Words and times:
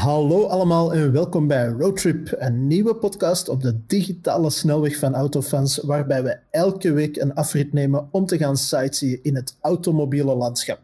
Hallo 0.00 0.46
allemaal 0.46 0.94
en 0.94 1.12
welkom 1.12 1.46
bij 1.46 1.68
Roadtrip, 1.68 2.34
een 2.38 2.66
nieuwe 2.66 2.94
podcast 2.94 3.48
op 3.48 3.62
de 3.62 3.80
digitale 3.86 4.50
snelweg 4.50 4.96
van 4.96 5.14
autofans, 5.14 5.76
waarbij 5.76 6.22
we 6.22 6.38
elke 6.50 6.92
week 6.92 7.16
een 7.16 7.34
afrit 7.34 7.72
nemen 7.72 8.08
om 8.10 8.26
te 8.26 8.38
gaan 8.38 8.56
sightseeën 8.56 9.20
in 9.22 9.34
het 9.34 9.56
automobiele 9.60 10.34
landschap. 10.34 10.78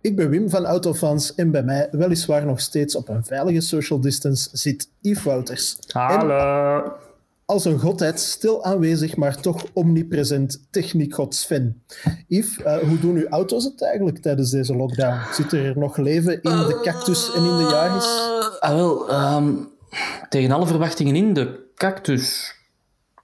Ik 0.00 0.16
ben 0.16 0.30
Wim 0.30 0.50
van 0.50 0.64
Autofans 0.64 1.34
en 1.34 1.50
bij 1.50 1.62
mij, 1.62 1.88
weliswaar 1.90 2.46
nog 2.46 2.60
steeds 2.60 2.96
op 2.96 3.08
een 3.08 3.24
veilige 3.24 3.60
social 3.60 4.00
distance, 4.00 4.48
zit 4.52 4.88
Yves 5.00 5.22
Wouters. 5.22 5.78
Hallo. 5.86 6.82
En 6.84 6.92
als 7.50 7.64
een 7.64 7.78
godheid 7.78 8.20
stil 8.20 8.64
aanwezig, 8.64 9.16
maar 9.16 9.40
toch 9.40 9.64
omnipresent 9.72 10.60
techniekgod 10.70 11.34
Sven. 11.34 11.82
Yves, 12.26 12.58
uh, 12.58 12.76
hoe 12.76 12.98
doen 12.98 13.16
uw 13.16 13.28
auto's 13.28 13.64
het 13.64 13.82
eigenlijk 13.82 14.18
tijdens 14.18 14.50
deze 14.50 14.76
lockdown? 14.76 15.18
Zit 15.32 15.52
er 15.52 15.78
nog 15.78 15.96
leven 15.96 16.32
in 16.32 16.50
de 16.50 16.80
cactus 16.82 17.34
en 17.34 17.44
in 17.44 17.56
de 17.56 17.62
Yaris? 17.70 18.37
Ah, 18.58 18.74
wel, 18.74 19.12
um, 19.36 19.68
tegen 20.28 20.50
alle 20.50 20.66
verwachtingen 20.66 21.16
in, 21.16 21.32
de 21.32 21.70
cactus 21.74 22.54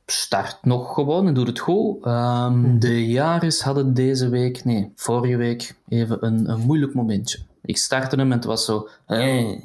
start 0.06 0.58
nog 0.62 0.94
gewoon 0.94 1.26
en 1.26 1.34
doet 1.34 1.46
het 1.46 1.58
goed. 1.58 2.06
Um, 2.06 2.78
de 2.78 3.06
Yaris 3.06 3.62
hadden 3.62 3.94
deze 3.94 4.28
week, 4.28 4.64
nee, 4.64 4.92
vorige 4.96 5.36
week, 5.36 5.74
even 5.88 6.26
een, 6.26 6.50
een 6.50 6.60
moeilijk 6.60 6.94
momentje. 6.94 7.38
Ik 7.62 7.76
startte 7.76 8.16
hem 8.16 8.30
en 8.30 8.36
het 8.36 8.44
was 8.44 8.64
zo... 8.64 8.88
En 9.06 9.60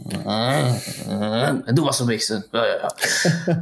toen 1.73 1.85
was 1.85 1.97
ze 1.97 2.05
weg. 2.05 2.27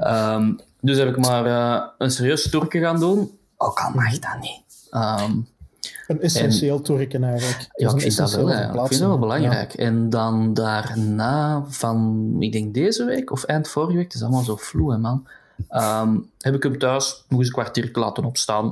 Um, 0.08 0.60
dus 0.82 0.98
heb 0.98 1.08
ik 1.08 1.18
maar 1.18 1.46
uh, 1.46 1.84
een 1.98 2.12
serieus 2.12 2.50
toerke 2.50 2.80
gaan 2.80 3.00
doen. 3.00 3.38
Ook 3.58 3.80
al 3.80 3.92
mag 3.92 4.20
dat 4.20 4.40
niet. 4.42 4.90
Um, 4.92 5.48
een 6.08 6.22
essentieel 6.22 6.82
toerken 6.82 7.24
eigenlijk. 7.24 7.68
Ja, 7.76 7.94
ik 7.94 8.02
vind 8.02 8.18
dat 8.18 8.34
wel, 8.34 8.50
ja. 8.50 8.74
ik 8.74 8.88
vind 8.88 9.00
dat 9.00 9.10
wel 9.10 9.20
belangrijk. 9.20 9.78
Ja. 9.78 9.84
En 9.84 10.10
dan 10.10 10.54
daarna, 10.54 11.64
van, 11.68 12.36
ik 12.40 12.52
denk 12.52 12.74
deze 12.74 13.06
week 13.06 13.32
of 13.32 13.44
eind 13.44 13.68
vorige 13.68 13.96
week, 13.96 14.04
het 14.04 14.14
is 14.14 14.22
allemaal 14.22 14.44
zo 14.44 14.56
vloe, 14.56 14.92
hè, 14.92 14.98
man. 14.98 15.28
Um, 15.70 16.30
heb 16.40 16.56
ik 16.56 16.64
hem 16.64 16.78
thuis 16.78 17.24
nog 17.28 17.40
eens 17.40 17.48
een 17.48 17.54
kwartier 17.54 17.90
laten 17.94 18.26
opstaan. 18.26 18.66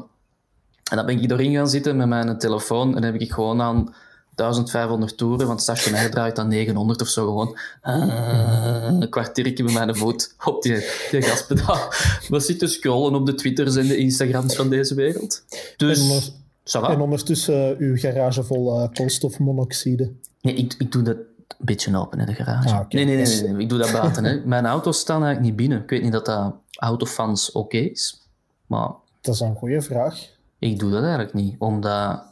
En 0.89 0.97
dan 0.97 1.05
ben 1.05 1.21
ik 1.21 1.31
erin 1.31 1.53
gaan 1.53 1.69
zitten 1.69 1.97
met 1.97 2.07
mijn 2.07 2.37
telefoon 2.37 2.95
en 2.95 3.03
heb 3.03 3.15
ik 3.15 3.31
gewoon 3.31 3.61
aan 3.61 3.93
1500 4.35 5.17
toeren, 5.17 5.47
want 5.47 5.61
stationair 5.61 6.11
draait 6.11 6.35
dan 6.35 6.47
900 6.47 7.01
of 7.01 7.07
zo 7.07 7.25
gewoon. 7.25 7.57
Uh, 7.83 8.87
een 8.99 9.09
kwartiertje 9.09 9.63
met 9.63 9.73
mijn 9.73 9.95
voet 9.95 10.35
op 10.45 10.61
die, 10.61 10.85
die 11.11 11.21
gaspedaal. 11.21 11.93
We 12.29 12.39
zitten 12.39 12.69
scrollen 12.69 13.15
op 13.15 13.25
de 13.25 13.33
Twitters 13.33 13.75
en 13.75 13.87
de 13.87 13.97
Instagrams 13.97 14.55
van 14.55 14.69
deze 14.69 14.95
wereld. 14.95 15.43
Dus, 15.77 16.31
en, 16.73 16.83
en 16.83 16.99
ondertussen 16.99 17.71
uh, 17.71 17.87
uw 17.87 17.97
garage 17.97 18.43
vol 18.43 18.81
uh, 18.81 18.87
koolstofmonoxide. 18.93 20.11
Nee, 20.41 20.53
ik, 20.53 20.75
ik 20.77 20.91
doe 20.91 21.01
dat 21.01 21.15
een 21.15 21.25
beetje 21.57 21.97
open 21.97 22.19
in 22.19 22.25
de 22.25 22.33
garage. 22.33 22.69
Ah, 22.69 22.79
okay. 22.79 22.85
nee, 22.89 23.05
nee, 23.05 23.25
nee, 23.25 23.41
nee, 23.41 23.51
nee, 23.51 23.61
ik 23.61 23.69
doe 23.69 23.77
dat 23.79 23.91
buiten. 23.91 24.23
Hè. 24.23 24.41
Mijn 24.45 24.65
auto's 24.65 24.99
staan 24.99 25.23
eigenlijk 25.23 25.45
niet 25.45 25.55
binnen. 25.55 25.83
Ik 25.83 25.89
weet 25.89 26.01
niet 26.01 26.11
dat 26.11 26.25
dat 26.25 26.55
autofans 26.75 27.51
oké 27.51 27.75
okay 27.75 27.81
is, 27.81 28.27
maar... 28.67 28.89
Dat 29.21 29.33
is 29.33 29.39
een 29.39 29.55
goede 29.55 29.81
vraag. 29.81 30.33
Ik 30.59 30.79
doe 30.79 30.91
dat 30.91 31.01
eigenlijk 31.01 31.33
niet, 31.33 31.55
omdat 31.59 32.23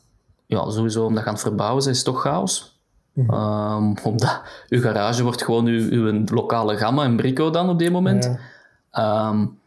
ja, 0.45 0.69
sowieso 0.69 1.05
omdat 1.05 1.23
je 1.23 1.27
aan 1.27 1.35
het 1.35 1.43
verbouwen 1.43 1.89
is 1.89 2.03
toch 2.03 2.21
chaos. 2.21 2.79
Mm 3.13 3.29
-hmm. 3.29 3.83
um, 3.83 3.95
omdat 4.03 4.41
uw 4.69 4.81
garage 4.81 5.23
wordt 5.23 5.43
gewoon 5.43 5.65
uw, 5.65 5.89
uw 5.89 6.23
lokale 6.25 6.77
gamma 6.77 7.03
en 7.03 7.15
brico 7.15 7.49
dan 7.49 7.69
op 7.69 7.79
dit 7.79 7.91
moment. 7.91 8.37
Ja. 8.91 9.29
Um, 9.29 9.59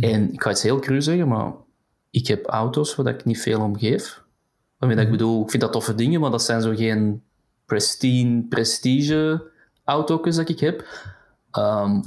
en 0.00 0.32
ik 0.32 0.42
ga 0.42 0.50
iets 0.50 0.62
heel 0.62 0.78
cru 0.78 1.02
zeggen, 1.02 1.28
maar 1.28 1.52
ik 2.10 2.26
heb 2.26 2.46
auto's 2.46 2.94
waar 2.94 3.06
ik 3.06 3.24
niet 3.24 3.40
veel 3.40 3.60
om 3.60 3.78
geef. 3.78 4.22
Waarmee 4.78 4.96
dat 4.96 5.06
ik 5.06 5.12
bedoel, 5.12 5.42
ik 5.42 5.50
vind 5.50 5.62
dat 5.62 5.72
toffe 5.72 5.94
dingen, 5.94 6.20
maar 6.20 6.30
dat 6.30 6.42
zijn 6.42 6.62
zo 6.62 6.74
geen 6.74 7.22
pristine, 7.66 8.42
prestige 8.48 9.42
auto's 9.84 10.36
dat 10.36 10.48
ik 10.48 10.60
heb. 10.60 10.86
Um, 11.58 12.02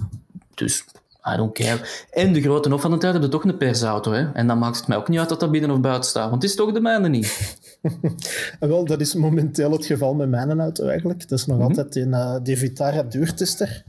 dus 0.55 0.85
I 1.33 1.37
don't 1.37 1.53
care. 1.53 1.79
En 2.11 2.33
de 2.33 2.41
grote 2.41 2.69
hof 2.69 2.81
van 2.81 2.91
de 2.91 2.97
tijd 2.97 3.11
hebben 3.11 3.29
toch 3.29 3.43
een 3.43 3.57
persauto. 3.57 4.11
Hè? 4.11 4.31
En 4.31 4.47
dan 4.47 4.57
maakt 4.57 4.77
het 4.77 4.87
mij 4.87 4.97
ook 4.97 5.07
niet 5.07 5.19
uit 5.19 5.29
dat 5.29 5.39
dat 5.39 5.51
binnen 5.51 5.71
of 5.71 5.79
buiten 5.79 6.09
staat. 6.09 6.29
Want 6.29 6.41
het 6.41 6.51
is 6.51 6.57
toch 6.57 6.71
de 6.71 6.81
mijne 6.81 7.09
niet. 7.09 7.57
Wel, 8.59 8.85
dat 8.85 9.01
is 9.01 9.13
momenteel 9.13 9.71
het 9.71 9.85
geval 9.85 10.13
met 10.13 10.29
mijn 10.29 10.59
auto 10.59 10.87
eigenlijk. 10.87 11.29
Dat 11.29 11.39
is 11.39 11.45
nog 11.45 11.57
mm 11.57 11.63
-hmm. 11.63 11.71
altijd 11.71 11.95
een 11.95 12.09
uh, 12.09 12.35
de 12.43 12.57
Vitara 12.57 13.03
duurtester. 13.03 13.83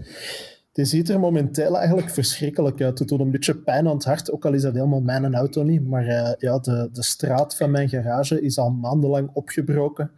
Die 0.72 0.84
ziet 0.84 1.08
er 1.08 1.20
momenteel 1.20 1.78
eigenlijk 1.78 2.10
verschrikkelijk 2.10 2.80
uit. 2.80 2.98
Het 2.98 3.08
doet 3.08 3.20
een 3.20 3.30
beetje 3.30 3.56
pijn 3.56 3.88
aan 3.88 3.94
het 3.94 4.04
hart, 4.04 4.30
ook 4.32 4.44
al 4.44 4.52
is 4.52 4.62
dat 4.62 4.74
helemaal 4.74 5.00
mijn 5.00 5.34
auto 5.34 5.62
niet. 5.62 5.86
Maar 5.86 6.06
uh, 6.06 6.32
ja, 6.38 6.58
de, 6.58 6.88
de 6.92 7.02
straat 7.02 7.56
van 7.56 7.70
mijn 7.70 7.88
garage 7.88 8.42
is 8.42 8.58
al 8.58 8.70
maandenlang 8.70 9.30
opgebroken. 9.32 10.10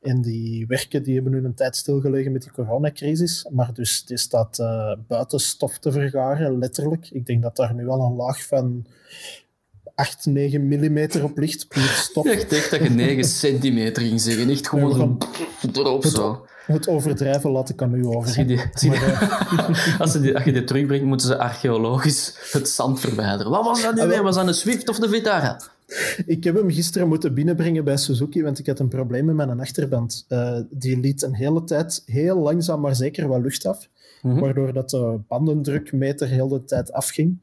En 0.00 0.22
die 0.22 0.66
werken 0.66 1.02
die 1.02 1.14
hebben 1.14 1.32
nu 1.32 1.44
een 1.44 1.54
tijd 1.54 1.76
stilgelegen 1.76 2.32
met 2.32 2.42
die 2.42 2.52
coronacrisis. 2.52 3.48
Maar 3.50 3.74
dus 3.74 4.04
die 4.04 4.18
staat 4.18 4.58
uh, 4.58 4.92
buiten 5.08 5.40
stof 5.40 5.78
te 5.78 5.92
vergaren, 5.92 6.58
letterlijk. 6.58 7.10
Ik 7.10 7.26
denk 7.26 7.42
dat 7.42 7.56
daar 7.56 7.74
nu 7.74 7.88
al 7.88 8.00
een 8.00 8.16
laag 8.16 8.46
van 8.46 8.86
8, 9.94 10.26
9 10.26 10.68
millimeter 10.68 11.24
op 11.24 11.38
ligt. 11.38 11.68
Puur 11.68 11.82
stof. 11.82 12.26
Ik 12.36 12.50
dacht 12.50 12.70
dat 12.70 12.82
je 12.82 12.90
9 12.90 13.24
centimeter 13.24 14.02
ging 14.02 14.20
zeggen. 14.20 14.50
Echt 14.50 14.68
gewoon 14.68 15.18
erop 15.72 16.04
zo. 16.04 16.46
Het 16.72 16.88
overdrijven 16.88 17.50
laat 17.50 17.68
ik 17.68 17.82
aan 17.82 17.94
u 17.94 18.06
over. 18.06 18.20
Als 18.20 18.34
je, 18.34 18.44
die, 18.44 18.60
als, 18.72 18.80
je 18.80 20.20
die, 20.20 20.34
als, 20.34 20.44
je 20.44 20.52
die, 20.52 20.64
terugbrengt, 20.64 21.04
moeten 21.04 21.26
ze 21.26 21.38
archeologisch 21.38 22.34
het 22.52 22.68
zand 22.68 23.00
verwijderen. 23.00 23.52
Wat 23.52 23.64
was 23.64 23.82
dat 23.82 23.94
nu 23.94 24.06
weer? 24.06 24.22
Was 24.22 24.34
dat 24.34 24.46
een 24.46 24.54
Swift 24.54 24.88
of 24.88 24.98
de 24.98 25.08
Vitara? 25.08 25.60
Ik 26.26 26.44
heb 26.44 26.54
hem 26.54 26.70
gisteren 26.70 27.08
moeten 27.08 27.34
binnenbrengen 27.34 27.84
bij 27.84 27.96
Suzuki, 27.96 28.42
want 28.42 28.58
ik 28.58 28.66
had 28.66 28.78
een 28.78 28.88
probleem 28.88 29.24
met 29.24 29.34
mijn 29.34 29.60
achterband. 29.60 30.26
Uh, 30.28 30.58
die 30.70 31.00
liet 31.00 31.22
een 31.22 31.34
hele 31.34 31.64
tijd 31.64 32.02
heel 32.06 32.38
langzaam, 32.38 32.80
maar 32.80 32.94
zeker 32.94 33.28
wat 33.28 33.40
lucht 33.40 33.66
af, 33.66 33.88
mm 34.22 34.30
-hmm. 34.30 34.40
waardoor 34.40 34.72
dat 34.72 34.90
de 34.90 35.18
bandendrukmeter 35.28 36.28
heel 36.28 36.48
de 36.48 36.64
tijd 36.64 36.92
afging. 36.92 37.38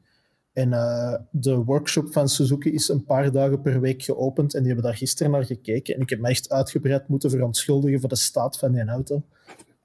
En 0.56 0.68
uh, 0.68 1.14
de 1.30 1.54
workshop 1.54 2.12
van 2.12 2.28
Suzuki 2.28 2.72
is 2.72 2.88
een 2.88 3.04
paar 3.04 3.32
dagen 3.32 3.60
per 3.60 3.80
week 3.80 4.02
geopend 4.02 4.54
en 4.54 4.58
die 4.58 4.72
hebben 4.72 4.90
daar 4.90 4.98
gisteren 4.98 5.32
naar 5.32 5.44
gekeken. 5.44 5.94
En 5.94 6.00
ik 6.00 6.10
heb 6.10 6.20
me 6.20 6.28
echt 6.28 6.50
uitgebreid 6.50 7.08
moeten 7.08 7.30
verontschuldigen 7.30 8.00
voor 8.00 8.08
de 8.08 8.16
staat 8.16 8.58
van 8.58 8.72
die 8.72 8.84
auto 8.84 9.22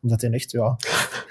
omdat 0.01 0.21
hij 0.21 0.31
echt, 0.31 0.51
ja... 0.51 0.77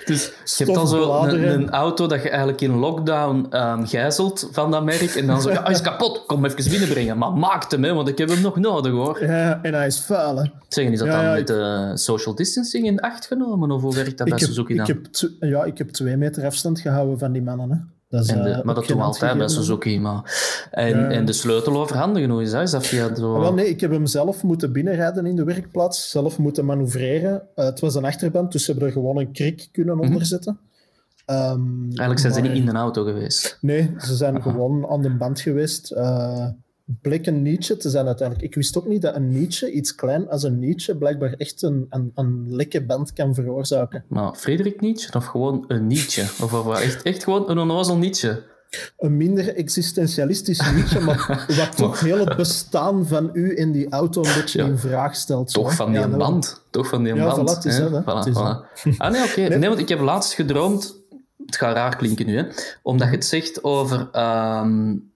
Dus 0.04 0.32
je 0.44 0.64
hebt 0.64 0.76
dan 0.76 0.88
zo 0.88 1.22
een, 1.22 1.52
een, 1.52 1.70
auto 1.70 2.06
dat 2.06 2.22
je 2.22 2.28
eigenlijk 2.28 2.60
in 2.60 2.70
lockdown 2.70 3.56
um, 3.56 3.86
gijzelt 3.86 4.48
van 4.52 4.70
dat 4.70 4.84
merk 4.84 5.14
en 5.14 5.26
dan 5.26 5.42
zo, 5.42 5.50
ja, 5.50 5.62
hij 5.62 5.72
is 5.72 5.80
kapot, 5.80 6.26
kom 6.26 6.44
even 6.44 6.70
binnenbrengen. 6.70 7.18
Maar 7.18 7.32
maak 7.32 7.70
hem, 7.70 7.84
hè, 7.84 7.94
want 7.94 8.08
ik 8.08 8.18
heb 8.18 8.28
hem 8.28 8.40
nog 8.40 8.56
nodig, 8.56 8.92
hoor. 8.92 9.24
Ja, 9.24 9.62
en 9.62 9.74
hij 9.74 9.86
is 9.86 10.00
vuil, 10.00 10.36
hè. 10.36 10.50
Zeggen, 10.68 10.92
is 10.92 10.98
dat 10.98 11.08
ja, 11.08 11.22
dan 11.22 11.32
met 11.34 11.46
de 11.46 11.90
social 11.94 12.34
distancing 12.34 12.86
in 12.86 13.00
acht 13.00 13.26
genomen, 13.26 13.70
of 13.70 13.82
hoe 13.82 13.94
werkt 13.94 14.18
dat 14.18 14.28
bij 14.28 14.38
Suzuki 14.38 14.74
dan? 14.74 14.88
Ik 14.88 14.94
heb 14.94 15.30
ja, 15.40 15.64
ik 15.64 15.78
heb 15.78 15.88
twee 15.88 16.16
meter 16.16 16.44
afstand 16.44 16.80
gehouden 16.80 17.18
van 17.18 17.32
die 17.32 17.42
mannen, 17.42 17.70
hè. 17.70 17.99
Dat 18.10 18.24
is, 18.24 18.28
en 18.28 18.42
de, 18.42 18.48
uh, 18.48 18.62
maar 18.62 18.74
dat 18.74 18.86
doen 18.86 18.96
we 18.96 19.02
altijd 19.02 19.38
bij 19.38 19.48
Suzuki. 19.48 20.00
Maar. 20.00 20.22
En, 20.70 20.98
ja. 20.98 21.08
en 21.08 21.24
de 21.24 21.32
sleutel 21.32 21.80
overhandigen, 21.80 22.30
hoe 22.30 22.42
is 22.42 22.50
dat? 22.50 22.62
Is 22.62 22.70
dat 22.70 22.86
via 22.86 23.14
zo... 23.14 23.40
Wel, 23.40 23.54
nee, 23.54 23.68
ik 23.68 23.80
heb 23.80 23.90
hem 23.90 24.06
zelf 24.06 24.42
moeten 24.42 24.72
binnenrijden 24.72 25.26
in 25.26 25.36
de 25.36 25.44
werkplaats, 25.44 26.10
zelf 26.10 26.38
moeten 26.38 26.64
manoeuvreren. 26.64 27.42
Uh, 27.56 27.64
het 27.64 27.80
was 27.80 27.94
een 27.94 28.04
achterband, 28.04 28.52
dus 28.52 28.64
ze 28.64 28.70
hebben 28.70 28.88
er 28.88 28.94
gewoon 28.94 29.18
een 29.18 29.32
krik 29.32 29.68
kunnen 29.72 29.94
mm 29.94 30.00
-hmm. 30.00 30.10
onderzetten. 30.10 30.58
Um, 31.26 31.82
Eigenlijk 31.82 32.20
zijn 32.20 32.32
maar... 32.32 32.42
ze 32.42 32.48
niet 32.48 32.58
in 32.58 32.66
de 32.66 32.72
auto 32.72 33.04
geweest? 33.04 33.58
Nee, 33.60 33.94
ze 33.98 34.14
zijn 34.14 34.42
gewoon 34.42 34.86
aan 34.88 35.02
de 35.02 35.16
band 35.16 35.40
geweest. 35.40 35.92
Uh, 35.92 36.46
bleek 37.00 37.26
een 37.26 37.42
Nietzsche 37.42 37.76
te 37.76 37.90
zijn 37.90 38.06
uiteindelijk. 38.06 38.48
Ik 38.48 38.54
wist 38.54 38.78
ook 38.78 38.86
niet 38.86 39.02
dat 39.02 39.14
een 39.14 39.28
Nietzsche, 39.28 39.72
iets 39.72 39.94
klein 39.94 40.28
als 40.28 40.42
een 40.42 40.58
Nietzsche, 40.58 40.96
blijkbaar 40.96 41.32
echt 41.32 41.62
een, 41.62 41.86
een, 41.90 42.10
een 42.14 42.46
lekke 42.48 42.84
band 42.84 43.12
kan 43.12 43.34
veroorzaken. 43.34 44.04
Maar 44.08 44.34
Frederik 44.34 44.80
Nietzsche 44.80 45.16
of 45.16 45.24
gewoon 45.24 45.64
een 45.68 45.86
Nietzsche? 45.86 46.22
Of, 46.22 46.52
of 46.52 46.80
echt, 46.80 47.02
echt 47.02 47.24
gewoon 47.24 47.50
een 47.50 47.58
onnozel 47.58 47.96
Nietzsche? 47.96 48.42
Een 48.98 49.16
minder 49.16 49.54
existentialistisch 49.56 50.72
Nietzsche, 50.74 51.00
maar 51.00 51.44
wat 51.58 51.76
toch 51.76 52.00
heel 52.00 52.18
het 52.18 52.36
bestaan 52.36 53.06
van 53.06 53.30
u 53.32 53.58
in 53.58 53.72
die 53.72 53.88
auto 53.88 54.24
een 54.24 54.34
beetje 54.34 54.58
ja. 54.58 54.66
in 54.66 54.78
vraag 54.78 55.14
stelt. 55.14 55.52
Toch 55.52 55.74
van 55.74 55.90
die 55.90 56.00
ja, 56.00 56.08
band. 56.08 56.62
Toch 56.70 56.88
van 56.88 57.02
die 57.04 57.14
ja, 57.14 57.24
band. 57.24 57.50
Voilà, 57.50 57.54
het 57.54 57.64
is 57.64 57.76
dat, 57.76 58.02
voilà, 58.02 58.30
voilà. 58.30 58.96
Ah 58.96 59.10
nee, 59.10 59.22
oké. 59.22 59.30
Okay. 59.30 59.48
Nee. 59.48 59.58
nee, 59.58 59.68
want 59.68 59.80
ik 59.80 59.88
heb 59.88 60.00
laatst 60.00 60.32
gedroomd... 60.32 60.98
Het 61.46 61.56
gaat 61.56 61.74
raar 61.74 61.96
klinken 61.96 62.26
nu, 62.26 62.36
hè. 62.36 62.44
Omdat 62.82 63.08
je 63.08 63.14
het 63.14 63.24
zegt 63.24 63.64
over... 63.64 64.08
Um, 64.62 65.09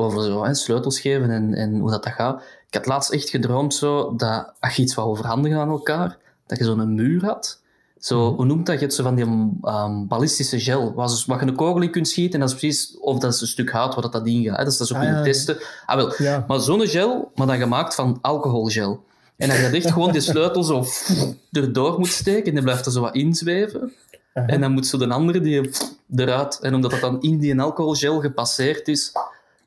over 0.00 0.22
zo, 0.22 0.44
hè, 0.44 0.54
sleutels 0.54 1.00
geven 1.00 1.30
en, 1.30 1.54
en 1.54 1.78
hoe 1.78 1.90
dat, 1.90 2.04
dat 2.04 2.12
gaat. 2.12 2.42
Ik 2.68 2.74
had 2.74 2.86
laatst 2.86 3.10
echt 3.10 3.28
gedroomd 3.28 3.74
zo, 3.74 4.16
dat 4.16 4.52
als 4.60 4.76
je 4.76 4.82
iets 4.82 4.94
wou 4.94 5.08
overhandigen 5.08 5.58
aan 5.58 5.68
elkaar, 5.68 6.18
dat 6.46 6.58
je 6.58 6.64
zo'n 6.64 6.94
muur 6.94 7.24
had. 7.24 7.60
Zo, 7.98 8.34
hoe 8.34 8.44
noemt 8.44 8.66
dat? 8.66 8.74
Je 8.74 8.80
hebt 8.80 8.94
zo 8.94 9.02
van 9.02 9.14
die 9.14 9.24
um, 9.24 10.06
ballistische 10.08 10.60
gel, 10.60 10.94
waar, 10.94 11.08
ze, 11.08 11.24
waar 11.26 11.40
je 11.44 11.50
een 11.50 11.56
kogel 11.56 11.82
in 11.82 11.90
kunt 11.90 12.08
schieten 12.08 12.34
en 12.34 12.40
dat 12.40 12.48
is 12.48 12.56
precies, 12.56 12.98
of 12.98 13.18
dat 13.18 13.34
is 13.34 13.40
een 13.40 13.46
stuk 13.46 13.70
hout 13.70 13.94
waar 13.94 14.02
dat, 14.02 14.12
dat 14.12 14.26
in 14.26 14.42
gaat. 14.44 14.56
Hè? 14.56 14.64
Dat 14.64 14.72
is 14.72 14.78
dat 14.78 14.86
zo 14.86 14.94
ah, 14.94 15.00
kunnen 15.00 15.18
ja. 15.18 15.24
testen. 15.24 15.58
Ah, 15.86 15.96
wel. 15.96 16.14
Ja. 16.18 16.44
Maar 16.48 16.60
zo'n 16.60 16.86
gel, 16.86 17.30
maar 17.34 17.46
dan 17.46 17.58
gemaakt 17.58 17.94
van 17.94 18.18
alcoholgel. 18.20 19.04
En 19.36 19.48
dat 19.48 19.56
je 19.56 19.62
dat 19.62 19.72
echt 19.72 19.90
gewoon 19.90 20.12
die 20.12 20.20
sleutel 20.20 20.62
zo 20.62 20.84
erdoor 21.52 21.98
moet 21.98 22.08
steken 22.08 22.44
en 22.44 22.54
die 22.54 22.62
blijft 22.62 22.86
er 22.86 22.92
zo 22.92 23.00
wat 23.00 23.14
inzweven. 23.14 23.82
Uh 23.82 23.90
-huh. 24.32 24.52
En 24.52 24.60
dan 24.60 24.72
moet 24.72 24.86
zo 24.86 24.98
de 24.98 25.08
andere 25.08 25.40
die 25.40 25.70
eruit. 26.16 26.58
En 26.60 26.74
omdat 26.74 26.90
dat 26.90 27.00
dan 27.00 27.22
in 27.22 27.38
die 27.38 27.60
alcoholgel 27.60 28.20
gepasseerd 28.20 28.88
is, 28.88 29.12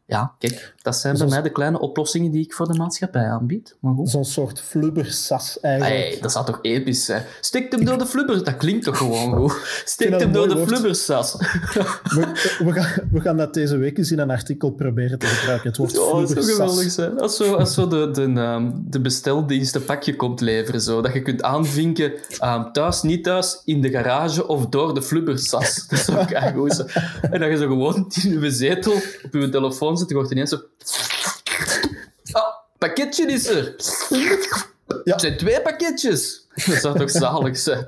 ja, 0.05 0.35
kijk, 0.39 0.72
dat 0.83 0.95
zijn 0.95 1.17
bij 1.17 1.27
mij 1.27 1.41
de 1.41 1.51
kleine 1.51 1.79
oplossingen 1.79 2.31
die 2.31 2.43
ik 2.43 2.53
voor 2.53 2.71
de 2.71 2.77
maatschappij 2.77 3.25
aanbied. 3.25 3.75
Zo'n 4.03 4.25
soort 4.25 4.61
flubbersas 4.61 5.59
eigenlijk. 5.59 6.01
Hey, 6.01 6.17
dat 6.21 6.31
zou 6.31 6.45
toch 6.45 6.59
episch 6.61 7.05
zijn? 7.05 7.23
Steek 7.41 7.71
hem 7.71 7.85
door 7.85 7.97
de 7.97 8.05
flubber, 8.05 8.43
dat 8.43 8.57
klinkt 8.57 8.83
toch 8.83 8.97
gewoon 8.97 9.35
goed? 9.39 9.81
Steek 9.85 10.19
hem 10.19 10.31
door 10.31 10.47
de 10.47 10.67
flubbersas. 10.67 11.33
We, 11.33 12.31
we, 12.65 12.71
gaan, 12.71 13.09
we 13.11 13.21
gaan 13.21 13.37
dat 13.37 13.53
deze 13.53 13.77
week 13.77 13.97
eens 13.97 14.11
in 14.11 14.19
een 14.19 14.29
artikel 14.29 14.71
proberen 14.71 15.19
te 15.19 15.25
gebruiken. 15.25 15.67
Het 15.67 15.77
woord 15.77 15.99
oh, 15.99 16.19
dat 16.19 16.29
zou 16.29 16.45
geweldig 16.45 16.91
zijn. 16.91 17.19
Als 17.19 17.35
zo, 17.35 17.55
als 17.55 17.73
zo 17.73 17.87
de, 17.87 18.11
de, 18.11 18.21
um, 18.21 18.85
de 18.89 19.01
besteldienst 19.01 19.75
een 19.75 19.85
pakje 19.85 20.15
komt 20.15 20.41
leveren, 20.41 20.81
zo, 20.81 21.01
dat 21.01 21.13
je 21.13 21.21
kunt 21.21 21.43
aanvinken 21.43 22.11
um, 22.43 22.71
thuis, 22.71 23.01
niet 23.01 23.23
thuis, 23.23 23.61
in 23.65 23.81
de 23.81 23.89
garage 23.89 24.47
of 24.47 24.67
door 24.67 24.93
de 24.93 25.01
flubbersas. 25.01 25.87
Dat 25.87 25.99
zou 25.99 26.53
goed 26.53 26.73
zijn. 26.73 26.87
En 27.31 27.39
dat 27.39 27.49
je 27.49 27.57
zo 27.57 27.67
gewoon 27.67 28.11
in 28.23 28.41
je 28.41 28.51
zetel 28.51 28.93
op 29.23 29.33
je 29.33 29.49
telefoon 29.49 29.97
zit, 29.97 30.09
je 30.09 30.15
hoort 30.15 30.31
ineens 30.31 30.49
zo... 30.49 30.59
Oh, 32.31 32.53
pakketje 32.77 33.25
is 33.25 33.47
er! 33.47 33.75
Ja. 35.03 35.11
Het 35.11 35.21
zijn 35.21 35.37
twee 35.37 35.61
pakketjes! 35.61 36.47
Dat 36.65 36.75
zou 36.75 36.97
toch 36.97 37.11
zalig 37.11 37.57
zijn? 37.57 37.87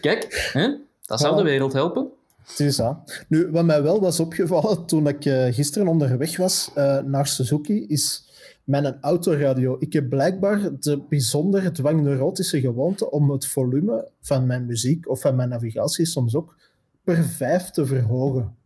Kijk, 0.00 0.50
hè? 0.52 0.76
dat 1.06 1.20
zou 1.20 1.36
de 1.36 1.42
wereld 1.42 1.72
helpen. 1.72 2.10
Het 2.46 2.60
is. 2.60 2.80
Nu, 3.28 3.50
wat 3.50 3.64
mij 3.64 3.82
wel 3.82 4.00
was 4.00 4.20
opgevallen 4.20 4.86
toen 4.86 5.06
ik 5.06 5.24
uh, 5.24 5.44
gisteren 5.54 5.88
onderweg 5.88 6.36
was 6.36 6.70
uh, 6.76 6.98
naar 6.98 7.26
Suzuki, 7.26 7.86
is 7.86 8.24
mijn 8.64 8.98
autoradio. 9.00 9.76
Ik 9.78 9.92
heb 9.92 10.08
blijkbaar 10.08 10.78
de 10.80 11.02
bijzondere 11.08 11.70
dwangneurotische 11.70 12.60
gewoonte 12.60 13.10
om 13.10 13.30
het 13.30 13.46
volume 13.46 14.08
van 14.20 14.46
mijn 14.46 14.66
muziek 14.66 15.08
of 15.08 15.20
van 15.20 15.36
mijn 15.36 15.48
navigatie 15.48 16.06
soms 16.06 16.34
ook 16.34 16.56
per 17.04 17.24
vijf 17.24 17.70
te 17.70 17.86
verhogen. 17.86 18.56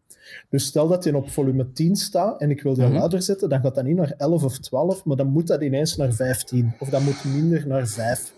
Dus 0.48 0.64
stel 0.64 0.88
dat 0.88 1.02
die 1.02 1.16
op 1.16 1.30
volume 1.30 1.72
10 1.72 1.96
staat 1.96 2.40
en 2.40 2.50
ik 2.50 2.62
wil 2.62 2.74
die 2.74 2.86
mm 2.86 2.92
luider 2.92 3.22
zetten, 3.22 3.48
dan 3.48 3.60
gaat 3.60 3.74
dat 3.74 3.84
niet 3.84 3.96
naar 3.96 4.14
11 4.16 4.44
of 4.44 4.58
12, 4.58 5.04
maar 5.04 5.16
dan 5.16 5.26
moet 5.26 5.46
dat 5.46 5.62
ineens 5.62 5.96
naar 5.96 6.12
15. 6.12 6.74
Of 6.78 6.88
dat 6.88 7.00
moet 7.00 7.24
minder 7.24 7.66
naar 7.66 7.86
5. 7.86 8.32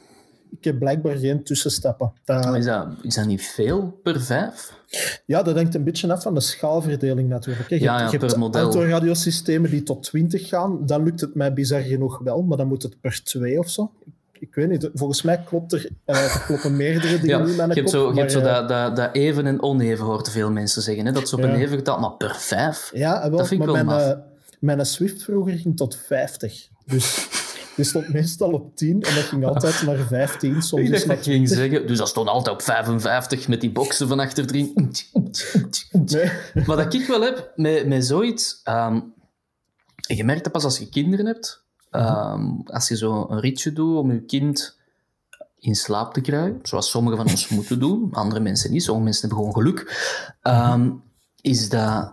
Ik 0.51 0.65
heb 0.65 0.79
blijkbaar 0.79 1.17
geen 1.17 1.43
tussenstappen. 1.43 2.13
Dat... 2.25 2.57
Is, 2.57 2.65
dat, 2.65 2.89
is 3.03 3.15
dat 3.15 3.27
niet 3.27 3.43
veel 3.43 4.01
per 4.03 4.21
5? 4.21 4.77
Ja, 5.27 5.43
dat 5.43 5.57
hangt 5.57 5.75
een 5.75 5.85
beetje 5.85 6.13
af 6.13 6.23
van 6.23 6.35
de 6.35 6.41
schaalverdeling 6.41 7.29
natuurlijk. 7.29 7.69
Je, 7.69 7.81
ja, 7.81 7.99
ja, 7.99 8.11
je 8.11 8.19
hebt 8.19 8.55
autoradiosystemen 8.55 9.71
die 9.71 9.83
tot 9.83 10.03
20 10.03 10.49
gaan, 10.49 10.87
dan 10.87 11.03
lukt 11.03 11.21
het 11.21 11.35
mij 11.35 11.53
bizar 11.53 11.81
genoeg 11.81 12.19
wel, 12.19 12.43
maar 12.43 12.57
dan 12.57 12.67
moet 12.67 12.83
het 12.83 13.01
per 13.01 13.23
2 13.23 13.59
of 13.59 13.69
zo 13.69 13.93
ik 14.05 14.13
weet 14.51 14.69
niet, 14.69 14.91
volgens 14.95 15.23
mij 15.23 15.43
klopt 15.45 15.73
er, 15.73 15.91
uh, 16.07 16.47
kloppen 16.47 16.77
meerdere 16.77 17.21
dingen 17.21 17.39
ja, 17.39 17.45
niet 17.45 17.57
met 17.57 17.75
je 17.75 17.81
hebt 17.81 17.91
zo, 17.91 18.13
je 18.13 18.19
hebt 18.19 18.33
zo 18.33 18.41
dat, 18.41 18.69
dat, 18.69 18.97
dat 18.97 19.15
even 19.15 19.47
en 19.47 19.63
oneven, 19.63 20.05
hoort 20.05 20.31
veel 20.31 20.51
mensen 20.51 20.83
zeggen. 20.83 21.07
Hè? 21.07 21.13
Dat 21.13 21.29
ze 21.29 21.37
op 21.37 21.43
een 21.43 21.55
even 21.55 21.77
getal, 21.77 21.99
maar 21.99 22.13
per 22.17 22.35
vijf. 22.37 22.91
Ja, 22.95 23.21
wel, 23.21 23.39
dat 23.39 23.49
vind 23.49 23.61
ik 23.61 23.67
wel 23.67 23.85
mijn, 23.85 24.23
mijn 24.61 24.87
Swift 24.87 25.23
vroeger 25.23 25.59
ging 25.59 25.77
tot 25.77 25.97
50. 25.97 26.69
Dus 26.87 27.29
die 27.77 27.85
stond 27.85 28.13
meestal 28.13 28.53
op 28.53 28.77
10 28.77 29.03
en 29.03 29.15
dat 29.15 29.25
ging 29.25 29.47
altijd 29.47 29.83
naar 29.83 30.07
15. 30.07 30.63
Soms 30.63 30.83
ik 30.83 30.91
dacht 30.91 31.07
dat 31.07 31.23
ging 31.23 31.49
zeggen, 31.49 31.87
dus 31.87 31.99
dat 31.99 32.09
stond 32.09 32.29
altijd 32.29 32.57
op 32.57 32.63
55 32.63 33.49
met 33.49 33.61
die 33.61 33.71
boksen 33.71 34.09
van 34.09 34.21
achter 34.21 34.53
Nee. 34.53 34.71
Maar 36.67 36.77
dat 36.77 36.95
ik 36.95 37.07
wel 37.07 37.23
heb 37.23 37.53
met, 37.57 37.87
met 37.87 38.07
zoiets... 38.07 38.61
Um, 38.65 39.17
je 40.17 40.25
merkt 40.25 40.43
dat 40.45 40.53
pas 40.53 40.65
als 40.65 40.79
je 40.79 40.89
kinderen 40.89 41.27
hebt, 41.27 41.65
Ehm, 41.99 42.51
als 42.65 42.89
je 42.89 42.97
zo 42.97 43.27
een 43.31 43.41
ritje 43.41 43.73
doet 43.73 43.97
om 43.97 44.13
je 44.13 44.21
kind 44.21 44.79
in 45.59 45.75
slaap 45.75 46.13
te 46.13 46.21
krijgen, 46.21 46.59
zoals 46.63 46.91
sommigen 46.91 47.19
van 47.19 47.29
ons 47.29 47.49
moeten 47.59 47.79
doen, 47.79 48.09
andere 48.13 48.41
mensen 48.41 48.73
niet, 48.73 48.83
sommige 48.83 49.05
mensen 49.05 49.29
hebben 49.29 49.47
gewoon 49.47 49.63
geluk, 49.63 49.79
ehm, 50.43 50.91
is 51.41 51.69
dat, 51.69 52.13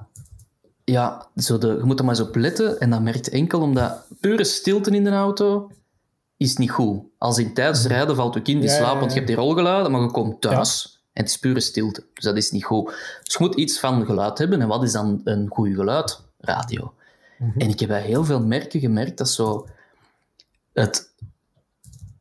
ja, 0.83 1.27
zo 1.35 1.57
de, 1.57 1.67
je 1.67 1.83
moet 1.83 1.99
er 1.99 2.05
maar 2.05 2.17
eens 2.17 2.27
op 2.27 2.35
letten 2.35 2.79
en 2.79 2.89
dat 2.89 3.01
merkt 3.01 3.29
enkel 3.29 3.61
omdat 3.61 4.07
pure 4.19 4.43
stilte 4.43 4.91
in 4.91 5.03
de 5.03 5.09
auto 5.09 5.71
is 6.37 6.55
niet 6.55 6.71
goed. 6.71 7.03
Als 7.17 7.37
in 7.37 7.53
tijdens 7.53 7.85
rijden 7.85 8.15
valt 8.15 8.33
je 8.33 8.41
kind 8.41 8.63
in 8.63 8.69
slaap, 8.69 8.99
want 8.99 9.11
je 9.11 9.15
hebt 9.15 9.27
die 9.27 9.37
rolgeluiden, 9.37 9.91
maar 9.91 10.01
je 10.01 10.11
komt 10.11 10.41
thuis 10.41 11.01
en 11.13 11.23
het 11.23 11.29
is 11.29 11.37
pure 11.37 11.59
stilte. 11.59 12.03
Dus 12.13 12.23
dat 12.23 12.37
is 12.37 12.51
niet 12.51 12.65
goed. 12.65 12.85
Dus 13.23 13.33
je 13.33 13.37
moet 13.39 13.55
iets 13.55 13.79
van 13.79 14.05
geluid 14.05 14.37
hebben. 14.37 14.61
En 14.61 14.67
wat 14.67 14.83
is 14.83 14.91
dan 14.91 15.21
een 15.23 15.47
goed 15.49 15.73
geluid? 15.73 16.21
Radio. 16.39 16.93
Mhm. 17.37 17.59
En 17.59 17.69
ik 17.69 17.79
heb 17.79 17.89
bij 17.89 18.01
heel 18.01 18.25
veel 18.25 18.41
merken 18.41 18.79
gemerkt 18.79 19.17
dat 19.17 19.29
zo 19.29 19.67
het, 20.75 21.13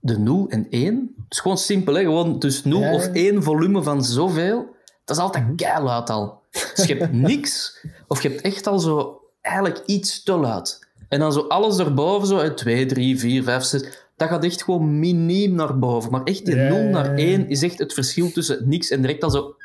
de 0.00 0.18
0 0.18 0.46
en 0.48 0.66
1, 0.70 1.14
het 1.16 1.32
is 1.32 1.38
gewoon 1.38 1.58
simpel, 1.58 1.94
hè? 1.94 2.00
gewoon 2.00 2.38
dus 2.38 2.64
0 2.64 2.92
of 2.92 3.06
1 3.06 3.42
volume 3.42 3.82
van 3.82 4.04
zoveel, 4.04 4.66
dat 5.04 5.16
is 5.16 5.22
altijd 5.22 5.44
mhm. 5.44 5.54
keiluid 5.54 6.10
al. 6.10 6.42
Dus 6.74 6.86
je 6.86 6.94
hebt 6.94 7.12
niks, 7.30 7.80
of 8.08 8.22
je 8.22 8.28
hebt 8.28 8.40
echt 8.40 8.66
al 8.66 8.78
zo 8.78 9.20
eigenlijk 9.40 9.82
iets 9.86 10.22
te 10.22 10.32
luid. 10.32 10.86
En 11.08 11.18
dan 11.18 11.32
zo 11.32 11.40
alles 11.40 11.78
erboven, 11.78 12.28
zo 12.28 12.54
2, 12.54 12.86
3, 12.86 13.18
4, 13.18 13.42
5, 13.42 13.62
6, 13.62 13.82
dat 14.16 14.28
gaat 14.28 14.44
echt 14.44 14.62
gewoon 14.62 14.98
miniem 14.98 15.54
naar 15.54 15.78
boven. 15.78 16.10
Maar 16.10 16.22
echt 16.22 16.46
die 16.46 16.54
0 16.54 16.82
naar 16.82 17.14
1 17.14 17.48
is 17.48 17.62
echt 17.62 17.78
het 17.78 17.92
verschil 17.92 18.32
tussen 18.32 18.68
niks 18.68 18.90
en 18.90 19.00
direct 19.00 19.22
al 19.22 19.30
zo... 19.30 19.56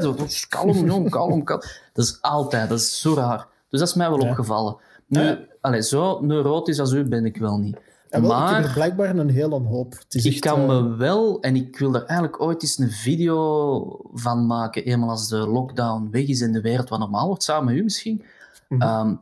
zo 0.00 0.16
kalm, 0.48 1.08
kalm, 1.10 1.44
kalm. 1.44 1.62
Dat 1.92 2.04
is 2.04 2.18
altijd, 2.20 2.68
dat 2.68 2.78
is 2.78 3.00
zo 3.00 3.14
raar. 3.14 3.46
Dus 3.68 3.80
dat 3.80 3.88
is 3.88 3.94
mij 3.94 4.10
wel 4.10 4.18
opgevallen. 4.18 4.76
Nu, 5.06 5.22
ja. 5.22 5.38
allez, 5.60 5.88
zo 5.88 6.20
neurotisch 6.20 6.80
als 6.80 6.92
u 6.92 7.04
ben 7.04 7.24
ik 7.24 7.36
wel 7.36 7.58
niet. 7.58 7.76
Maar, 8.20 8.48
ik 8.48 8.56
heb 8.56 8.64
er 8.64 8.72
blijkbaar 8.72 9.16
een 9.16 9.30
hele 9.30 9.60
hoop. 9.60 9.94
ik 10.08 10.40
kan 10.40 10.66
me 10.66 10.78
eh, 10.78 10.98
wel, 10.98 11.40
en 11.40 11.56
ik 11.56 11.78
wil 11.78 11.94
er 11.94 12.04
eigenlijk 12.04 12.42
ooit 12.42 12.62
eens 12.62 12.78
een 12.78 12.90
video 12.90 14.00
van 14.12 14.46
maken, 14.46 14.84
eenmaal 14.84 15.10
als 15.10 15.28
de 15.28 15.36
lockdown 15.36 16.08
weg 16.10 16.26
is 16.26 16.40
in 16.40 16.52
de 16.52 16.60
wereld, 16.60 16.88
wat 16.88 16.98
normaal 16.98 17.26
wordt, 17.26 17.42
samen 17.42 17.64
met 17.64 17.74
u 17.74 17.82
misschien. 17.82 18.24
Mhm. 18.68 18.82
Ehm, 18.82 19.14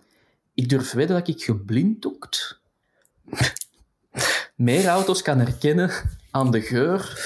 ik 0.54 0.68
durf 0.68 0.92
weten 0.92 1.14
dat 1.14 1.28
ik 1.28 1.42
geblinddoekt 1.42 2.60
meer 4.54 4.86
auto's 4.86 5.22
kan 5.22 5.38
herkennen 5.38 5.90
aan 6.30 6.50
de 6.50 6.60
geur. 6.60 7.18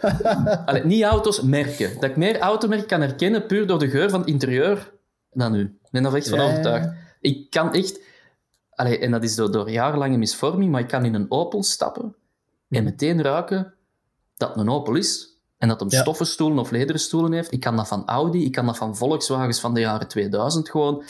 Allee, 0.66 0.84
niet 0.84 1.02
auto's, 1.02 1.40
merken. 1.40 1.94
Dat 1.94 2.10
ik 2.10 2.16
meer 2.16 2.38
automerken 2.38 2.86
kan 2.86 3.00
herkennen 3.00 3.46
puur 3.46 3.66
door 3.66 3.78
de 3.78 3.88
geur 3.88 4.10
van 4.10 4.20
het 4.20 4.28
interieur 4.28 4.92
dan 5.32 5.54
u. 5.54 5.60
Ik 5.60 5.90
ben 5.90 6.04
er 6.04 6.14
echt 6.14 6.28
van 6.28 6.40
overtuigd. 6.40 6.88
Ik 7.20 7.50
kan 7.50 7.72
echt... 7.72 8.00
Allee, 8.76 8.98
en 8.98 9.10
dat 9.10 9.22
is 9.22 9.34
door, 9.34 9.52
door 9.52 9.70
jarenlange 9.70 10.16
misvorming, 10.16 10.70
maar 10.70 10.80
ik 10.80 10.88
kan 10.88 11.04
in 11.04 11.14
een 11.14 11.30
Opel 11.30 11.62
stappen 11.62 12.14
en 12.68 12.84
meteen 12.84 13.22
ruiken 13.22 13.74
dat 14.36 14.48
het 14.48 14.58
een 14.58 14.68
Opel 14.68 14.94
is. 14.94 15.34
En 15.58 15.68
dat 15.68 15.80
hem 15.80 15.90
ja. 15.90 16.00
stoffenstoelen 16.00 16.58
of 16.58 16.70
lederen 16.70 17.00
stoelen 17.00 17.32
heeft. 17.32 17.52
Ik 17.52 17.60
kan 17.60 17.76
dat 17.76 17.88
van 17.88 18.06
Audi, 18.06 18.44
ik 18.44 18.52
kan 18.52 18.66
dat 18.66 18.76
van 18.76 18.96
Volkswagens 18.96 19.60
van 19.60 19.74
de 19.74 19.80
jaren 19.80 20.08
2000 20.08 20.70
gewoon. 20.70 21.02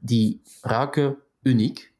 Die 0.00 0.42
ruiken 0.60 1.16
uniek. 1.42 1.92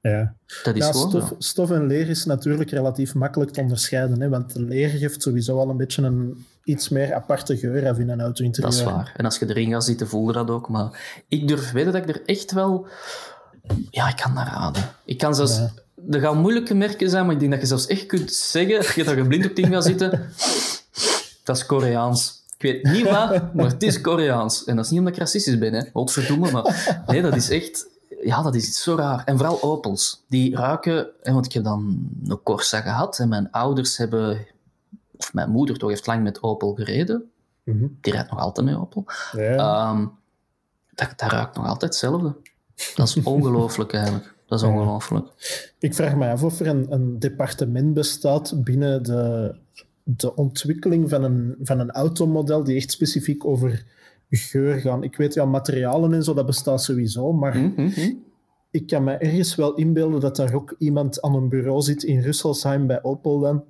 Ja, 0.00 0.34
dat 0.62 0.76
is 0.76 0.86
ja, 0.86 0.92
gewoon 0.92 1.08
stof, 1.08 1.34
stof, 1.38 1.70
en 1.70 1.86
leer 1.86 2.08
is 2.08 2.24
natuurlijk 2.24 2.70
relatief 2.70 3.14
makkelijk 3.14 3.50
te 3.50 3.60
onderscheiden. 3.60 4.20
Hè, 4.20 4.28
want 4.28 4.54
leer 4.56 4.88
geeft 4.88 5.22
sowieso 5.22 5.58
al 5.58 5.70
een 5.70 5.76
beetje 5.76 6.02
een 6.02 6.46
iets 6.64 6.88
meer 6.88 7.14
aparte 7.14 7.56
geur 7.56 7.88
af 7.88 7.98
in 7.98 8.08
een 8.08 8.20
auto-interieur. 8.20 8.70
Dat 8.70 8.80
is 8.80 8.86
waar. 8.86 9.12
En 9.16 9.24
als 9.24 9.38
je 9.38 9.48
erin 9.48 9.70
gaat 9.70 9.84
zitten, 9.84 10.08
voel 10.08 10.26
je 10.26 10.32
dat 10.32 10.50
ook. 10.50 10.68
Maar 10.68 11.22
ik 11.28 11.48
durf 11.48 11.72
weten 11.72 11.92
dat 11.92 12.02
ik 12.02 12.16
er 12.16 12.24
echt 12.24 12.52
wel... 12.52 12.86
Ja, 13.90 14.08
ik 14.08 14.16
kan 14.16 14.32
naar 14.32 14.46
raden. 14.46 14.82
Ik 15.04 15.18
kan 15.18 15.34
zelfs... 15.34 15.56
Ja. 15.56 15.70
Er 16.10 16.20
gaan 16.20 16.38
moeilijke 16.38 16.74
merken 16.74 17.10
zijn, 17.10 17.24
maar 17.24 17.34
ik 17.34 17.40
denk 17.40 17.52
dat 17.52 17.60
je 17.60 17.66
zelfs 17.66 17.86
echt 17.86 18.06
kunt 18.06 18.32
zeggen, 18.32 18.76
als 18.76 18.94
je 18.94 19.04
daar 19.04 19.26
blind 19.26 19.50
op 19.50 19.56
in 19.56 19.72
gaat 19.72 19.84
zitten, 19.84 20.30
dat 21.44 21.56
is 21.56 21.66
Koreaans. 21.66 22.42
Ik 22.58 22.62
weet 22.62 22.82
niet 22.82 23.10
wat, 23.10 23.54
maar 23.54 23.66
het 23.66 23.82
is 23.82 24.00
Koreaans. 24.00 24.64
En 24.64 24.76
dat 24.76 24.84
is 24.84 24.90
niet 24.90 24.98
omdat 24.98 25.14
ik 25.14 25.20
racistisch 25.20 25.58
ben, 25.58 25.72
hè. 25.72 25.82
Godverdomme, 25.92 26.50
maar... 26.50 27.02
Nee, 27.06 27.22
dat 27.22 27.36
is 27.36 27.50
echt... 27.50 27.88
Ja, 28.22 28.42
dat 28.42 28.54
is 28.54 28.68
iets 28.68 28.82
zo 28.82 28.94
raar. 28.94 29.22
En 29.24 29.36
vooral 29.36 29.62
Opels. 29.62 30.24
Die 30.28 30.56
ruiken... 30.56 31.06
Want 31.22 31.46
ik 31.46 31.52
heb 31.52 31.64
dan 31.64 32.10
een 32.24 32.42
Corsa 32.42 32.80
gehad 32.80 33.18
en 33.18 33.28
mijn 33.28 33.50
ouders 33.50 33.96
hebben 33.96 34.46
of 35.16 35.32
mijn 35.32 35.50
moeder 35.50 35.78
toch 35.78 35.88
heeft 35.88 36.06
lang 36.06 36.22
met 36.22 36.42
Opel 36.42 36.74
gereden. 36.74 37.30
Mhm. 37.64 37.86
Die 38.00 38.12
rijdt 38.12 38.30
nog 38.30 38.40
altijd 38.40 38.66
met 38.66 38.76
Opel. 38.76 39.04
Ja. 39.32 39.90
Um, 39.90 40.10
dat, 40.94 41.12
dat 41.16 41.30
ruikt 41.30 41.56
nog 41.56 41.66
altijd 41.66 41.92
hetzelfde. 41.92 42.36
Dat 42.94 43.08
is 43.08 43.22
ongelooflijk 43.22 43.92
eigenlijk. 43.92 44.34
Dat 44.46 44.60
is 44.60 44.66
ongelooflijk. 44.66 45.26
Ik 45.78 45.94
vraag 45.94 46.16
me 46.16 46.30
af 46.30 46.42
of 46.42 46.60
er 46.60 46.66
een, 46.66 46.86
een 46.92 47.18
departement 47.18 47.94
bestaat 47.94 48.64
binnen 48.64 49.02
de, 49.02 49.54
de 50.02 50.34
ontwikkeling 50.34 51.08
van 51.08 51.24
een, 51.24 51.54
van 51.62 51.78
een 51.80 51.90
automodel 51.90 52.64
die 52.64 52.76
echt 52.76 52.90
specifiek 52.90 53.44
over 53.44 53.84
geur 54.30 54.80
gaan. 54.80 55.02
Ik 55.02 55.16
weet 55.16 55.34
ja, 55.34 55.44
materialen 55.44 56.12
en 56.12 56.22
zo, 56.22 56.34
dat 56.34 56.46
bestaat 56.46 56.82
sowieso, 56.82 57.32
maar 57.32 57.56
mhm, 57.56 57.82
mhm. 57.82 58.12
ik 58.70 58.86
kan 58.86 59.04
me 59.04 59.12
ergens 59.12 59.54
wel 59.54 59.74
inbeelden 59.74 60.20
dat 60.20 60.36
daar 60.36 60.54
ook 60.54 60.74
iemand 60.78 61.22
aan 61.22 61.34
een 61.34 61.48
bureau 61.48 61.80
zit 61.82 62.02
in 62.02 62.22
Rüsselsheim 62.22 62.86
bij 62.86 63.02
Opel 63.02 63.38
dan, 63.38 63.64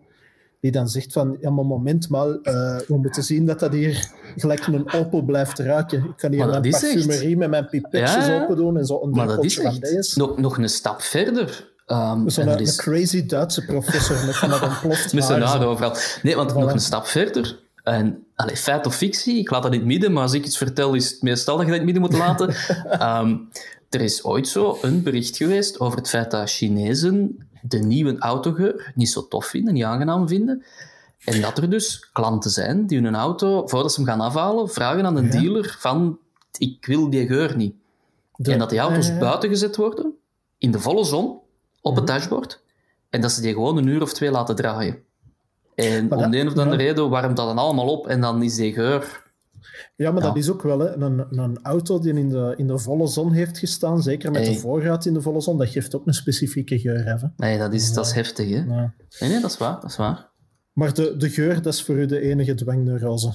die 0.60 0.70
dan 0.70 0.88
zegt 0.88 1.12
van, 1.12 1.36
ja, 1.40 1.50
maar 1.50 1.64
moment 1.64 2.08
maar, 2.08 2.26
uh, 2.26 2.36
we 2.76 2.96
moeten 2.96 3.22
zien 3.22 3.46
dat 3.46 3.60
dat 3.60 3.72
hier 3.72 4.10
gelijk 4.36 4.66
een 4.66 4.92
Opel 4.92 5.22
blijft 5.22 5.58
ruiken. 5.58 6.04
Ik 6.04 6.16
kan 6.16 6.30
hier 6.30 6.46
maar 6.46 6.60
mijn 6.60 6.70
parfumerie 6.70 7.36
met 7.36 7.50
mijn 7.50 7.68
pipetjes 7.68 8.26
ja, 8.26 8.42
open 8.42 8.56
doen 8.56 8.76
en 8.78 8.86
zo 8.86 9.00
een 9.02 9.10
maar 9.10 9.26
dat 9.26 9.44
is 9.44 9.58
echt 9.58 10.16
nog, 10.16 10.38
nog 10.38 10.58
een 10.58 10.68
stap 10.68 11.00
verder. 11.00 11.76
Um, 11.86 12.28
Zo'n 12.30 12.58
is... 12.58 12.76
crazy 12.76 13.26
Duitse 13.26 13.64
professor 13.64 14.26
met 14.26 14.36
van 14.36 14.48
dat 14.48 14.62
ontploft 14.62 15.12
Met 15.14 15.24
zijn 15.24 15.42
haar 15.42 15.66
overal. 15.66 15.96
Nee, 16.22 16.36
want 16.36 16.54
nog 16.54 16.72
een 16.72 16.80
stap 16.80 17.06
verder. 17.06 17.58
En 17.82 18.26
allee, 18.34 18.56
feit 18.56 18.86
of 18.86 18.96
fictie, 18.96 19.38
ik 19.38 19.50
laat 19.50 19.62
dat 19.62 19.72
in 19.72 19.78
het 19.78 19.88
midden, 19.88 20.12
maar 20.12 20.22
als 20.22 20.32
ik 20.32 20.44
iets 20.44 20.56
vertel, 20.56 20.94
is 20.94 21.10
het 21.10 21.22
meestal 21.22 21.56
dat 21.56 21.66
je 21.66 21.72
dat 21.72 21.80
in 21.80 21.86
het 21.86 21.94
midden 21.94 22.18
moet 22.18 22.28
laten. 22.28 22.54
Ehm, 23.00 23.36
er 23.88 24.00
is 24.00 24.24
ooit 24.24 24.48
zo 24.48 24.78
een 24.82 25.02
bericht 25.02 25.36
geweest 25.36 25.80
over 25.80 25.98
het 25.98 26.08
feit 26.08 26.30
dat 26.30 26.50
Chinezen 26.50 27.47
de 27.68 27.78
nieuwe 27.78 28.18
autogeur 28.18 28.92
niet 28.94 29.08
zo 29.08 29.28
tof 29.28 29.46
vinden, 29.46 29.75
niet 29.75 29.84
aangenaam 29.84 30.28
vinden. 30.28 30.64
En 31.25 31.40
dat 31.40 31.58
er 31.58 31.70
dus 31.70 32.10
klanten 32.12 32.50
zijn 32.50 32.87
die 32.87 33.00
hun 33.00 33.14
auto, 33.14 33.66
voordat 33.66 33.92
ze 33.92 34.00
hem 34.00 34.08
gaan 34.08 34.20
afhalen, 34.20 34.68
vragen 34.68 35.06
aan 35.06 35.16
een 35.16 35.30
dealer 35.30 35.76
van 35.78 36.18
ik 36.58 36.87
wil 36.87 37.10
die 37.10 37.26
geur 37.26 37.56
niet. 37.56 37.75
En 38.42 38.58
dat 38.58 38.70
die 38.70 38.78
auto's 38.78 39.18
buiten 39.18 39.48
gezet 39.48 39.76
worden, 39.76 40.14
in 40.58 40.70
de 40.70 40.80
volle 40.80 41.04
zon, 41.04 41.40
op 41.80 41.96
het 41.96 42.04
mhm. 42.04 42.14
dashboard, 42.14 42.62
en 43.10 43.20
dat 43.20 43.32
ze 43.32 43.40
die 43.40 43.52
gewoon 43.52 43.76
een 43.76 43.87
uur 43.87 44.02
of 44.02 44.12
twee 44.12 44.30
laten 44.30 44.56
draaien. 44.56 45.02
En 45.75 46.12
om 46.12 46.30
de 46.30 46.38
een 46.38 46.46
of 46.46 46.56
andere 46.56 46.76
reden 46.76 47.10
warmt 47.10 47.37
dat 47.37 47.46
dan 47.46 47.58
allemaal 47.58 47.88
op 47.88 48.06
en 48.06 48.20
dan 48.20 48.42
is 48.42 48.54
die 48.54 48.72
geur... 48.72 49.26
Ja, 49.98 50.12
maar 50.12 50.22
dat 50.22 50.36
is 50.36 50.50
ook 50.50 50.62
wel 50.62 50.78
hè. 50.78 50.96
Een, 50.96 51.26
een 51.30 51.58
auto 51.62 51.98
die 51.98 52.14
in 52.14 52.28
de, 52.28 52.54
in 52.56 52.66
de 52.66 52.78
volle 52.78 53.06
zon 53.06 53.32
heeft 53.32 53.58
gestaan, 53.58 54.02
zeker 54.02 54.30
met 54.30 54.44
de 54.44 54.54
voorruit 54.54 55.06
in 55.06 55.14
de 55.14 55.20
volle 55.20 55.40
zon, 55.40 55.58
dat 55.58 55.68
geeft 55.68 55.94
ook 55.94 56.06
een 56.06 56.14
specifieke 56.14 56.78
geur. 56.78 57.04
Hè. 57.04 57.14
Nee, 57.36 57.58
dat 57.58 57.72
is, 57.72 57.92
dat 57.92 58.06
is 58.06 58.12
heftig. 58.12 58.48
Hè? 58.48 58.64
Nee, 58.64 58.90
nee, 59.20 59.40
dat 59.40 59.50
is 59.50 59.58
waar. 59.58 59.80
Dat 59.80 59.90
is 59.90 59.96
waar. 59.96 60.30
Maar 60.72 60.94
de, 60.94 61.16
de 61.16 61.30
geur, 61.30 61.62
dat 61.62 61.72
is 61.72 61.82
voor 61.82 61.96
u 61.96 62.06
de 62.06 62.20
enige 62.20 62.54
dwangneurose? 62.54 63.32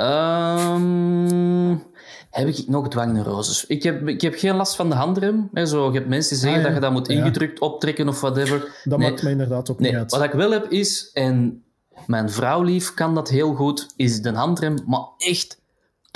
Um, 0.00 1.82
heb 2.30 2.48
ik 2.48 2.68
nog 2.68 2.88
dwangneuroses? 2.88 3.66
Ik 3.66 3.82
heb, 3.82 4.08
ik 4.08 4.20
heb 4.20 4.34
geen 4.34 4.56
last 4.56 4.76
van 4.76 4.88
de 4.88 4.94
handrem. 4.94 5.48
Hè, 5.52 5.66
zo, 5.66 5.86
je 5.86 5.96
hebt 5.98 6.08
mensen 6.08 6.32
die 6.32 6.42
zeggen 6.42 6.60
ah, 6.60 6.66
dat 6.66 6.74
je 6.74 6.80
dat 6.80 6.92
moet 6.92 7.08
ingedrukt 7.08 7.60
optrekken 7.60 8.08
of 8.08 8.20
whatever. 8.20 8.80
Dat 8.84 8.98
maakt 8.98 9.22
mij 9.22 9.32
inderdaad 9.32 9.70
ook 9.70 9.78
niet 9.78 9.94
uit. 9.94 10.10
Wat 10.10 10.22
ik 10.22 10.32
wel 10.32 10.50
heb 10.50 10.70
is, 10.70 11.10
en 11.12 11.64
mijn 12.06 12.30
vrouwlief 12.30 12.94
kan 12.94 13.14
dat 13.14 13.28
heel 13.28 13.54
goed, 13.54 13.86
is 13.96 14.22
de 14.22 14.32
handrem, 14.32 14.74
maar 14.86 15.08
echt 15.18 15.64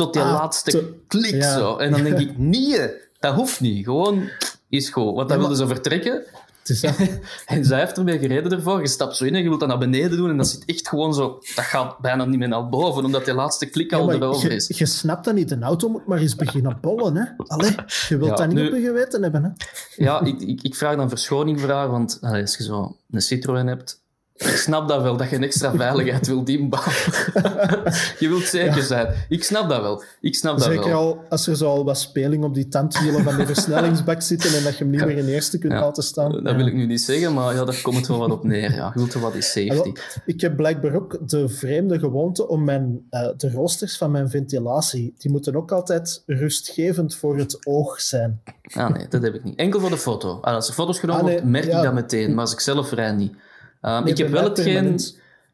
tot 0.00 0.12
die 0.12 0.22
ah, 0.22 0.32
laatste 0.32 0.94
klik 1.06 1.42
zo. 1.42 1.76
En 1.76 1.90
dan 1.90 2.02
denk 2.02 2.18
ik, 2.18 2.38
nee, 2.54 2.90
dat 3.18 3.34
hoeft 3.34 3.60
niet. 3.60 3.84
Gewoon 3.84 4.28
is 4.68 4.88
goed. 4.88 5.14
Want 5.14 5.28
dan 5.28 5.38
wilden 5.38 5.56
ze 5.56 5.66
vertrekken. 5.66 6.24
en 7.46 7.64
zij 7.64 7.78
heeft 7.78 7.98
ermee 7.98 8.18
gereden 8.18 8.52
ervoor. 8.52 8.80
Je 8.80 8.88
stapt 8.88 9.16
zo 9.16 9.24
in 9.24 9.34
en 9.34 9.42
je 9.42 9.48
wilt 9.48 9.60
dat 9.60 9.68
naar 9.68 9.78
beneden 9.78 10.16
doen. 10.16 10.30
En 10.30 10.36
dat 10.36 10.48
zit 10.48 10.64
echt 10.64 10.88
gewoon 10.88 11.14
zo... 11.14 11.38
Dat 11.54 11.64
gaat 11.64 11.98
bijna 11.98 12.24
niet 12.24 12.38
meer 12.38 12.48
naar 12.48 12.68
boven, 12.68 13.04
omdat 13.04 13.24
die 13.24 13.34
laatste 13.34 13.66
klik 13.66 13.92
al 13.92 14.12
erover 14.12 14.52
is. 14.52 14.68
Je, 14.68 14.86
snapt 14.86 15.24
dat 15.24 15.34
niet. 15.34 15.48
De 15.48 15.58
auto 15.58 15.88
moet 15.88 16.06
maar 16.06 16.18
eens 16.18 16.36
beginnen 16.36 16.78
bollen. 16.80 17.16
Hè? 17.16 17.24
Allee, 17.46 17.74
je 18.08 18.16
wilt 18.16 18.36
dat 18.36 18.46
niet 18.46 18.56
nu, 18.56 18.66
op 18.66 18.74
je 18.74 18.80
geweten 18.80 19.22
hebben. 19.22 19.44
Hè? 19.44 19.50
Ja, 20.04 20.20
ik, 20.20 20.40
ik, 20.40 20.62
ik 20.62 20.74
vraag 20.74 20.96
dan 20.96 21.08
verschoning 21.08 21.60
vragen. 21.60 21.90
Want 21.90 22.18
als 22.20 22.56
je 22.56 22.62
zo 22.62 22.96
een 23.10 23.22
Citroën 23.22 23.66
hebt, 23.66 24.00
ik 24.40 24.56
snap 24.56 24.88
dat 24.88 25.02
wel, 25.02 25.16
dat 25.16 25.30
je 25.30 25.36
een 25.36 25.42
extra 25.42 25.72
veiligheid 25.74 26.26
wilt 26.26 26.48
inbouwen. 26.48 26.92
je 28.20 28.28
wilt 28.28 28.42
zeker 28.42 28.82
zijn. 28.82 29.14
Ik 29.28 29.44
snap 29.44 29.68
dat 29.68 29.80
wel. 29.80 30.02
Ik 30.20 30.34
snap 30.34 30.58
dat 30.58 30.66
zeker 30.66 30.88
wel. 30.88 30.98
al 30.98 31.24
als 31.28 31.46
er 31.46 31.56
zo 31.56 31.68
al 31.68 31.84
wat 31.84 31.98
speling 31.98 32.44
op 32.44 32.54
die 32.54 32.68
tandwielen 32.68 33.24
van 33.24 33.36
de 33.36 33.46
versnellingsbak 33.46 34.22
zitten 34.22 34.56
en 34.56 34.64
dat 34.64 34.78
je 34.78 34.84
hem 34.84 34.90
niet 34.92 35.04
meer 35.04 35.16
in 35.16 35.26
eerste 35.26 35.58
kunt 35.58 35.72
laten 35.72 36.02
staan. 36.02 36.44
Dat 36.44 36.56
wil 36.56 36.66
ik 36.66 36.74
nu 36.74 36.86
niet 36.86 37.00
zeggen, 37.00 37.34
maar 37.34 37.54
ja, 37.54 37.64
daar 37.64 37.80
komt 37.82 37.96
het 37.96 38.06
wel 38.06 38.18
wat 38.18 38.30
op 38.30 38.44
neer. 38.44 38.74
Ja. 38.74 38.90
Je 38.94 38.98
wilt 38.98 39.14
er 39.14 39.20
wat 39.20 39.34
in 39.34 39.42
safety. 39.42 39.92
ik 40.26 40.40
heb 40.40 40.56
blijkbaar 40.56 40.94
ook 40.94 41.18
de 41.28 41.48
vreemde 41.48 41.98
gewoonte 41.98 42.48
om 42.48 42.64
mijn, 42.64 43.06
uh, 43.10 43.28
de 43.36 43.50
roosters 43.50 43.96
van 43.96 44.10
mijn 44.10 44.30
ventilatie, 44.30 45.14
die 45.18 45.30
moeten 45.30 45.56
ook 45.56 45.72
altijd 45.72 46.22
rustgevend 46.26 47.14
voor 47.14 47.38
het 47.38 47.66
oog 47.66 48.00
zijn. 48.00 48.42
Ah 48.72 48.90
nee, 48.90 49.08
dat 49.08 49.22
heb 49.22 49.34
ik 49.34 49.44
niet. 49.44 49.56
Enkel 49.56 49.80
voor 49.80 49.90
de 49.90 49.96
foto. 49.96 50.38
Ah, 50.40 50.54
als 50.54 50.68
er 50.68 50.74
foto's 50.74 50.98
genomen 50.98 51.38
ah, 51.38 51.44
merk 51.44 51.64
ik 51.64 51.82
dat 51.82 51.94
meteen, 51.94 52.30
maar 52.30 52.40
als 52.40 52.52
ik 52.52 52.60
zelf 52.60 52.92
rij 52.92 53.12
niet. 53.12 53.32
Um, 53.82 54.06
ik, 54.06 54.18
heb 54.18 54.28
wel 54.28 54.44
hetgeen, 54.44 54.94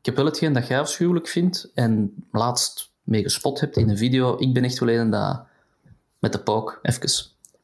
ik 0.01 0.07
heb 0.07 0.17
wel 0.17 0.25
hetgeen 0.25 0.53
dat 0.53 0.67
jij 0.67 0.81
afschuwelijk 0.81 1.29
vindt 1.29 1.71
en 1.75 2.15
laatst 2.33 2.91
mee 3.03 3.23
gespot 3.23 3.61
hebt 3.61 3.77
in 3.77 3.89
een 3.89 3.99
video. 3.99 4.37
Ik 4.39 4.55
ben 4.55 4.65
echt 4.65 4.79
wel 4.79 4.89
een 4.89 5.11
dat 5.11 5.45
met 6.19 6.33
de 6.33 6.39
pook 6.39 6.79
even 6.83 7.09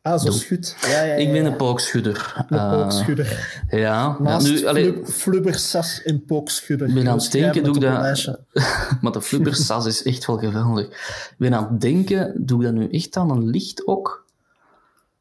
Ah, 0.03 0.21
zo 0.21 0.31
schud. 0.31 0.77
Ja, 0.81 0.89
ja, 0.89 1.03
ja, 1.03 1.15
ik 1.15 1.33
ben 1.33 1.45
een 1.45 1.57
pookschudder. 1.57 2.45
Een 2.49 2.57
uh, 2.57 2.71
pookschudder. 2.71 3.63
Ja. 3.71 4.17
Naast 4.19 4.47
nu, 4.47 4.67
allee, 4.67 5.07
flubbersas 5.07 6.03
en 6.03 6.25
pookschudder. 6.25 6.89
Ik 6.89 6.95
ben 6.95 7.09
aan 7.09 7.19
het 7.19 7.33
denken, 7.33 7.65
doe 7.65 7.75
ik 7.75 7.81
dat... 7.81 8.39
maar 9.01 9.13
de 9.13 9.23
flubbersas 9.23 9.87
is 9.87 10.03
echt 10.03 10.27
wel 10.27 10.39
geweldig. 10.39 10.87
Ik 10.87 11.35
ben 11.39 11.55
aan 11.55 11.69
het 11.71 11.81
denken, 11.81 12.47
doe 12.47 12.59
ik 12.59 12.65
dat 12.65 12.75
nu 12.75 12.89
echt 12.91 13.17
aan 13.17 13.31
een 13.31 13.47
licht 13.47 13.87
ook? 13.87 14.25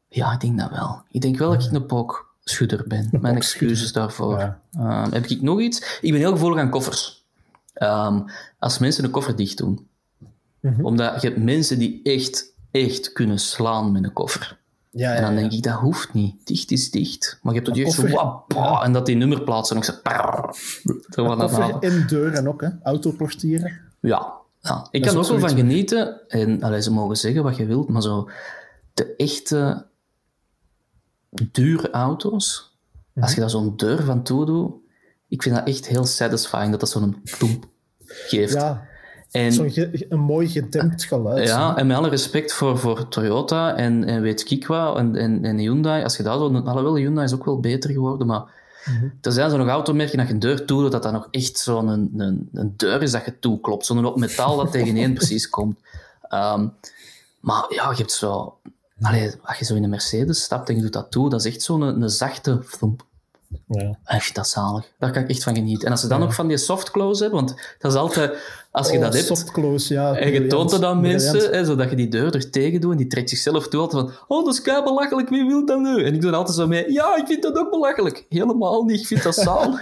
Ja, 0.08 0.32
ik 0.32 0.40
denk 0.40 0.58
dat 0.58 0.70
wel. 0.70 1.02
Ik 1.10 1.20
denk 1.20 1.38
wel 1.38 1.50
dat 1.50 1.64
ik 1.64 1.72
een 1.72 1.86
pook 1.86 2.31
schudder 2.44 2.84
ben. 2.86 3.08
Mijn 3.20 3.36
excuses 3.36 3.92
daarvoor. 3.92 4.56
Ehm, 4.72 5.12
heb 5.12 5.26
ik 5.26 5.42
nog 5.42 5.60
iets? 5.60 5.98
Ik 6.00 6.10
ben 6.10 6.20
heel 6.20 6.32
gevoelig 6.32 6.58
aan 6.58 6.70
koffers. 6.70 7.24
Ehm, 7.74 8.20
als 8.58 8.78
mensen 8.78 9.04
een 9.04 9.10
koffer 9.10 9.36
dicht 9.36 9.58
doen. 9.58 9.88
Mhm. 10.60 10.84
Omdat 10.84 11.22
je 11.22 11.28
hebt 11.28 11.42
mensen 11.42 11.78
die 11.78 12.00
echt, 12.02 12.54
echt 12.70 13.12
kunnen 13.12 13.38
slaan 13.38 13.92
met 13.92 14.04
een 14.04 14.12
koffer. 14.12 14.60
Ja, 14.90 15.10
ja, 15.10 15.16
en 15.16 15.22
dan 15.22 15.34
denk 15.34 15.52
ik, 15.52 15.62
dat 15.62 15.74
hoeft 15.74 16.14
niet. 16.14 16.46
Dicht 16.46 16.70
is 16.70 16.90
dicht. 16.90 17.38
Maar 17.42 17.54
je 17.54 17.60
hebt 17.60 17.74
toch 17.74 17.84
echt 17.84 17.92
zo... 17.92 18.82
En 18.82 18.92
dat 18.92 19.06
die 19.06 19.16
nummerplaatsen 19.16 19.76
ook 19.76 19.84
zo... 19.84 19.92
Koffer 21.10 21.78
en 21.80 22.06
deuren 22.06 22.48
ook, 22.48 22.60
hè. 22.60 22.68
Autoportieren. 22.82 23.80
Ja. 24.00 24.32
ja. 24.60 24.88
Ik 24.90 25.02
kan 25.02 25.12
er 25.12 25.18
ook 25.18 25.26
wel 25.26 25.38
van 25.38 25.56
genieten. 25.56 26.28
En 26.28 26.62
allee, 26.62 26.82
ze 26.82 26.92
mogen 26.92 27.16
zeggen 27.16 27.42
wat 27.42 27.56
je 27.56 27.66
wilt, 27.66 27.88
maar 27.88 28.02
zo... 28.02 28.30
De 28.94 29.16
echte 29.16 29.86
dure 31.52 31.90
auto's, 31.90 32.76
als 33.20 33.34
je 33.34 33.40
daar 33.40 33.50
zo'n 33.50 33.76
deur 33.76 34.02
van 34.02 34.22
toe 34.22 34.46
doet, 34.46 34.72
ik 35.28 35.42
vind 35.42 35.54
dat 35.54 35.66
echt 35.66 35.86
heel 35.86 36.04
satisfying 36.04 36.70
dat 36.70 36.80
dat 36.80 36.88
zo'n 36.88 37.22
ploep 37.38 37.64
geeft. 38.06 38.52
Ja, 38.52 38.86
en, 39.30 39.52
zo'n 39.52 39.72
een 40.08 40.20
mooi 40.20 40.48
gedempt 40.48 41.04
geluid. 41.04 41.48
Ja, 41.48 41.76
en 41.76 41.86
met 41.86 41.96
alle 41.96 42.08
respect 42.08 42.52
voor, 42.52 42.78
voor 42.78 43.08
Toyota 43.08 43.76
en, 43.76 44.04
en 44.04 44.22
weet 44.22 44.50
ik 44.50 44.66
wat, 44.66 44.96
en, 44.96 45.16
en, 45.16 45.44
en 45.44 45.58
Hyundai, 45.58 46.02
als 46.02 46.16
je 46.16 46.22
dat 46.22 46.38
zo... 46.38 46.54
Alhoewel, 46.54 46.96
Hyundai 46.96 47.26
is 47.26 47.34
ook 47.34 47.44
wel 47.44 47.60
beter 47.60 47.90
geworden, 47.90 48.26
maar 48.26 48.44
mhm. 48.84 49.08
er 49.20 49.32
zijn 49.32 49.50
zo 49.50 49.56
nog 49.56 49.68
automerken 49.68 50.18
dat 50.18 50.26
je 50.26 50.32
een 50.32 50.38
deur 50.38 50.64
toe 50.64 50.82
doet, 50.82 50.92
dat 50.92 51.02
dat 51.02 51.12
nog 51.12 51.28
echt 51.30 51.58
zo'n 51.58 51.88
een, 51.88 52.12
een, 52.16 52.48
een, 52.52 52.74
deur 52.76 53.02
is 53.02 53.10
dat 53.10 53.24
je 53.24 53.38
toeklopt. 53.38 53.86
Zo'n 53.86 54.12
metaal 54.16 54.56
dat 54.56 54.72
tegen 54.72 54.96
één 54.96 55.14
precies 55.20 55.48
komt. 55.48 55.78
Ehm, 56.28 56.66
maar 57.40 57.64
ja, 57.68 57.90
je 57.90 57.96
hebt 57.96 58.12
zo 58.12 58.58
Allee, 59.02 59.30
als 59.42 59.58
je 59.58 59.64
zo 59.64 59.74
in 59.74 59.84
een 59.84 59.90
Mercedes 59.90 60.42
stapt 60.42 60.68
en 60.68 60.76
je 60.76 60.82
doet 60.82 60.92
dat 60.92 61.10
toe, 61.10 61.30
dat 61.30 61.40
is 61.40 61.46
echt 61.46 61.62
zo'n 61.62 61.80
een, 61.80 62.02
een, 62.02 62.10
zachte 62.10 62.62
flump. 62.64 63.04
Ja. 63.66 63.98
Echt, 64.04 64.34
dat 64.34 64.48
zalig. 64.48 64.92
Daar 64.98 65.12
kan 65.12 65.22
ik 65.22 65.28
echt 65.28 65.42
van 65.42 65.54
genieten. 65.54 65.86
En 65.86 65.92
als 65.92 66.00
ze 66.00 66.08
dan 66.08 66.20
nog 66.20 66.34
van 66.34 66.48
die 66.48 66.56
soft 66.56 66.90
close 66.90 67.22
hebben, 67.22 67.44
want 67.44 67.76
dat 67.78 67.92
is 67.92 67.98
altijd... 67.98 68.38
Als 68.70 68.90
je 68.90 68.96
oh, 68.96 69.02
dat 69.02 69.14
hebt... 69.14 69.26
Soft 69.26 69.50
close, 69.50 69.94
ja. 69.94 70.16
En 70.16 70.32
je 70.32 70.46
toont 70.46 70.70
het 70.70 70.84
aan 70.84 71.00
mensen, 71.00 71.50
hè, 71.50 71.64
zodat 71.64 71.90
je 71.90 71.96
die 71.96 72.08
deur 72.08 72.34
er 72.34 72.50
tegen 72.50 72.80
doet 72.80 72.90
en 72.90 72.96
die 72.96 73.06
trekt 73.06 73.28
zichzelf 73.28 73.68
toe 73.68 73.80
altijd 73.80 74.02
van 74.02 74.12
oh, 74.28 74.44
dat 74.44 74.54
is 74.54 74.62
kei 74.62 74.82
belachelijk, 74.82 75.28
wie 75.28 75.46
wil 75.46 75.66
dat 75.66 75.78
nu? 75.78 76.04
En 76.04 76.14
ik 76.14 76.20
doe 76.20 76.30
dan 76.30 76.38
altijd 76.38 76.56
zo 76.56 76.66
mee, 76.66 76.92
ja, 76.92 77.16
ik 77.16 77.26
vind 77.26 77.42
dat 77.42 77.56
ook 77.56 77.70
belachelijk. 77.70 78.26
Helemaal 78.28 78.84
niet, 78.84 79.00
ik 79.00 79.06
vind 79.06 79.22
dat 79.22 79.34
zalig. 79.48 79.80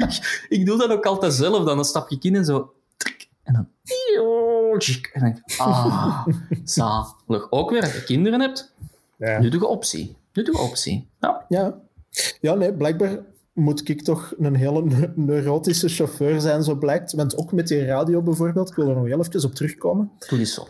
ik 0.48 0.66
doe 0.66 0.78
dat 0.78 0.90
ook 0.90 1.06
altijd 1.06 1.32
zelf. 1.32 1.64
Dan, 1.64 1.76
dan 1.76 1.84
stap 1.84 2.10
ik 2.10 2.24
in 2.24 2.36
en 2.36 2.44
zo... 2.44 2.72
En 3.42 3.52
dan... 3.52 3.68
En 5.12 5.20
dan 5.20 5.42
ah, 5.56 6.26
zalig. 6.64 7.50
Ook 7.50 7.70
weer, 7.70 7.82
als 7.82 7.92
je 7.92 8.04
kinderen 8.04 8.40
hebt, 8.40 8.72
ja. 9.28 9.40
Nu 9.40 9.48
doe 9.48 9.60
je 9.60 9.66
optie. 9.66 10.16
Nu 10.32 10.42
doe 10.42 10.56
je 10.56 10.62
optie. 10.62 11.08
Ja. 11.20 11.44
ja. 11.48 11.80
Ja, 12.40 12.54
nee, 12.54 12.72
blijkbaar 12.72 13.18
moet 13.52 13.88
ik 13.88 14.02
toch 14.02 14.34
een 14.38 14.54
hele 14.54 15.10
neurotische 15.14 15.88
chauffeur 15.88 16.40
zijn, 16.40 16.62
zo 16.62 16.74
blijkt. 16.74 17.12
Want 17.12 17.36
ook 17.36 17.52
met 17.52 17.68
die 17.68 17.84
radio 17.84 18.22
bijvoorbeeld, 18.22 18.68
ik 18.68 18.74
wil 18.74 18.88
er 18.88 18.94
nog 18.94 19.06
heel 19.06 19.20
even 19.20 19.44
op 19.44 19.54
terugkomen. 19.54 20.10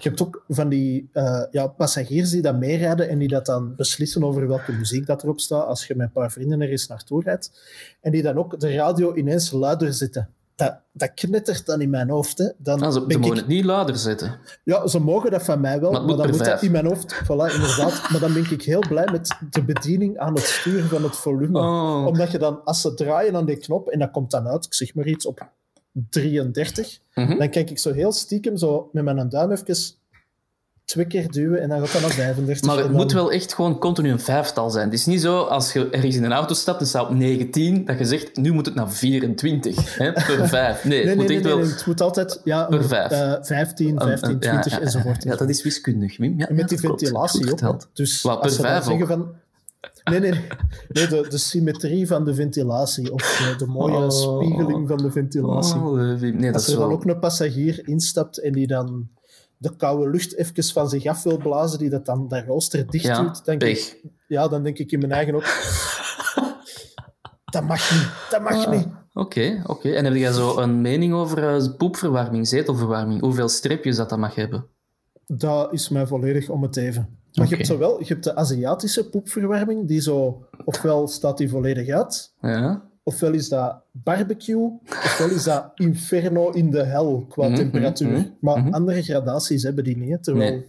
Je 0.02 0.08
hebt 0.08 0.22
ook 0.22 0.44
van 0.48 0.68
die 0.68 1.10
uh, 1.12 1.42
ja, 1.50 1.66
passagiers 1.66 2.30
die 2.30 2.42
dat 2.42 2.58
meerijden 2.58 3.08
en 3.08 3.18
die 3.18 3.28
dat 3.28 3.46
dan 3.46 3.74
beslissen 3.76 4.24
over 4.24 4.48
welke 4.48 4.72
muziek 4.72 5.06
dat 5.06 5.22
erop 5.22 5.40
staat 5.40 5.66
als 5.66 5.86
je 5.86 5.94
met 5.94 6.06
een 6.06 6.12
paar 6.12 6.32
vrienden 6.32 6.60
er 6.60 6.70
eens 6.70 6.86
naartoe 6.86 7.22
rijdt. 7.22 7.52
En 8.00 8.12
die 8.12 8.22
dan 8.22 8.38
ook 8.38 8.60
de 8.60 8.74
radio 8.74 9.14
ineens 9.14 9.50
luider 9.50 9.92
zitten 9.92 10.28
dat, 10.60 10.80
dat 10.92 11.14
knettert 11.14 11.66
dan 11.66 11.80
in 11.80 11.90
mijn 11.90 12.10
hoofd. 12.10 12.38
Hè. 12.38 12.48
Dan 12.58 12.82
ah, 12.82 12.92
ze, 12.92 13.00
mogen 13.00 13.36
het 13.36 13.46
niet 13.46 13.64
later 13.64 13.96
zetten. 13.96 14.38
Ja, 14.64 14.86
ze 14.86 15.00
mogen 15.00 15.30
dat 15.30 15.42
van 15.42 15.60
mij 15.60 15.80
wel, 15.80 15.90
maar, 15.90 16.16
dan 16.16 16.30
moet 16.30 16.44
dat 16.44 16.62
in 16.62 16.70
mijn 16.70 16.86
hoofd. 16.86 17.14
Voilà, 17.14 17.54
inderdaad. 17.54 18.02
maar 18.10 18.20
dan 18.20 18.32
ben 18.32 18.50
ik 18.50 18.62
heel 18.62 18.84
blij 18.88 19.08
met 19.12 19.36
de 19.50 19.64
bediening 19.64 20.18
aan 20.18 20.34
het 20.34 20.44
sturen 20.44 20.88
van 20.88 21.02
het 21.02 21.16
volume. 21.16 21.58
Oh. 21.58 22.06
Omdat 22.06 22.30
je 22.30 22.38
dan, 22.38 22.64
als 22.64 22.80
ze 22.80 22.94
draaien 22.94 23.36
aan 23.36 23.46
die 23.46 23.56
knop, 23.56 23.88
en 23.88 23.98
dat 23.98 24.10
komt 24.10 24.30
dan 24.30 24.48
uit, 24.48 24.64
ik 24.64 24.74
zeg 24.74 24.94
maar 24.94 25.06
iets 25.06 25.26
op 25.26 25.48
33, 25.92 26.98
mhm. 27.14 27.38
dan 27.38 27.50
kijk 27.50 27.70
ik 27.70 27.78
zo 27.78 27.92
heel 27.92 28.12
stiekem 28.12 28.56
zo 28.56 28.88
met 28.92 29.04
mijn 29.04 29.28
duim 29.28 29.50
even 29.50 29.76
twee 30.90 31.06
keer 31.06 31.30
duwen 31.30 31.60
en 31.60 31.68
dan 31.68 31.78
gaat 31.78 31.92
dat 31.92 32.00
naar 32.00 32.10
35. 32.10 32.66
Maar 32.66 32.78
het 32.78 32.92
moet 32.92 33.12
wel 33.12 33.32
echt 33.32 33.54
gewoon 33.54 33.78
continu 33.78 34.10
een 34.10 34.20
vijftal 34.20 34.70
zijn. 34.70 34.84
Het 34.84 34.94
is 34.94 35.06
niet 35.06 35.20
zo 35.20 35.42
als 35.42 35.72
je 35.72 35.90
ergens 35.90 36.16
in 36.16 36.24
een 36.24 36.32
auto 36.32 36.54
stapt 36.54 36.80
en 36.80 36.86
staat 36.86 37.08
op 37.08 37.14
19, 37.14 37.84
dat 37.84 37.98
je 37.98 38.04
zegt, 38.04 38.36
nu 38.36 38.52
moet 38.52 38.66
het 38.66 38.74
naar 38.74 38.92
24 38.92 39.98
hè, 39.98 40.12
per 40.12 40.48
5. 40.48 40.84
Nee, 40.84 40.98
nee, 40.98 41.08
het 41.08 41.16
moet 41.16 41.30
echt 41.30 41.42
wel... 41.42 41.58
het 41.58 41.86
moet 41.86 42.00
altijd 42.00 42.40
ja, 42.44 42.64
per 42.64 42.84
5. 42.84 43.12
Uh, 43.12 43.34
15, 43.40 44.00
15, 44.00 44.38
20 44.38 44.72
ja, 44.72 44.80
enzovoort. 44.80 45.22
Ja, 45.22 45.36
dat 45.36 45.48
is 45.48 45.62
wiskundig, 45.62 46.16
Wim. 46.16 46.40
en 46.40 46.54
met 46.54 46.68
die 46.68 46.78
ventilatie 46.78 47.64
ook. 47.64 47.88
Dus 47.92 48.22
Wat, 48.22 48.40
per 48.40 48.52
5 48.52 48.84
zeggen 48.84 49.06
van... 49.06 49.28
Nee, 50.04 50.20
nee, 50.20 50.30
nee 50.30 51.06
de, 51.08 51.26
de, 51.28 51.38
symmetrie 51.38 52.06
van 52.06 52.24
de 52.24 52.34
ventilatie 52.34 53.12
of 53.12 53.54
de, 53.58 53.66
mooie 53.66 53.94
oh. 53.94 54.10
spiegeling 54.10 54.88
van 54.88 54.96
de 54.96 55.10
ventilatie. 55.10 55.80
Oh, 55.80 56.20
nee, 56.20 56.52
Als 56.52 56.68
er 56.68 56.78
dan 56.78 56.90
ook 56.90 57.04
een 57.04 57.18
passagier 57.18 57.88
instapt 57.88 58.38
en 58.38 58.52
die 58.52 58.66
dan 58.66 59.08
de 59.60 59.76
koude 59.76 60.10
lucht 60.10 60.36
even 60.36 60.64
van 60.64 60.88
zich 60.88 61.06
af 61.06 61.22
wil 61.22 61.36
blazen, 61.36 61.78
die 61.78 61.90
dat 61.90 62.06
dan 62.06 62.28
dat 62.28 62.44
rooster 62.46 62.90
dicht 62.90 63.04
ja, 63.04 63.22
doet, 63.22 63.44
denk 63.44 63.62
ik, 63.62 64.00
ja, 64.26 64.48
dan 64.48 64.62
denk 64.62 64.78
ik 64.78 64.92
in 64.92 64.98
mijn 64.98 65.12
eigen 65.12 65.34
op. 65.34 65.42
dat 67.52 67.64
mag 67.64 67.92
niet, 67.92 68.08
dat 68.30 68.42
mag 68.42 68.66
ah, 68.66 68.72
niet. 68.72 68.86
Oké, 69.12 69.62
oké. 69.66 69.90
En 69.90 70.04
heb 70.04 70.14
jij 70.14 70.32
zo 70.32 70.58
een 70.58 70.80
mening 70.80 71.14
over 71.14 71.56
uh, 71.56 71.76
poepverwarming, 71.76 72.48
zetelverwarming? 72.48 73.20
Hoeveel 73.20 73.48
streepjes 73.48 73.96
dat 73.96 74.08
dat 74.08 74.18
mag 74.18 74.34
hebben? 74.34 74.66
Dat 75.26 75.72
is 75.72 75.88
mij 75.88 76.06
volledig 76.06 76.48
om 76.48 76.62
het 76.62 76.76
even. 76.76 77.18
Maar 77.34 77.48
je 77.48 77.54
hebt 77.54 77.66
zowel 77.66 77.98
je 77.98 78.06
hebt 78.06 78.24
de 78.24 78.36
Aziatische 78.36 79.08
poepverwarming, 79.08 79.88
die 79.88 80.00
zo, 80.00 80.46
ofwel 80.64 81.08
staat 81.08 81.38
die 81.38 81.48
volledig 81.48 81.88
uit, 81.88 82.34
ja. 82.40 82.89
Ofwel 83.10 83.32
is 83.32 83.48
dat 83.48 83.82
barbecue, 83.92 84.78
ofwel 84.88 85.30
is 85.30 85.44
dat 85.44 85.70
inferno 85.74 86.50
in 86.50 86.70
de 86.70 86.82
hel 86.82 87.26
qua 87.28 87.46
mhm, 87.46 87.56
temperatuur. 87.56 88.10
Mhm, 88.10 88.28
maar 88.40 88.58
mhm. 88.58 88.72
andere 88.72 89.02
gradaties 89.02 89.62
hebben 89.62 89.84
die 89.84 89.96
niet. 89.96 90.24
Terwijl 90.24 90.64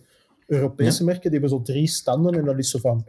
Europese 0.47 1.03
merken 1.03 1.31
die 1.31 1.39
hebben 1.39 1.49
zo 1.49 1.61
drie 1.61 1.87
standen 1.87 2.33
en 2.33 2.45
dat 2.45 2.57
is 2.57 2.69
zo 2.69 2.79
van 2.79 3.05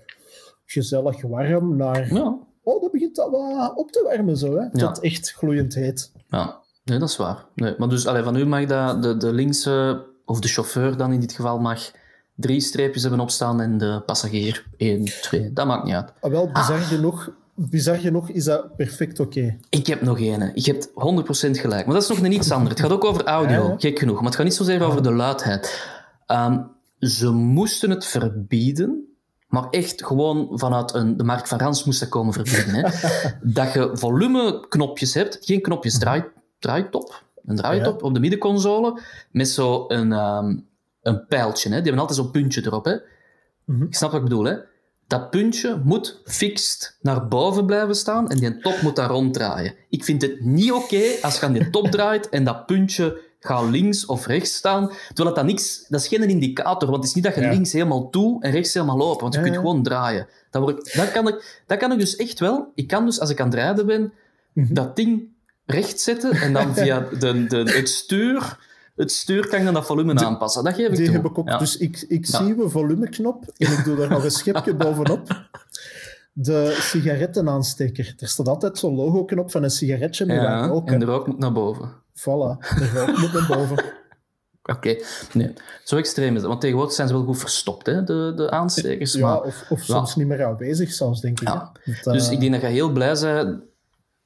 gezellig 0.64 1.22
warm 1.22 1.76
naar. 1.76 2.14
Ja. 2.14 2.38
Oh, 2.62 2.82
dat 2.82 2.90
begint 2.90 3.18
al 3.18 3.30
wat 3.30 3.76
op 3.76 3.92
te 3.92 4.02
warmen 4.08 4.36
zo, 4.36 4.56
hè? 4.56 4.70
Tot 4.70 5.00
echt 5.00 5.32
gloeiend 5.32 5.74
heet. 5.74 6.12
Ja, 6.28 6.60
nee, 6.84 6.98
dat 6.98 7.08
is 7.08 7.16
waar. 7.16 7.46
Nee, 7.54 7.74
maar 7.78 7.88
dus 7.88 8.06
allee, 8.06 8.22
van 8.22 8.36
u 8.36 8.46
mag 8.46 8.66
dat 8.66 9.02
de, 9.02 9.16
de 9.16 9.32
linkse, 9.32 10.06
of 10.24 10.40
de 10.40 10.48
chauffeur 10.48 10.96
dan 10.96 11.12
in 11.12 11.20
dit 11.20 11.32
geval, 11.32 11.58
mag 11.58 11.90
drie 12.34 12.60
streepjes 12.60 13.02
hebben 13.02 13.20
opstaan 13.20 13.60
en 13.60 13.78
de 13.78 14.02
passagier 14.06 14.66
één, 14.76 15.04
twee. 15.04 15.52
Dat 15.52 15.66
maakt 15.66 15.84
niet 15.84 15.94
uit. 15.94 16.12
Ah, 16.20 16.30
wel, 16.30 16.50
bizar 16.52 16.78
ah. 16.78 16.88
genoeg, 16.88 17.30
bizar 17.54 17.96
genoeg 17.96 18.30
is 18.30 18.44
dat 18.44 18.76
perfect 18.76 19.20
oké. 19.20 19.56
Ik 19.68 19.86
heb 19.86 20.02
nog 20.02 20.18
één. 20.18 20.50
Je 20.54 20.72
hebt 20.72 20.88
100% 20.88 21.60
gelijk. 21.60 21.84
Maar 21.86 21.94
dat 21.94 22.02
is 22.02 22.08
nog 22.08 22.18
een 22.18 22.32
iets 22.32 22.50
anders. 22.50 22.70
Het 22.70 22.80
gaat 22.80 22.90
ook 22.90 23.04
over 23.04 23.24
audio, 23.24 23.74
gek 23.78 23.98
genoeg. 23.98 24.16
Maar 24.16 24.24
het 24.24 24.34
gaat 24.34 24.44
niet 24.44 24.54
zozeer 24.54 24.82
over 24.82 25.02
de 25.02 25.12
luidheid. 25.12 25.88
Ehm, 26.26 26.58
ze 26.98 27.30
moesten 27.30 27.90
het 27.90 28.06
verbieden, 28.06 29.16
maar 29.48 29.68
echt 29.70 30.06
gewoon 30.06 30.58
vanuit 30.58 30.94
een, 30.94 31.16
de 31.16 31.24
Mark 31.24 31.46
van 31.46 31.58
Rans 31.58 31.84
moest 31.84 32.00
dat 32.00 32.08
komen 32.08 32.32
verbieden. 32.32 32.74
Hè? 32.74 32.82
dat 33.42 33.72
je 33.72 33.90
volumeknopjes 33.92 35.14
hebt, 35.14 35.38
geen 35.40 35.62
knopjes, 35.62 35.98
draai, 35.98 36.24
draaitop, 36.58 37.22
een 37.44 37.56
draaitop 37.56 38.02
op 38.02 38.14
de 38.14 38.20
middenconsole, 38.20 39.00
met 39.30 39.48
zo 39.48 39.84
een, 39.88 40.12
ehm, 40.12 40.56
een 41.02 41.26
pijltje. 41.26 41.68
Hè? 41.68 41.74
Die 41.74 41.84
hebben 41.84 42.00
altijd 42.00 42.18
zo'n 42.18 42.30
puntje 42.30 42.62
erop. 42.66 42.84
Hè? 42.84 42.96
Mm 43.64 43.82
Ik 43.82 43.94
snap 43.94 44.10
wat 44.10 44.20
ik 44.22 44.28
bedoel. 44.28 44.44
Hè? 44.44 44.56
Dat 45.12 45.30
puntje 45.30 45.80
moet 45.84 46.20
fixed 46.24 46.96
naar 47.00 47.28
boven 47.28 47.66
blijven 47.66 47.94
staan 47.94 48.30
en 48.30 48.38
die 48.38 48.58
top 48.58 48.82
moet 48.82 48.96
daar 48.96 49.08
ronddraaien. 49.08 49.74
Ik 49.88 50.04
vind 50.04 50.22
het 50.22 50.40
niet 50.40 50.72
oké 50.72 51.02
als 51.22 51.38
je 51.38 51.46
aan 51.46 51.52
die 51.52 51.70
top 51.70 51.90
draait 51.90 52.28
en 52.28 52.44
dat 52.44 52.66
puntje 52.66 53.20
gaat 53.40 53.70
links 53.70 54.06
of 54.06 54.26
rechts 54.26 54.54
staan. 54.54 54.90
Terwijl 55.14 55.36
dat, 55.36 55.44
niks, 55.44 55.86
dat 55.88 56.00
is 56.00 56.08
geen 56.08 56.28
indicator, 56.28 56.90
want 56.90 56.96
het 56.96 57.04
is 57.04 57.14
niet 57.14 57.24
dat 57.24 57.34
je 57.34 57.40
links 57.40 57.72
helemaal 57.72 58.10
toe 58.10 58.42
en 58.42 58.50
rechts 58.50 58.74
helemaal 58.74 58.96
lopen, 58.96 59.20
want 59.20 59.34
je 59.34 59.40
kunt 59.40 59.56
gewoon 59.56 59.82
draaien. 59.82 60.26
Dat, 60.50 60.62
word, 60.62 60.94
dat, 60.94 61.12
kan 61.12 61.28
ik, 61.28 61.62
dat 61.66 61.78
kan 61.78 61.92
ik 61.92 61.98
dus 61.98 62.16
echt 62.16 62.38
wel. 62.38 62.72
Ik 62.74 62.86
kan 62.86 63.04
dus, 63.04 63.20
als 63.20 63.30
ik 63.30 63.40
aan 63.40 63.46
het 63.46 63.54
rijden 63.54 63.86
ben, 63.86 64.12
mhm. 64.52 64.74
dat 64.74 64.96
ding 64.96 65.22
recht 65.66 66.00
zetten 66.00 66.30
en 66.30 66.52
dan 66.52 66.74
via 66.74 67.06
de, 67.18 67.46
de, 67.46 67.56
het 67.56 67.88
stuur 67.88 68.58
het 68.96 69.12
stuur 69.12 69.48
kan 69.48 69.64
dan 69.64 69.74
dat 69.74 69.86
volume 69.86 70.14
aanpassen. 70.14 70.64
Dat 70.64 70.74
geef 70.74 70.88
ik 70.88 70.96
die 70.96 71.04
toe. 71.04 71.14
Heb 71.14 71.24
ik 71.24 71.38
ook. 71.38 71.58
Dus 71.58 71.76
ik, 71.76 72.04
ik 72.08 72.26
zie 72.26 72.62
een 72.62 72.70
volumeknop 72.70 73.44
en 73.56 73.72
ik 73.72 73.84
doe 73.84 73.96
daar 73.96 74.08
nog 74.08 74.24
een 74.24 74.30
schepje 74.30 74.74
bovenop. 74.84 75.48
De 76.32 76.76
sigarettenaansteker. 76.80 78.14
Er 78.18 78.28
staat 78.28 78.48
altijd 78.48 78.78
zo'n 78.78 78.94
logo-knop 78.94 79.50
van 79.50 79.62
een 79.62 79.70
sigaretje 79.70 80.26
met 80.26 80.36
ja, 80.36 80.66
roken. 80.66 80.92
En 80.92 81.00
de 81.00 81.06
rook 81.06 81.26
moet 81.26 81.38
naar 81.38 81.52
boven. 81.52 81.92
Voilà, 82.14 82.76
de 82.78 82.90
rook 82.94 83.18
moet 83.18 83.32
naar 83.32 83.46
boven. 83.46 83.84
Oké, 84.62 84.96
nee. 85.32 85.52
Zo 85.84 85.96
extreem 85.96 86.34
is 86.34 86.40
het. 86.40 86.48
Want 86.48 86.60
tegenwoordig 86.60 86.94
zijn 86.94 87.08
ze 87.08 87.14
wel 87.14 87.24
goed 87.24 87.38
verstopt, 87.38 87.86
hè, 87.86 88.04
de, 88.04 88.32
de 88.36 88.50
aanstekers. 88.50 89.12
Ja, 89.12 89.36
of, 89.36 89.64
of 89.68 89.80
soms 89.82 90.16
niet 90.16 90.26
meer 90.26 90.44
aanwezig 90.44 90.92
zelfs, 90.92 91.20
denk 91.20 91.40
ik. 91.40 91.48
Ja. 91.48 91.72
dus 92.02 92.28
ik 92.28 92.40
denk 92.40 92.52
dat 92.52 92.60
je 92.60 92.66
heel 92.66 92.92
blij 92.92 93.16
bent 93.20 93.62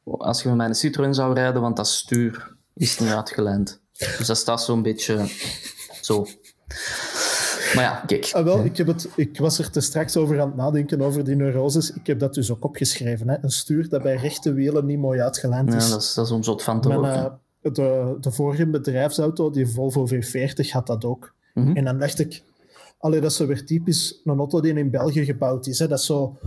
als 0.05 0.43
je 0.43 0.49
met 0.49 0.57
mijn 0.57 0.75
Citroën 0.75 1.15
zou 1.15 1.35
rijden, 1.35 1.61
want 1.61 1.77
dat 1.77 1.89
stuur 1.89 2.57
is 2.75 2.99
niet 2.99 3.11
uitgelijnd. 3.11 3.81
Dus 3.99 4.27
dat 4.27 4.37
staat 4.37 4.63
zo'n 4.63 4.83
beetje 4.83 5.27
zo. 6.01 6.27
Maar 7.75 7.85
ja, 7.85 8.03
kijk. 8.07 8.31
Ah, 8.33 8.45
wel, 8.45 8.65
ik, 8.65 8.77
heb 8.77 8.87
het, 8.87 9.09
ik 9.17 9.39
was 9.39 9.59
er 9.59 9.71
te 9.71 9.81
straks 9.81 10.17
over 10.17 10.41
aan 10.41 10.47
het 10.47 10.57
nadenken 10.57 11.01
over 11.01 11.25
die 11.25 11.37
neuroses. 11.37 11.93
Ik 11.93 12.07
heb 12.07 12.19
dat 12.19 12.35
dus 12.35 12.51
ook 12.51 12.65
opgeschreven. 12.65 13.29
Hè. 13.29 13.37
Een 13.41 13.51
stuur 13.51 13.89
dat 13.89 14.03
bij 14.03 14.17
rechte 14.17 14.53
wielen 14.53 14.87
niet 14.87 14.99
mooi 14.99 15.21
uitgelijnd 15.21 15.75
is. 15.75 15.85
Ja, 15.85 15.91
dat 15.91 16.03
is, 16.03 16.15
dat 16.15 16.27
is 16.27 16.33
om 16.33 16.43
zot 16.43 16.63
van 16.63 16.81
te 16.81 16.89
Mijn, 16.89 17.03
uh, 17.03 17.27
de, 17.61 18.17
de 18.21 18.31
vorige 18.31 18.67
bedrijfsauto, 18.67 19.51
die 19.51 19.67
Volvo 19.69 20.07
V40, 20.09 20.71
had 20.71 20.87
dat 20.87 21.05
ook. 21.05 21.35
Mhm. 21.55 21.77
En 21.77 21.85
dan 21.85 21.99
dacht 21.99 22.19
ik, 22.19 22.43
allee, 22.99 23.21
dat 23.21 23.31
is 23.31 23.37
zo 23.37 23.47
weer 23.47 23.65
typisch 23.67 24.21
een 24.25 24.39
auto 24.39 24.61
die 24.61 24.75
in 24.75 24.91
België 24.91 25.25
gebouwd 25.25 25.67
is. 25.67 25.79
Hè. 25.79 25.89
Dat 25.89 25.99
is 25.99 26.07
zo, 26.07 26.39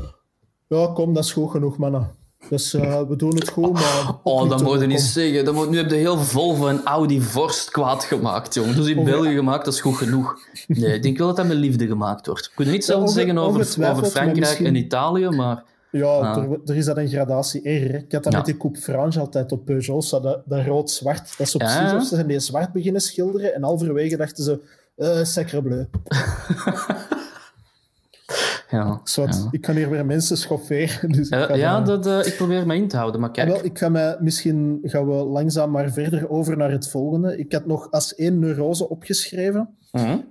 ja, 0.67 0.87
kom, 0.93 1.13
dat 1.13 1.23
is 1.23 1.31
goed 1.31 1.51
genoeg, 1.51 1.77
mannen. 1.77 2.17
Dus 2.47 2.73
uh, 2.73 3.01
we 3.07 3.15
doen 3.15 3.35
het 3.35 3.49
goed, 3.49 3.73
maar... 3.73 4.13
Oh, 4.23 4.49
dat 4.49 4.63
moet 4.63 4.79
je 4.79 4.87
niet 4.87 5.01
zeggen. 5.01 5.45
Dat 5.45 5.53
moet, 5.53 5.69
nu 5.69 5.77
heb 5.77 5.89
je 5.89 5.95
heel 5.95 6.17
Volvo 6.17 6.67
en 6.67 6.83
Audi 6.83 7.21
Vorst 7.21 7.71
kwaad 7.71 8.03
gemaakt, 8.03 8.53
jongen. 8.53 8.75
Dus 8.75 8.87
in 8.87 9.03
België 9.03 9.33
gemaakt, 9.35 9.65
dat 9.65 9.73
is 9.73 9.81
goed 9.81 9.97
genoeg. 9.97 10.37
Nee, 10.67 10.93
ik 10.93 11.03
denk 11.03 11.17
wel 11.17 11.27
dat 11.27 11.35
dat 11.35 11.47
met 11.47 11.57
liefde 11.57 11.87
gemaakt 11.87 12.25
wordt. 12.25 12.45
Ik 12.45 12.51
kan 12.55 12.67
niet 12.67 12.85
zelf 12.85 13.01
ja, 13.01 13.07
zeggen 13.07 13.37
over, 13.37 13.89
over 13.89 14.05
Frankrijk 14.05 14.59
en 14.59 14.75
Italië, 14.75 15.29
maar... 15.29 15.63
Ja, 15.91 16.05
ah. 16.05 16.37
er, 16.37 16.59
er, 16.65 16.75
is 16.75 16.85
dat 16.85 16.97
een 16.97 17.07
gradatie 17.07 17.61
erger. 17.61 17.95
Ik 17.95 18.11
had 18.11 18.23
dat 18.23 18.33
met 18.33 18.45
die 18.45 18.57
Coupe 18.57 18.79
Frange 18.79 19.19
altijd 19.19 19.51
op 19.51 19.65
Peugeot. 19.65 20.09
Dat, 20.09 20.41
dat 20.45 20.65
rood-zwart. 20.65 21.37
Dat 21.37 21.47
is 21.47 21.55
op 21.55 21.61
ja. 21.61 21.99
Ze 21.99 22.15
zijn 22.15 22.27
die 22.27 22.39
zwart 22.39 22.71
beginnen 22.71 23.01
schilderen 23.01 23.53
en 23.53 23.63
halverwege 23.63 24.17
dachten 24.17 24.43
ze... 24.43 24.59
Uh, 24.97 25.23
sacre 25.23 25.61
bleu. 25.61 25.85
Ja, 28.69 29.01
Ik 29.51 29.61
kan 29.61 29.75
hier 29.75 29.89
weer 29.89 30.05
mensen 30.05 30.37
schofferen. 30.37 31.11
Dus 31.17 31.29
ik 31.29 31.55
ja, 31.55 31.81
dat, 31.81 32.07
uh, 32.07 32.25
ik 32.25 32.35
probeer 32.35 32.65
me 32.65 32.75
in 32.75 32.87
te 32.87 32.97
houden, 32.97 33.21
maar 33.21 33.31
kijk. 33.31 33.49
wel, 33.49 33.65
ik 33.65 33.77
ga 33.77 33.89
mij, 33.89 34.17
misschien 34.19 34.79
gaan 34.81 35.07
we 35.07 35.13
langzaam 35.13 35.71
maar 35.71 35.91
verder 35.91 36.29
over 36.29 36.57
naar 36.57 36.71
het 36.71 36.89
volgende. 36.89 37.37
Ik 37.37 37.51
had 37.51 37.65
nog 37.65 37.91
als 37.91 38.15
één 38.15 38.39
neurose 38.39 38.89
opgeschreven. 38.89 39.77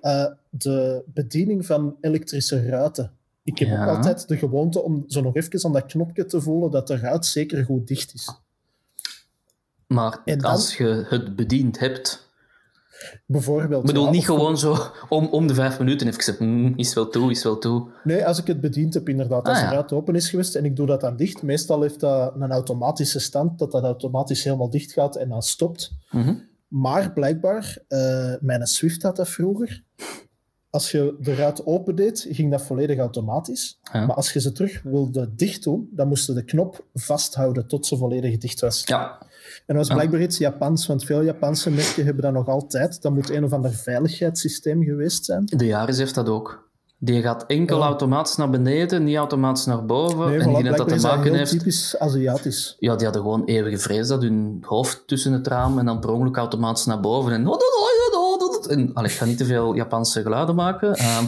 uh 0.03 0.24
de 0.51 1.03
bediening 1.07 1.66
van 1.66 1.96
elektrische 2.01 2.66
ruiten. 2.66 3.12
Ik 3.42 3.59
heb 3.59 3.81
ook 3.81 3.87
altijd 3.87 4.29
de 4.29 4.37
gewoonte 4.37 4.83
om 4.83 5.05
zo 5.07 5.20
nog 5.20 5.35
even 5.37 5.64
aan 5.64 5.72
dat 5.72 5.87
knopje 5.87 6.24
te 6.24 6.40
voelen 6.40 6.70
dat 6.70 6.87
de 6.87 6.96
ruit 6.96 7.27
zeker 7.27 7.64
goed 7.64 7.88
dicht 7.88 8.14
is. 8.14 8.40
Maar 9.87 10.22
als 10.40 10.77
je 10.77 11.05
het 11.09 11.37
bediend 11.37 11.79
hebt, 11.79 12.28
Bijvoorbeeld. 13.27 13.81
Ik 13.81 13.87
bedoel, 13.87 14.11
niet 14.11 14.25
gewoon 14.25 14.59
zo 14.59 14.77
om, 15.09 15.27
om 15.27 15.47
de 15.47 15.55
vijf 15.55 15.79
minuten 15.79 16.09
even 16.09 16.37
mm, 16.39 16.73
is 16.77 16.95
wel 16.95 17.09
toe, 17.09 17.31
is 17.31 17.43
wel 17.43 17.59
toe. 17.59 17.89
Nee, 18.05 18.27
als 18.27 18.39
ik 18.39 18.47
het 18.47 18.61
bediend 18.61 18.95
heb, 18.95 19.09
inderdaad. 19.09 19.49
Als 19.49 19.59
ah, 19.59 19.69
de 19.69 19.75
ruit 19.75 19.93
open 19.93 20.15
is 20.15 20.31
geweest 20.31 20.55
en 20.55 20.65
ik 20.65 20.77
doe 20.77 20.87
dat 20.87 21.01
dan 21.01 21.17
dicht, 21.17 21.43
meestal 21.43 21.83
heeft 21.83 22.01
dat 22.01 22.35
een 22.39 22.51
automatische 22.51 23.19
stand, 23.19 23.59
dat 23.59 23.73
dat 23.73 23.83
automatisch 23.83 24.45
helemaal 24.45 24.71
dicht 24.71 24.93
gaat 24.93 25.17
en 25.17 25.29
dan 25.29 25.43
stopt. 25.43 25.93
Mhm. 26.11 26.35
Maar 26.69 27.13
blijkbaar, 27.13 27.79
uh, 27.89 28.35
mijn 28.41 28.67
Swift 28.67 29.03
had 29.03 29.17
dat 29.17 29.29
vroeger. 29.29 29.83
Als 30.71 30.91
je 30.91 31.17
de 31.21 31.35
ruit 31.35 31.67
open 31.67 31.95
deed, 31.95 32.27
ging 32.31 32.51
dat 32.51 32.63
volledig 32.63 32.99
automatisch. 32.99 33.81
Maar 33.93 34.15
als 34.15 34.33
je 34.33 34.41
ze 34.41 34.53
terug 34.53 34.83
wilde 34.83 35.35
dicht 35.35 35.63
doen, 35.63 35.89
dan 35.93 36.09
moest 36.09 36.27
je 36.27 36.33
de 36.33 36.45
knop 36.45 36.85
vasthouden 36.95 37.67
tot 37.67 37.87
ze 37.87 37.97
volledig 37.97 38.39
dicht 38.39 38.61
was. 38.61 38.83
Ja. 38.85 39.19
En 39.69 39.77
dat 39.77 39.87
was 39.87 39.97
blijkbaar 39.97 40.21
iets 40.21 40.39
Japans, 40.39 40.87
want 40.87 41.05
veel 41.05 41.23
Japanse 41.23 41.71
merken 41.71 42.05
hebben 42.05 42.23
dat 42.23 42.33
nog 42.33 42.49
altijd. 42.49 43.03
Dat 43.03 43.13
moet 43.13 43.31
een 43.31 43.45
of 43.45 43.53
ander 43.53 43.73
veiligheidssysteem 43.73 44.83
geweest 44.83 45.25
zijn. 45.25 45.45
De 45.47 45.67
Jaris 45.67 45.99
heeft 45.99 46.15
dat 46.15 46.29
ook. 46.29 46.69
Die 47.01 47.23
gaat 47.23 47.45
enkel 47.47 47.83
automatisch 47.83 48.37
naar 48.37 48.51
beneden, 48.51 49.05
niet 49.05 49.17
automatisch 49.17 49.65
naar 49.65 49.87
boven. 49.87 50.29
Nee, 50.29 50.39
en 50.39 50.55
die 50.55 50.73
dat 50.73 50.89
te 50.89 51.01
maken 51.01 51.35
heeft. 51.35 51.51
typisch 51.51 51.99
Aziatisch. 51.99 52.77
Ja, 52.79 52.97
die 52.97 53.05
hadden 53.05 53.23
gewoon 53.23 53.45
eeuwige 53.45 53.79
vrees 53.79 54.09
dat 54.09 54.23
hun 54.23 54.59
hoofd 54.61 55.03
tussen 55.07 55.33
het 55.33 55.47
raam 55.47 55.79
en 55.79 55.85
dan 55.85 56.01
per 56.01 56.11
ongeluk 56.11 56.37
automatisch 56.37 56.85
naar 56.85 57.01
boven. 57.01 57.33
En, 57.33 57.43
en 58.69 58.95
allee, 58.95 59.11
ik 59.11 59.17
ga 59.17 59.25
niet 59.25 59.39
te 59.39 59.45
veel 59.45 59.75
Japanse 59.75 60.23
geluiden 60.23 60.55
maken. 60.55 60.95
Ehm, 60.95 61.25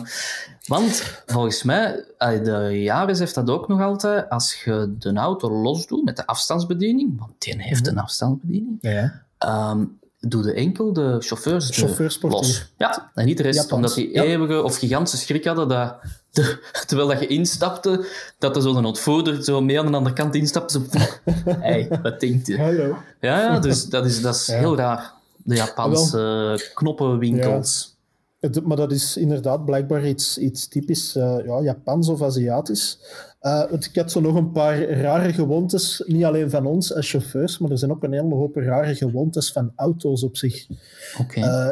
want 0.67 1.03
volgens 1.27 1.63
mij, 1.63 2.05
de 2.19 2.81
Jaris 2.83 3.19
heeft 3.19 3.35
dat 3.35 3.51
ook 3.51 3.69
nog 3.69 3.81
altijd. 3.81 4.29
Als 4.29 4.63
je 4.65 4.95
de 4.99 5.13
auto 5.15 5.51
los 5.51 5.87
doet 5.87 6.05
met 6.05 6.17
de 6.17 6.27
afstandsbediening, 6.27 7.19
want 7.19 7.33
die 7.39 7.55
heeft 7.63 7.87
een 7.87 7.99
afstandsbediening. 7.99 8.79
Ja. 8.81 9.23
Um, 9.71 9.99
doe 10.21 10.43
de 10.43 10.53
enkel 10.53 10.93
de 10.93 11.17
chauffeurs 11.19 12.21
los. 12.23 12.73
Ja, 12.77 13.11
en 13.15 13.27
niet 13.27 13.37
de 13.37 13.43
rest. 13.43 13.73
Omdat 13.73 13.95
die 13.95 14.13
eeuwige 14.13 14.63
of 14.63 14.77
gigantische 14.77 15.17
schrik 15.17 15.45
hadden 15.45 15.69
dat 15.69 15.97
terwijl 16.87 17.09
dat 17.09 17.21
je 17.21 17.27
instapte, 17.27 18.07
dat 18.39 18.57
er 18.57 18.63
zo'n 18.63 18.85
ontvoerder 18.85 19.45
zo 19.45 19.61
mee 19.61 19.81
aan 19.81 19.87
de 19.87 19.97
andere 19.97 20.15
kant 20.15 20.35
instapte. 20.35 20.81
Zo, 20.81 21.01
hey, 21.45 21.89
wat 22.03 22.21
denkt 22.21 22.47
je? 22.47 22.59
Hallo. 22.63 22.97
Ja, 23.21 23.41
ja 23.41 23.59
dus 23.59 23.85
dat 23.85 24.05
is, 24.05 24.21
dat 24.21 24.35
is 24.35 24.47
heel 24.47 24.77
raar. 24.77 25.13
De 25.45 25.55
Japanse 25.55 26.71
knoppenwinkels. 26.75 27.97
maar 28.65 28.77
dat 28.77 28.93
is 28.93 29.17
inderdaad 29.17 29.65
blijkbaar 29.65 30.09
iets, 30.09 30.39
iets 30.39 30.69
typisch 30.69 31.17
uh, 31.17 31.37
ja, 31.45 31.63
Japans 31.63 32.09
of 32.09 32.23
Aziatisch. 32.23 32.99
Uh, 33.43 33.65
ik 33.71 33.97
had 33.97 34.11
zo 34.11 34.21
nog 34.21 34.35
een 34.35 34.53
paar 34.53 34.83
rare 34.83 35.33
gewoontes, 35.33 36.03
niet 36.07 36.25
alleen 36.25 36.51
van 36.51 36.67
ons 36.67 36.95
als 36.95 37.11
chauffeurs, 37.11 37.59
maar 37.59 37.71
er 37.71 37.79
zijn 37.79 37.91
ook 37.91 38.05
een 38.05 38.13
hele 38.13 38.35
hoop 38.35 38.57
rare 38.57 38.95
gewoontes 38.95 39.53
van 39.53 39.73
auto's 39.77 40.23
op 40.23 40.37
zich. 40.37 40.67
Okay. 41.21 41.45
Uh, 41.45 41.71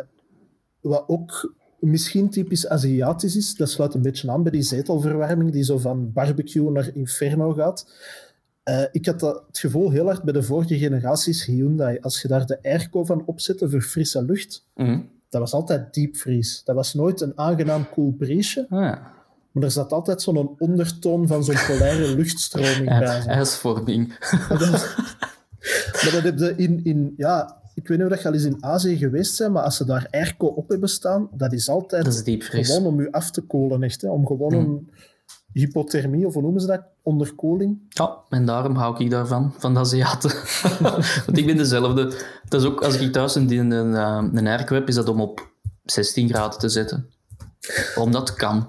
wat 0.80 1.04
ook 1.06 1.54
misschien 1.80 2.30
typisch 2.30 2.68
Aziatisch 2.68 3.36
is, 3.36 3.54
dat 3.54 3.70
sluit 3.70 3.94
een 3.94 4.02
beetje 4.02 4.30
aan 4.30 4.42
bij 4.42 4.52
die 4.52 4.62
zetelverwarming 4.62 5.52
die 5.52 5.64
zo 5.64 5.78
van 5.78 6.12
barbecue 6.12 6.70
naar 6.70 6.90
inferno 6.94 7.52
gaat. 7.52 7.86
Uh, 8.68 8.82
ik 8.92 9.06
had 9.06 9.20
dat, 9.20 9.44
het 9.46 9.58
gevoel 9.58 9.90
heel 9.90 10.04
hard 10.04 10.22
bij 10.22 10.32
de 10.32 10.42
vorige 10.42 10.78
generaties 10.78 11.44
Hyundai. 11.44 11.98
Als 12.00 12.22
je 12.22 12.28
daar 12.28 12.46
de 12.46 12.58
airco 12.62 13.04
van 13.04 13.22
opzette 13.26 13.70
voor 13.70 13.82
frisse 13.82 14.24
lucht, 14.24 14.64
mm 14.74 15.16
dat 15.28 15.40
was 15.40 15.52
altijd 15.52 15.94
diepvries. 15.94 16.62
Dat 16.64 16.74
was 16.74 16.94
nooit 16.94 17.20
een 17.20 17.32
aangenaam 17.38 17.88
koel 17.88 18.12
briesje. 18.12 18.66
Ah, 18.68 18.80
ja. 18.80 19.12
Maar 19.52 19.62
er 19.62 19.70
zat 19.70 19.92
altijd 19.92 20.22
zo'n 20.22 20.54
ondertoon 20.58 21.26
van 21.26 21.44
zo'n 21.44 21.56
polaire 21.66 22.16
luchtstroming 22.16 22.88
ja, 22.88 22.98
bij. 22.98 23.26
IJsvorming. 23.26 24.08
Maar 24.48 24.58
dat, 24.58 24.70
maar 26.02 26.10
dat 26.12 26.22
heb 26.22 26.38
je 26.38 26.54
in, 26.56 26.80
in... 26.84 27.14
Ja, 27.16 27.56
ik 27.74 27.88
weet 27.88 27.98
niet 27.98 28.12
of 28.12 28.22
je 28.22 28.28
al 28.28 28.34
eens 28.34 28.44
in 28.44 28.64
Azië 28.64 28.96
geweest 28.96 29.38
bent, 29.38 29.52
maar 29.52 29.62
als 29.62 29.76
ze 29.76 29.84
daar 29.84 30.06
airco 30.10 30.46
op 30.46 30.68
hebben 30.68 30.88
staan, 30.88 31.28
dat 31.32 31.52
is 31.52 31.68
altijd 31.68 32.04
dat 32.04 32.26
is 32.26 32.48
gewoon 32.48 32.86
om 32.86 33.00
je 33.00 33.12
af 33.12 33.30
te 33.30 33.40
kolen. 33.40 33.82
Echt, 33.82 34.00
hè? 34.00 34.10
Om 34.10 34.26
gewoon 34.26 34.52
mm. 34.52 34.58
een 34.58 34.90
hypothermie, 35.58 36.26
of 36.26 36.32
hoe 36.32 36.42
noemen 36.42 36.60
ze 36.60 36.66
dat? 36.66 36.82
Onderkoeling. 37.02 37.78
Ja, 37.88 38.16
en 38.28 38.44
daarom 38.44 38.76
hou 38.76 39.04
ik 39.04 39.10
daarvan, 39.10 39.54
van 39.58 39.74
de 39.74 39.80
Aziaten. 39.80 40.30
Want 41.26 41.38
ik 41.38 41.46
ben 41.46 41.56
dezelfde. 41.56 42.04
Dat 42.48 42.60
is 42.60 42.66
ook, 42.66 42.82
als 42.82 42.96
ik 42.96 43.12
thuis 43.12 43.34
een, 43.34 43.50
een, 43.50 43.70
een, 43.70 44.36
een 44.36 44.46
airco 44.46 44.74
heb, 44.74 44.88
is 44.88 44.94
dat 44.94 45.08
om 45.08 45.20
op 45.20 45.50
16 45.84 46.28
graden 46.28 46.58
te 46.58 46.68
zetten. 46.68 47.10
Omdat 47.96 48.34
kan. 48.34 48.66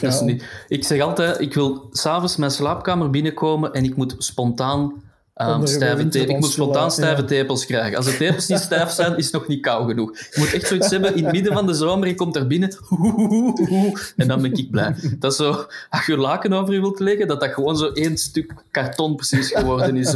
Dat 0.00 0.12
is 0.12 0.20
niet, 0.20 0.44
ik 0.68 0.84
zeg 0.84 1.00
altijd, 1.00 1.40
ik 1.40 1.54
wil 1.54 1.86
s'avonds 1.90 2.36
mijn 2.36 2.50
slaapkamer 2.50 3.10
binnenkomen 3.10 3.72
en 3.72 3.84
ik 3.84 3.96
moet 3.96 4.14
spontaan 4.18 5.02
Um, 5.38 5.66
stijve 5.66 6.20
ik 6.20 6.38
moet 6.38 6.50
spontaan 6.50 6.90
stijve 6.90 7.24
tepels 7.24 7.66
krijgen. 7.66 7.96
Als 7.96 8.06
de 8.06 8.16
tepels 8.16 8.46
niet 8.46 8.58
stijf 8.58 8.90
zijn, 8.90 9.16
is 9.16 9.24
het 9.24 9.34
nog 9.34 9.46
niet 9.46 9.62
koud 9.62 9.88
genoeg. 9.88 10.18
Je 10.18 10.36
moet 10.36 10.52
echt 10.52 10.66
zoiets 10.66 10.90
hebben 10.90 11.14
in 11.14 11.24
het 11.24 11.32
midden 11.32 11.52
van 11.52 11.66
de 11.66 11.74
zomer. 11.74 12.08
Je 12.08 12.14
komt 12.14 12.34
daar 12.34 12.46
binnen. 12.46 12.76
En 14.16 14.28
dan 14.28 14.42
ben 14.42 14.52
ik 14.52 14.70
blij. 14.70 14.94
Dat 15.18 15.34
zo, 15.34 15.66
als 15.90 16.06
je 16.06 16.16
laken 16.16 16.52
over 16.52 16.74
je 16.74 16.80
wilt 16.80 16.98
leggen, 16.98 17.26
dat 17.26 17.40
dat 17.40 17.50
gewoon 17.50 17.76
zo 17.76 17.86
één 17.86 18.16
stuk 18.16 18.54
karton 18.70 19.16
precies 19.16 19.50
geworden 19.50 19.96
is. 19.96 20.14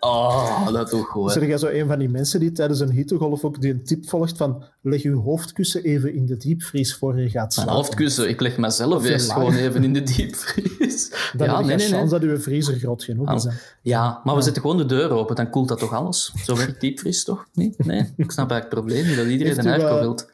Oh, 0.00 0.72
dat 0.72 0.90
toch 0.90 1.08
gewoon. 1.08 1.30
Zeg 1.30 1.46
jij 1.46 1.58
zo 1.58 1.66
een 1.66 1.86
van 1.86 1.98
die 1.98 2.08
mensen 2.08 2.40
die 2.40 2.52
tijdens 2.52 2.80
een 2.80 2.90
hittegolf 2.90 3.44
ook 3.44 3.60
die 3.60 3.70
een 3.70 3.84
tip 3.84 4.08
volgt 4.08 4.36
van 4.36 4.64
leg 4.80 5.02
je 5.02 5.12
hoofdkussen 5.12 5.82
even 5.82 6.14
in 6.14 6.26
de 6.26 6.36
diepvries 6.36 6.94
voor 6.94 7.20
je 7.20 7.30
gaat 7.30 7.52
slapen. 7.52 7.72
Mijn 7.72 7.84
hoofdkussen? 7.84 8.28
Ik 8.28 8.40
leg 8.40 8.56
mezelf 8.56 9.04
eerst 9.04 9.32
gewoon 9.32 9.54
even 9.54 9.84
in 9.84 9.92
de 9.92 10.02
diepvries. 10.02 11.10
Dan 11.32 11.46
ja, 11.46 11.60
nee, 11.60 11.76
nee, 11.76 11.88
nee. 11.88 12.08
dat 12.08 12.22
uw 12.22 12.38
vriezer 12.38 12.74
groot 12.74 13.04
genoeg 13.04 13.34
is. 13.34 13.46
Ja, 13.82 14.15
maar 14.24 14.34
we 14.34 14.42
zetten 14.42 14.62
gewoon 14.62 14.76
de 14.76 14.86
deur 14.86 15.10
open, 15.10 15.36
dan 15.36 15.50
koelt 15.50 15.68
dat 15.68 15.78
toch 15.78 15.92
alles? 15.92 16.32
Zo 16.44 16.56
werkt 16.56 16.80
diepvries 16.80 17.24
toch? 17.24 17.46
Nee? 17.52 17.74
nee? 17.76 18.12
Ik 18.16 18.30
snap 18.30 18.50
eigenlijk 18.50 18.62
het 18.62 18.68
probleem 18.68 19.06
niet, 19.06 19.16
dat 19.16 19.26
iedereen 19.26 19.54
heeft 19.54 19.66
een 19.66 19.72
airco 19.72 20.00
wilt. 20.00 20.30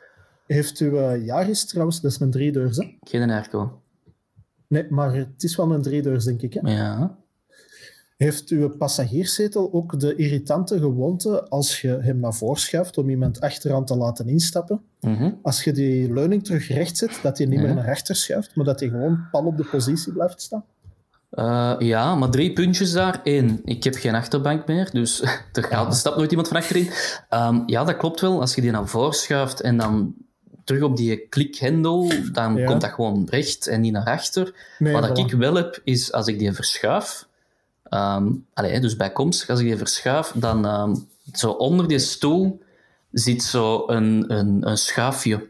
Heeft 0.46 0.80
u 0.80 0.90
uh, 0.90 1.24
Yaris 1.24 1.64
trouwens, 1.64 2.00
dat 2.00 2.10
is 2.10 2.20
een 2.20 2.30
driedeurs, 2.30 2.76
hè? 2.76 2.96
Geen 3.00 3.30
airco. 3.30 3.80
Nee, 4.66 4.86
maar 4.90 5.14
het 5.14 5.42
is 5.42 5.56
wel 5.56 5.72
een 5.72 5.82
driedeurs, 5.82 6.24
denk 6.24 6.42
ik, 6.42 6.54
hè? 6.54 6.72
Ja. 6.72 7.16
Heeft 8.16 8.48
uw 8.48 8.68
passagierszetel 8.68 9.72
ook 9.72 10.00
de 10.00 10.14
irritante 10.16 10.78
gewoonte 10.78 11.48
als 11.48 11.80
je 11.80 11.88
hem 11.88 12.18
naar 12.18 12.34
voren 12.34 12.60
schuift 12.60 12.98
om 12.98 13.10
iemand 13.10 13.40
achteraan 13.40 13.84
te 13.84 13.96
laten 13.96 14.28
instappen? 14.28 14.80
Mm 15.00 15.38
Als 15.42 15.64
je 15.64 15.72
die 15.72 16.12
leuning 16.12 16.44
terug 16.44 16.68
recht 16.68 16.96
zet, 16.96 17.18
dat 17.22 17.38
hij 17.38 17.46
niet 17.46 17.60
meer 17.60 17.74
naar 17.74 17.88
achter 17.88 18.16
schuift, 18.16 18.54
maar 18.56 18.64
dat 18.64 18.80
hij 18.80 18.88
gewoon 18.88 19.28
pal 19.30 19.44
op 19.44 19.56
de 19.56 19.64
positie 19.64 20.12
blijft 20.12 20.42
staan? 20.42 20.64
Uh, 21.32 21.74
ja, 21.78 22.14
maar 22.14 22.30
drie 22.30 22.52
puntjes 22.52 22.92
daar. 22.92 23.20
Eén, 23.24 23.60
ik 23.64 23.84
heb 23.84 23.94
geen 23.94 24.14
achterbank 24.14 24.66
meer, 24.66 24.90
dus 24.92 25.20
er, 25.52 25.62
gaat, 25.62 25.86
er 25.86 25.94
stapt 25.94 26.16
nooit 26.16 26.30
iemand 26.30 26.48
van 26.48 26.56
achterin. 26.56 26.90
Um, 27.30 27.62
ja, 27.66 27.84
dat 27.84 27.96
klopt 27.96 28.20
wel. 28.20 28.40
Als 28.40 28.54
je 28.54 28.60
die 28.60 28.70
naar 28.70 28.88
voren 28.88 29.12
schuift 29.12 29.60
en 29.60 29.76
dan 29.76 30.14
terug 30.64 30.82
op 30.82 30.96
die 30.96 31.26
klikhendel, 31.28 32.12
dan 32.32 32.56
ja. 32.56 32.66
komt 32.66 32.80
dat 32.80 32.90
gewoon 32.90 33.26
recht 33.30 33.66
en 33.66 33.80
niet 33.80 33.92
naar 33.92 34.06
achter. 34.06 34.54
Nee, 34.78 34.92
Wat 34.92 35.18
ik 35.18 35.32
wel 35.32 35.54
heb, 35.54 35.80
is 35.84 36.12
als 36.12 36.26
ik 36.26 36.38
die 36.38 36.52
verschuif, 36.52 37.26
um, 37.90 38.46
allee, 38.54 38.80
dus 38.80 38.96
bij 38.96 39.12
komst, 39.12 39.50
als 39.50 39.60
ik 39.60 39.66
die 39.66 39.76
verschuif, 39.76 40.32
dan 40.34 40.80
um, 40.80 41.08
zo 41.32 41.50
onder 41.50 41.88
die 41.88 41.98
stoel 41.98 42.62
zit 43.12 43.42
zo 43.42 43.84
een, 43.86 44.24
een, 44.28 44.68
een 44.68 44.78
schuifje 44.78 45.48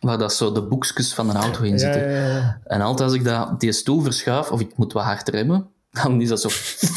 waar 0.00 0.18
dat 0.18 0.34
zo 0.34 0.52
de 0.52 0.62
boekjes 0.62 1.14
van 1.14 1.30
een 1.30 1.36
auto 1.36 1.62
in 1.62 1.78
zitten. 1.78 2.10
Ja, 2.10 2.20
ja, 2.20 2.26
ja. 2.26 2.60
En 2.64 2.80
altijd 2.80 3.08
als 3.08 3.18
ik 3.18 3.24
dat, 3.24 3.60
die 3.60 3.72
stoel 3.72 4.02
verschuif, 4.02 4.50
of 4.50 4.60
ik 4.60 4.76
moet 4.76 4.92
wat 4.92 5.04
hard 5.04 5.28
remmen, 5.28 5.66
dan 5.90 6.20
is 6.20 6.28
dat 6.28 6.40
zo... 6.40 6.48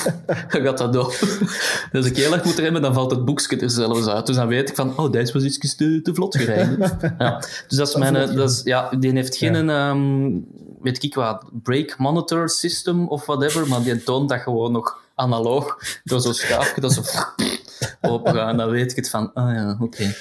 dan 0.51 0.61
gaat 0.61 0.77
dat 0.77 0.93
door. 0.93 1.15
dus 1.19 1.49
als 1.91 2.05
ik 2.05 2.15
heel 2.15 2.33
erg 2.33 2.43
moet 2.43 2.59
remmen, 2.59 2.81
dan 2.81 2.93
valt 2.93 3.11
het 3.11 3.25
boekje 3.25 3.57
er 3.57 3.69
zelfs 3.69 4.07
uit. 4.07 4.25
Dus 4.25 4.35
dan 4.35 4.47
weet 4.47 4.69
ik 4.69 4.75
van, 4.75 4.97
oh, 4.97 5.11
deze 5.11 5.33
was 5.33 5.43
iets 5.43 5.75
te, 5.75 6.01
te 6.01 6.13
vlot 6.13 6.37
gereden. 6.37 6.77
ja. 7.17 7.37
Dus 7.67 7.77
dat 7.77 7.87
is 7.87 7.95
mijn... 7.95 8.35
Dat 8.35 8.49
is, 8.51 8.61
ja, 8.63 8.89
die 8.89 9.11
heeft 9.11 9.35
geen... 9.35 9.69
Um, 9.69 10.45
weet 10.81 11.03
ik 11.03 11.15
wat, 11.15 11.43
brake 11.63 11.93
monitor 11.97 12.49
system 12.49 13.07
of 13.07 13.25
whatever, 13.25 13.67
maar 13.67 13.83
die 13.83 14.03
toont 14.03 14.29
dat 14.29 14.39
gewoon 14.39 14.71
nog 14.71 14.99
analoog 15.15 15.77
door 16.03 16.21
zo'n 16.21 16.33
schaafje 16.33 16.81
dat 16.81 16.93
zo 16.93 17.01
open 18.11 18.33
gaat. 18.33 18.49
En 18.49 18.57
dan 18.57 18.69
weet 18.69 18.91
ik 18.91 18.95
het 18.95 19.09
van, 19.09 19.31
oh 19.33 19.51
ja, 19.53 19.71
oké. 19.71 19.83
Okay. 19.83 20.15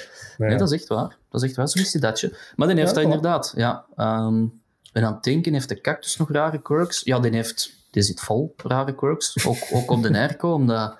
Nee, 0.47 0.57
dat 0.57 0.71
is 0.71 0.79
echt 0.79 0.87
waar. 0.87 1.17
Dat 1.29 1.41
is 1.41 1.47
echt 1.47 1.57
waar, 1.57 1.67
zo 1.67 1.79
is 1.79 1.91
datje. 1.91 2.37
Maar 2.55 2.67
die 2.67 2.77
heeft 2.77 2.89
ja, 2.89 2.95
dat 2.95 3.03
inderdaad. 3.03 3.53
Ja, 3.55 3.85
um, 3.97 4.61
ben 4.93 5.03
aan 5.03 5.13
het 5.13 5.23
denken, 5.23 5.53
heeft 5.53 5.69
de 5.69 5.81
cactus 5.81 6.17
nog 6.17 6.31
rare 6.31 6.61
quirks? 6.61 7.01
Ja, 7.03 7.19
die, 7.19 7.31
heeft, 7.31 7.87
die 7.91 8.03
zit 8.03 8.19
vol 8.19 8.53
rare 8.57 8.95
quirks. 8.95 9.45
Ook, 9.45 9.57
ook 9.71 9.91
op 9.91 10.03
de 10.03 10.13
airco, 10.19 10.53
omdat 10.53 10.97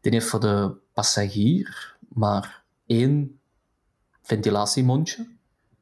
die 0.00 0.12
heeft 0.12 0.26
voor 0.26 0.40
de 0.40 0.70
passagier 0.92 1.96
maar 2.08 2.62
één 2.86 3.38
ventilatiemondje. 4.22 5.26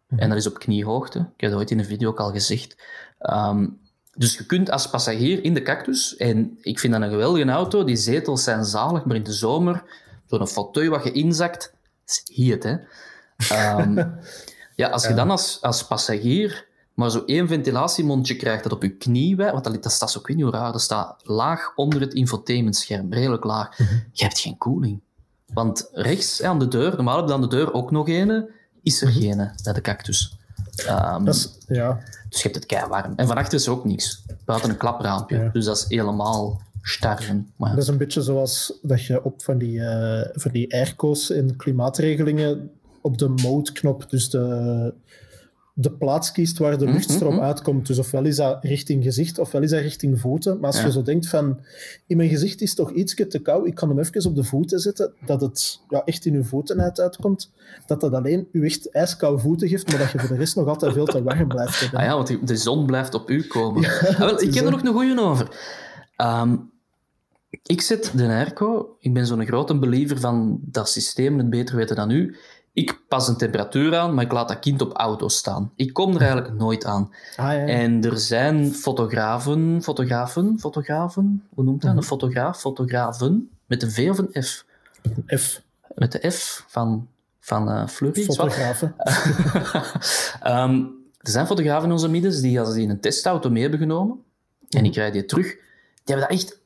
En 0.09 0.29
dat 0.29 0.39
is 0.39 0.47
op 0.47 0.59
kniehoogte. 0.59 1.19
Ik 1.19 1.41
heb 1.41 1.51
dat 1.51 1.59
ooit 1.59 1.71
in 1.71 1.79
een 1.79 1.85
video 1.85 2.09
ook 2.09 2.21
al 2.21 2.33
gezegd. 2.33 2.77
Um, 3.21 3.81
dus 4.15 4.37
je 4.37 4.47
kunt 4.47 4.71
als 4.71 4.91
passagier 4.91 5.45
in 5.45 5.55
de 5.55 5.63
cactus, 5.63 6.17
en 6.17 6.59
ik 6.61 6.79
vind 6.79 6.93
dat 6.93 7.03
een 7.03 7.11
geweldige 7.11 7.51
auto, 7.51 7.85
die 7.85 7.97
zetels 7.97 8.45
zijn 8.45 8.65
zalig, 8.65 9.05
maar 9.05 9.17
in 9.17 9.23
de 9.23 9.33
zomer, 9.33 9.83
een 10.29 10.47
fauteuil 10.47 10.91
wat 10.91 11.05
je 11.05 11.13
inzakt, 11.13 11.75
is 12.11 12.57
hè. 12.63 12.77
Um, 13.81 14.15
ja, 14.77 14.89
als 14.89 15.07
je 15.07 15.15
dan 15.15 15.31
als, 15.31 15.59
als 15.61 15.87
passagier 15.87 16.69
maar 17.01 17.11
zo 17.11 17.23
één 17.25 17.49
ventilatiemondje 17.49 18.37
krijgt 18.37 18.63
dat 18.63 18.73
op 18.73 18.83
je 18.83 18.97
knie 18.97 19.37
wijdt, 19.37 19.53
want 19.53 19.65
dat, 19.65 19.83
dat 19.83 19.93
staat 19.93 20.11
zo, 20.11 20.19
ik 20.19 20.27
weet 20.27 20.37
niet 20.37 20.45
hoe 20.45 20.55
raar, 20.55 20.73
dat 20.73 20.81
staat 20.81 21.21
laag 21.23 21.73
onder 21.77 22.01
het 22.01 22.15
infotainmentscherm, 22.15 23.13
redelijk 23.13 23.45
laag. 23.45 23.79
Mhm. 23.79 23.95
Je 24.13 24.25
hebt 24.25 24.39
geen 24.39 24.59
koeling. 24.59 25.01
Want 25.53 25.89
rechts 25.93 26.43
aan 26.43 26.59
de 26.59 26.69
deur, 26.69 26.95
normaal 26.95 27.17
heb 27.17 27.27
je 27.29 27.35
aan 27.35 27.41
de 27.41 27.47
deur 27.47 27.73
ook 27.73 27.91
nog 27.91 28.09
ene, 28.09 28.51
is 28.83 29.03
er 29.03 29.09
Mhm. 29.09 29.19
geen 29.19 29.51
bij 29.63 29.73
de 29.73 29.81
cactus. 29.81 30.37
Um, 30.89 31.25
Dat 31.25 31.35
is, 31.35 31.59
ja. 31.67 32.01
dus 32.29 32.37
je 32.37 32.43
hebt 32.43 32.55
het 32.55 32.67
kei 32.67 32.87
warm. 32.87 33.13
En 33.17 33.27
van 33.27 33.37
achter 33.37 33.59
is 33.59 33.67
er 33.67 33.73
ook 33.73 33.85
niks. 33.85 34.23
Buiten 34.45 34.71
een 34.71 34.77
klapraampje. 34.77 35.39
Ja. 35.39 35.49
Dus 35.49 35.65
dat 35.65 35.77
is 35.77 35.85
helemaal 35.89 36.61
starren. 36.83 37.53
Maar 37.57 37.71
Dat 37.71 37.79
is 37.83 37.89
een 37.89 37.97
beetje 37.99 38.23
zoals 38.23 38.79
dat 38.83 39.05
je 39.05 39.25
op 39.25 39.43
van 39.43 39.59
die, 39.59 39.81
eh, 39.81 40.29
van 40.33 40.51
die 40.53 40.75
airco's 40.75 41.31
in 41.31 41.57
klimaatregelingen 41.57 42.71
op 43.03 43.19
de 43.19 43.29
mode-knop, 43.29 44.11
dus 44.11 44.31
de, 44.31 44.93
de 45.75 45.91
plaats 45.91 46.33
kiest 46.33 46.59
waar 46.59 46.79
de 46.79 46.85
Mhm, 46.85 46.93
luchtstroom 46.95 47.35
mhm. 47.35 47.43
uitkomt. 47.45 47.87
Dus 47.87 47.99
ofwel 47.99 48.25
is 48.25 48.37
dat 48.37 48.59
richting 48.65 49.05
gezicht, 49.05 49.39
ofwel 49.39 49.63
is 49.63 49.71
dat 49.71 49.81
richting 49.81 50.21
voeten. 50.21 50.57
Maar 50.59 50.67
als 50.67 50.79
Ja. 50.81 50.87
je 50.87 50.93
zo 50.93 51.03
denkt 51.03 51.29
van, 51.29 51.61
in 52.07 52.17
mijn 52.17 52.29
gezicht 52.29 52.61
is 52.61 52.75
toch 52.75 52.91
ietsje 52.93 53.27
te 53.27 53.39
koud, 53.39 53.67
ik 53.67 53.75
kan 53.75 53.89
hem 53.89 53.99
even 53.99 54.25
op 54.27 54.37
de 54.37 54.45
voeten 54.45 54.81
zetten, 54.81 55.13
dat 55.27 55.41
het 55.41 55.81
ja, 55.89 56.03
echt 56.05 56.27
in 56.27 56.33
je 56.33 56.45
voeten 56.45 56.81
uit 56.81 57.01
uitkomt, 57.01 57.51
dat 57.87 58.01
dat 58.01 58.13
alleen 58.13 58.49
je 58.53 58.61
echt 58.61 58.91
ijskoude 58.91 59.43
voeten 59.43 59.69
geeft, 59.69 59.89
maar 59.91 59.99
dat 59.99 60.11
je 60.11 60.19
voor 60.19 60.29
de 60.29 60.37
rest 60.37 60.57
nog 60.57 60.67
altijd 60.67 60.93
veel 60.93 61.07
te 61.07 61.23
warm 61.23 61.49
blijft 61.49 61.81
hebben. 61.81 61.99
Ah 62.01 62.05
ja, 62.07 62.15
want 62.15 62.47
de 62.49 62.57
zon 62.57 62.87
blijft 62.87 63.15
op 63.15 63.31
u 63.31 63.43
komen. 63.47 63.83
Ja, 63.89 63.89
Ah, 64.09 64.19
wel, 64.19 64.43
ik 64.43 64.55
heb 64.55 64.65
er 64.65 64.71
nog 64.71 64.83
een 64.83 64.93
goeie 64.93 65.21
over. 65.21 65.49
Ehm, 66.21 66.57
ik 67.63 67.81
zet 67.81 68.13
de 68.15 68.27
airco. 68.27 68.97
Ik 68.99 69.15
ben 69.15 69.27
zo'n 69.27 69.47
grote 69.47 69.79
believer 69.79 70.21
van 70.21 70.59
dat 70.63 70.89
systeem 70.89 71.39
het 71.39 71.51
beter 71.51 71.77
weten 71.77 71.97
dan 71.97 72.11
u. 72.11 72.37
Ik 72.73 73.01
pas 73.09 73.29
een 73.29 73.37
temperatuur 73.37 73.97
aan, 73.97 74.15
maar 74.15 74.25
ik 74.25 74.33
laat 74.33 74.49
dat 74.49 74.59
kind 74.59 74.81
op 74.81 74.93
auto 74.93 75.29
staan. 75.29 75.73
Ik 75.77 75.93
kom 75.93 76.15
er 76.15 76.21
eigenlijk 76.21 76.55
nooit 76.55 76.85
aan. 76.85 77.11
Ah, 77.37 77.47
ja, 77.47 77.53
ja. 77.53 77.67
En 77.67 78.05
er 78.05 78.19
zijn 78.19 78.73
fotografen, 78.75 79.83
fotografen, 79.83 80.59
fotografen, 80.61 81.43
hoe 81.55 81.65
noemt 81.65 81.81
dat? 81.81 81.91
Mhm. 81.91 81.99
Een 81.99 82.07
fotograaf, 82.07 82.61
fotografen, 82.61 83.51
met 83.67 83.83
een 83.83 83.91
V 83.91 84.09
of 84.11 84.19
een 84.19 84.43
F? 84.43 84.65
F, 85.37 85.63
Met 85.95 86.13
de 86.13 86.31
F 86.31 86.65
van, 86.69 87.09
van 87.41 87.71
eh 87.71 87.87
Fleury. 87.87 88.21
is 88.21 88.27
wat? 88.27 88.37
fotografen. 88.37 88.95
Ehm, 90.41 90.75
er 91.21 91.31
zijn 91.31 91.47
fotografen 91.47 91.85
in 91.87 91.93
onze 91.93 92.09
middens 92.09 92.41
die, 92.41 92.61
als 92.61 92.75
die 92.75 92.89
een 92.89 93.01
testauto 93.01 93.51
mee 93.51 93.63
hebben 93.63 93.81
genomen, 93.81 94.17
en 94.69 94.85
ik 94.85 94.95
rijd 94.95 95.13
die 95.13 95.25
terug, 95.25 95.57
die 96.05 96.15
hebben 96.15 96.29
dat 96.29 96.39
echt 96.39 96.59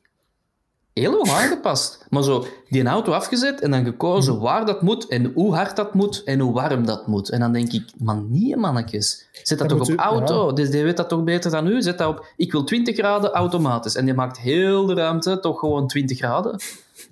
heel 0.93 1.25
aangepast. 1.27 2.05
Maar 2.09 2.23
zo, 2.23 2.45
die 2.69 2.83
auto 2.85 3.11
afgezet 3.11 3.61
en 3.61 3.71
dan 3.71 3.83
gekozen 3.85 4.33
Mhm. 4.33 4.43
waar 4.43 4.65
dat 4.65 4.81
moet 4.81 5.07
en 5.07 5.31
hoe 5.33 5.55
hard 5.55 5.75
dat 5.75 5.93
moet 5.93 6.23
en 6.23 6.39
hoe 6.39 6.53
warm 6.53 6.85
dat 6.85 7.07
moet. 7.07 7.29
En 7.29 7.39
dan 7.39 7.51
denk 7.53 7.71
ik, 7.71 7.89
man, 7.97 8.27
nee, 8.31 8.55
mannetjes. 8.57 9.27
Zet 9.43 9.57
dat 9.59 9.69
toch 9.69 9.79
op 9.81 9.89
u- 9.89 9.95
auto? 9.95 10.47
ja. 10.47 10.53
Dus 10.53 10.69
die 10.69 10.83
weet 10.83 10.97
dat 10.97 11.09
toch 11.09 11.23
beter 11.23 11.51
dan 11.51 11.67
u? 11.67 11.81
Zet 11.81 11.97
dat 11.97 12.07
op, 12.07 12.25
ik 12.37 12.51
wil 12.51 12.63
20 12.63 12.95
graden 12.95 13.31
automatisch. 13.31 13.95
En 13.95 14.05
die 14.05 14.13
maakt 14.13 14.37
heel 14.39 14.85
de 14.85 14.93
ruimte 14.93 15.39
toch 15.39 15.59
gewoon 15.59 15.87
20 15.87 16.17
graden. 16.17 16.59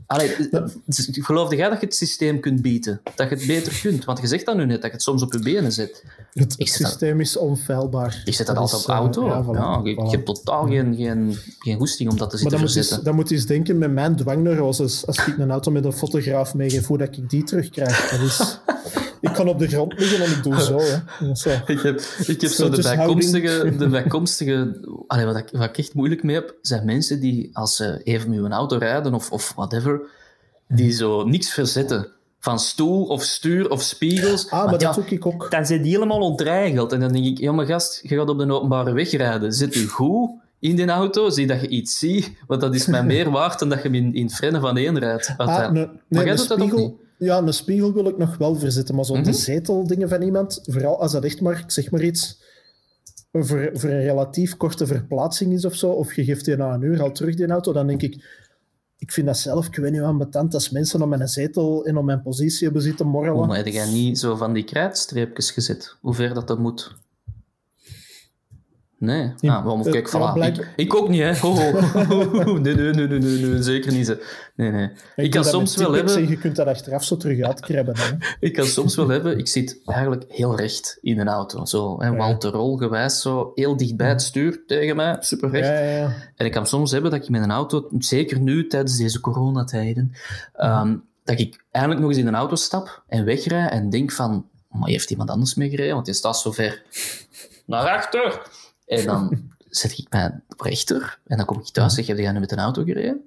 Allee, 0.07 0.35
geloofde 1.13 1.55
jij 1.55 1.69
dat 1.69 1.79
je 1.79 1.85
het 1.85 1.95
systeem 1.95 2.39
kunt 2.39 2.61
bieden? 2.61 3.01
Dat 3.15 3.29
je 3.29 3.35
het 3.35 3.47
beter 3.47 3.79
kunt? 3.81 4.05
Want 4.05 4.19
je 4.21 4.27
zegt 4.27 4.45
dat 4.45 4.55
nu 4.55 4.65
net, 4.65 4.75
dat 4.75 4.85
je 4.85 4.91
het 4.91 5.01
soms 5.01 5.21
op 5.21 5.33
je 5.33 5.39
benen 5.39 5.71
zet. 5.71 6.03
Het 6.33 6.53
Ik 6.57 6.67
zet 6.67 6.77
dat- 6.81 6.87
systeem 6.89 7.19
is 7.19 7.37
onfeilbaar. 7.37 8.21
Ik 8.25 8.33
zet 8.33 8.45
dat, 8.47 8.55
Dat 8.55 8.63
altijd 8.71 8.81
is, 8.81 8.87
op 8.87 8.91
eh, 8.93 8.97
auto. 8.97 9.25
ja, 9.27 9.43
voilà, 9.43 9.83
Ja, 9.85 9.91
ik, 9.91 9.99
voilà. 9.99 10.11
heb 10.11 10.25
totaal 10.25 10.67
geen, 10.67 10.95
geen, 10.95 11.37
geen 11.59 11.77
goesting 11.77 12.09
om 12.09 12.17
dat 12.17 12.29
te 12.29 12.35
Maar 12.35 12.41
zitten 12.41 12.49
dan 12.51 12.59
moet, 12.59 12.69
je, 12.73 12.79
verzetten. 12.79 13.05
dan 13.05 13.15
moet 13.15 13.29
je 13.29 13.35
eens 13.35 13.45
denken 13.45 13.77
met 13.77 13.91
mijn 13.91 14.15
dwangneuroses. 14.15 15.05
Als 15.07 15.17
ik 15.27 15.37
een 15.37 15.51
auto 15.51 15.71
met 15.71 15.85
een 15.85 15.93
fotograaf 15.93 16.53
meegeef, 16.53 16.87
hoe 16.87 16.97
dat 16.97 17.17
ik 17.17 17.29
die 17.29 17.43
terugkrijg. 17.43 18.09
Dat 18.09 18.19
is, 18.19 18.59
ik 19.23 19.33
kan 19.33 19.47
op 19.47 19.59
de 19.59 19.67
grond 19.67 19.99
liggen 19.99 20.25
en 20.25 20.31
ik 20.31 20.43
doe 20.43 20.61
zo. 20.61 20.79
Hè. 20.79 20.95
Ik 21.65 21.79
heb, 21.79 22.01
ik 22.27 22.41
heb 22.41 22.51
zo 22.51 22.69
de 22.69 22.81
bijkomstige... 22.81 23.75
De 23.77 23.87
bijkomstige 23.87 24.79
allee, 25.07 25.25
wat, 25.25 25.37
ik, 25.37 25.49
wat 25.51 25.63
ik 25.63 25.77
echt 25.77 25.93
moeilijk 25.93 26.23
mee 26.23 26.35
heb, 26.35 26.55
zijn 26.61 26.85
mensen 26.85 27.19
die 27.19 27.49
als 27.53 27.75
ze 27.75 28.01
even 28.03 28.29
met 28.29 28.39
hun 28.39 28.51
auto 28.51 28.77
rijden 28.77 29.13
of, 29.13 29.31
of 29.31 29.53
whatever, 29.55 30.01
die 30.67 30.91
zo 30.91 31.23
niks 31.23 31.53
verzetten. 31.53 32.07
Van 32.39 32.59
stoel 32.59 33.05
of 33.05 33.23
stuur 33.23 33.69
of 33.69 33.81
spiegels. 33.81 34.49
Ah, 34.49 34.63
maar 34.63 34.71
dat 34.71 34.81
ja, 34.81 34.91
doe 34.91 35.05
ik 35.05 35.25
ook. 35.25 35.51
dan 35.51 35.65
zijn 35.65 35.81
die 35.81 35.91
helemaal 35.93 36.19
ontregeld. 36.19 36.91
En 36.91 36.99
dan 36.99 37.11
denk 37.11 37.25
ik, 37.25 37.37
ja 37.37 37.51
maar 37.51 37.65
gast, 37.65 37.99
je 38.01 38.15
gaat 38.15 38.29
op 38.29 38.37
de 38.37 38.53
openbare 38.53 38.93
weg 38.93 39.11
rijden. 39.11 39.53
Zet 39.53 39.75
u 39.75 39.87
goed 39.87 40.29
in 40.59 40.75
die 40.75 40.87
auto, 40.87 41.29
zie 41.29 41.47
dat 41.47 41.61
je 41.61 41.67
iets 41.67 41.99
ziet. 41.99 42.31
Want 42.47 42.61
dat 42.61 42.75
is 42.75 42.85
mij 42.85 43.03
meer 43.13 43.31
waard 43.31 43.59
dan 43.59 43.69
dat 43.69 43.77
je 43.77 43.83
hem 43.83 43.95
in, 43.95 44.13
in 44.13 44.25
het 44.25 44.35
frennen 44.35 44.61
van 44.61 44.77
één 44.77 44.99
rijdt. 44.99 45.33
Ah, 45.37 45.71
ne- 45.71 45.79
nee, 45.79 45.87
maar 46.07 46.25
jij 46.25 46.35
doet 46.35 46.47
dat 46.47 46.61
ook 46.61 46.71
niet. 46.71 46.93
Ja, 47.23 47.37
een 47.37 47.53
spiegel 47.53 47.93
wil 47.93 48.07
ik 48.07 48.17
nog 48.17 48.37
wel 48.37 48.55
verzetten, 48.55 48.95
maar 48.95 49.05
zo 49.05 49.13
Mhm. 49.13 49.23
de 49.23 49.33
zeteldingen 49.33 50.09
van 50.09 50.21
iemand, 50.21 50.59
vooral 50.63 51.01
als 51.01 51.11
dat 51.11 51.23
echt 51.23 51.41
maar, 51.41 51.59
ik 51.59 51.71
zeg 51.71 51.91
maar 51.91 52.03
iets, 52.03 52.41
voor, 53.31 53.69
voor 53.73 53.89
een 53.89 54.03
relatief 54.03 54.57
korte 54.57 54.87
verplaatsing 54.87 55.53
is 55.53 55.65
of 55.65 55.75
zo, 55.75 55.89
of 55.89 56.13
je 56.13 56.23
geeft 56.23 56.45
die 56.45 56.55
na 56.55 56.73
een 56.73 56.81
uur 56.81 57.01
al 57.01 57.11
terug, 57.11 57.35
die 57.35 57.47
auto, 57.47 57.73
dan 57.73 57.87
denk 57.87 58.01
ik, 58.01 58.41
ik 58.97 59.11
vind 59.11 59.27
dat 59.27 59.37
zelf, 59.37 59.67
ik 59.67 59.75
weet 59.75 59.91
niet 59.91 60.01
aan 60.01 60.17
betant, 60.17 60.53
als 60.53 60.69
mensen 60.69 61.01
op 61.01 61.07
mijn 61.09 61.27
zetel 61.27 61.85
en 61.85 61.97
op 61.97 62.03
mijn 62.03 62.21
positie 62.21 62.63
hebben 62.63 62.81
zitten 62.81 63.07
morrelen. 63.07 63.39
Oh, 63.41 63.47
maar 63.47 63.57
heb 63.57 63.67
jij 63.67 63.91
niet 63.91 64.19
zo 64.19 64.35
van 64.35 64.53
die 64.53 64.63
krijtstreepjes 64.63 65.51
gezet? 65.51 65.95
Hoe 66.01 66.13
ver 66.13 66.33
dat 66.33 66.47
dat 66.47 66.59
moet? 66.59 66.95
Nee. 69.03 69.31
Ja, 69.37 69.55
Ah, 69.55 69.63
waarom? 69.63 69.81
eh, 69.85 69.91
Kijk, 69.91 70.11
ja, 70.11 70.29
voilà. 70.29 70.33
blijk- 70.33 70.57
ik, 70.57 70.67
ik 70.75 70.95
ook 70.95 71.09
niet, 71.09 71.21
hè. 71.21 71.31
Nee, 72.59 72.75
nee, 72.75 72.93
nee, 72.93 73.07
nee, 73.07 73.19
nee, 73.19 73.61
zeker 73.61 73.91
niet. 73.91 74.17
Nee, 74.55 74.71
nee. 74.71 74.89
Ik, 75.15 75.31
kan 75.31 75.43
soms 75.43 75.75
wel 75.75 75.91
hebben... 75.93 76.15
En 76.15 76.27
je 76.29 76.37
kunt 76.37 76.55
dat 76.55 76.67
achteraf 76.67 77.03
zo 77.03 77.17
terug 77.17 77.41
uitkrabben. 77.41 77.95
Hè. 77.97 78.09
Ik 78.47 78.53
kan 78.53 78.65
soms 78.65 78.95
wel 78.95 79.07
hebben... 79.09 79.37
Ik 79.37 79.47
zit 79.47 79.79
eigenlijk 79.85 80.23
heel 80.27 80.55
recht 80.57 80.97
in 81.01 81.19
een 81.19 81.27
auto. 81.27 81.65
Zo, 81.65 82.01
hè, 82.01 82.15
Walter 82.15 82.51
Rol 82.51 82.77
gewijs, 82.77 83.21
zo 83.21 83.51
heel 83.55 83.77
dichtbij 83.77 84.09
het 84.09 84.21
stuur 84.21 84.63
tegen 84.67 84.95
mij, 84.95 85.17
super 85.19 85.49
recht. 85.49 85.67
Ja, 85.67 85.79
ja, 85.79 85.97
ja. 85.97 86.13
En 86.35 86.45
ik 86.45 86.51
kan 86.51 86.67
soms 86.67 86.91
hebben 86.91 87.11
dat 87.11 87.23
ik 87.23 87.29
met 87.29 87.41
een 87.43 87.51
auto, 87.51 87.87
zeker 87.97 88.39
nu 88.39 88.67
tijdens 88.67 88.97
deze 88.97 89.19
coronatijden, 89.19 90.11
ehm, 90.53 90.95
dat 91.23 91.39
ik 91.39 91.63
eindelijk 91.71 92.01
nog 92.01 92.09
eens 92.09 92.19
in 92.19 92.27
een 92.27 92.35
auto 92.35 92.55
stap 92.55 93.03
en 93.07 93.23
wegrij 93.23 93.67
en 93.69 93.89
denk 93.89 94.11
van, 94.11 94.45
maar 94.69 94.89
heeft 94.89 95.11
iemand 95.11 95.29
anders 95.29 95.55
mee 95.55 95.69
gereden? 95.69 95.93
Want 95.93 96.05
die 96.05 96.13
staat 96.15 96.39
zo 96.39 96.51
ver 96.51 96.81
naar 97.65 97.89
achter. 97.89 98.41
En 98.85 99.05
dan 99.05 99.41
zet 99.69 99.97
ik 99.97 100.07
mij 100.09 100.39
rechter 100.57 101.19
en 101.27 101.37
dan 101.37 101.45
kom 101.45 101.59
ik 101.59 101.65
thuis 101.65 101.89
en 101.89 101.95
zeg, 102.03 102.07
heb 102.07 102.17
jij 102.17 102.31
nu 102.31 102.39
met 102.39 102.51
een 102.51 102.59
auto 102.59 102.83
gereden? 102.83 103.21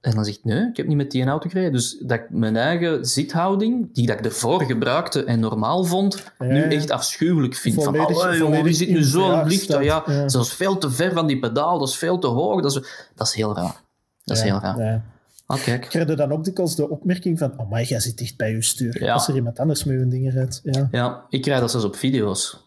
En 0.00 0.14
dan 0.14 0.24
zegt 0.24 0.44
nee, 0.44 0.68
ik 0.68 0.76
heb 0.76 0.86
niet 0.86 0.96
met 0.96 1.10
die 1.10 1.24
auto 1.24 1.48
gereden. 1.48 1.72
Dus 1.72 1.96
dat 2.00 2.18
ik 2.18 2.26
mijn 2.30 2.56
eigen 2.56 3.04
zithouding, 3.04 3.94
die 3.94 4.06
dat 4.06 4.18
ik 4.18 4.24
ervoor 4.24 4.62
gebruikte 4.62 5.24
en 5.24 5.40
normaal 5.40 5.84
vond, 5.84 6.24
Ja, 6.38 6.44
nu 6.46 6.62
echt 6.62 6.90
afschuwelijk 6.90 7.54
vind. 7.54 7.74
Volledig- 7.82 8.20
van, 8.20 8.30
oh, 8.30 8.36
jongen, 8.36 8.74
zit 8.74 8.88
nu 8.88 9.02
zo 9.02 9.42
licht. 9.44 9.62
staat. 9.62 9.84
Ja, 9.84 10.02
Ja. 10.06 10.28
Zelfs 10.28 10.52
veel 10.54 10.78
te 10.78 10.90
ver 10.90 11.12
van 11.12 11.26
die 11.26 11.38
pedaal, 11.38 11.78
dat 11.78 11.88
is 11.88 11.96
veel 11.96 12.18
te 12.18 12.26
hoog. 12.26 12.62
Dat 12.62 12.76
is, 12.76 12.82
dat 13.14 13.26
is 13.26 13.34
heel 13.34 13.54
raar. 13.54 13.80
Dat 14.24 14.36
is 14.36 14.42
heel 14.42 14.58
raar. 14.58 15.02
Ah, 15.46 15.62
kijk. 15.62 15.80
Krijg 15.88 16.08
je 16.08 16.14
dan 16.16 16.32
ook 16.32 16.44
dikwijls 16.44 16.76
de 16.76 16.88
opmerking 16.88 17.38
van, 17.38 17.58
oh, 17.58 17.70
maar 17.70 17.82
jij 17.82 18.00
zit 18.00 18.18
dicht 18.18 18.36
bij 18.36 18.50
je 18.50 18.62
stuur. 18.62 19.10
Als 19.12 19.28
er 19.28 19.34
iemand 19.34 19.58
anders 19.58 19.84
met 19.84 19.96
hun 19.96 20.08
dingen 20.08 20.32
rijdt. 20.32 20.60
Ja. 20.64 20.88
Ja, 20.90 21.24
ik 21.28 21.42
krijg 21.42 21.60
dat 21.60 21.70
zelfs 21.70 21.86
op 21.86 21.96
video's. 21.96 22.64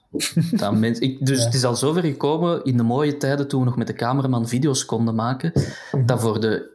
Dat 0.52 0.76
mens, 0.76 1.00
ik, 1.00 1.26
dus 1.26 1.38
Ja. 1.40 1.46
het 1.46 1.54
is 1.54 1.64
al 1.64 1.76
zover 1.76 2.02
gekomen 2.04 2.64
in 2.64 2.78
de 2.78 2.84
mooie 2.84 3.18
tijden 3.18 3.48
toen 3.48 3.60
we 3.60 3.66
nog 3.66 3.76
met 3.76 3.88
de 3.88 3.94
cameraman 3.94 4.48
video's 4.48 4.86
konden 4.86 5.16
maken, 5.16 5.52
dat 6.06 6.22
voor 6.22 6.40
de 6.40 6.70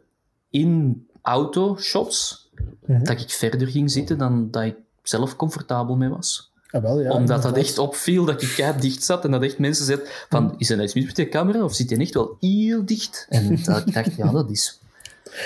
in-auto 0.49 1.77
shots, 1.77 2.43
Mhm. 2.85 3.03
dat 3.03 3.19
ik 3.21 3.29
verder 3.29 3.67
ging 3.67 3.91
zitten 3.91 4.17
dan 4.17 4.51
dat 4.51 4.63
ik 4.63 4.75
zelf 5.03 5.35
comfortabel 5.35 5.95
mee 5.95 6.09
was. 6.09 6.51
Ah, 6.71 6.81
wel, 6.81 6.99
ja, 7.01 7.11
Omdat 7.11 7.41
dat 7.41 7.57
echt 7.57 7.77
opviel 7.77 8.25
dat 8.25 8.41
ik 8.41 8.53
kei 8.55 8.79
dicht 8.79 9.03
zat 9.03 9.25
en 9.25 9.31
dat 9.31 9.41
echt 9.43 9.57
mensen 9.59 9.85
zeiden 9.85 10.07
van, 10.29 10.53
is 10.57 10.69
er 10.69 10.83
iets 10.83 10.93
mis 10.93 11.05
met 11.05 11.15
die 11.15 11.29
camera 11.29 11.63
of 11.63 11.73
zit 11.75 11.89
je 11.89 11.97
echt 11.97 12.13
wel 12.13 12.37
heel 12.39 12.85
dicht? 12.85 13.25
En 13.29 13.63
dat 13.63 13.87
ik 13.87 13.93
dacht, 13.93 14.15
ja, 14.15 14.31
dat 14.31 14.49
is... 14.49 14.79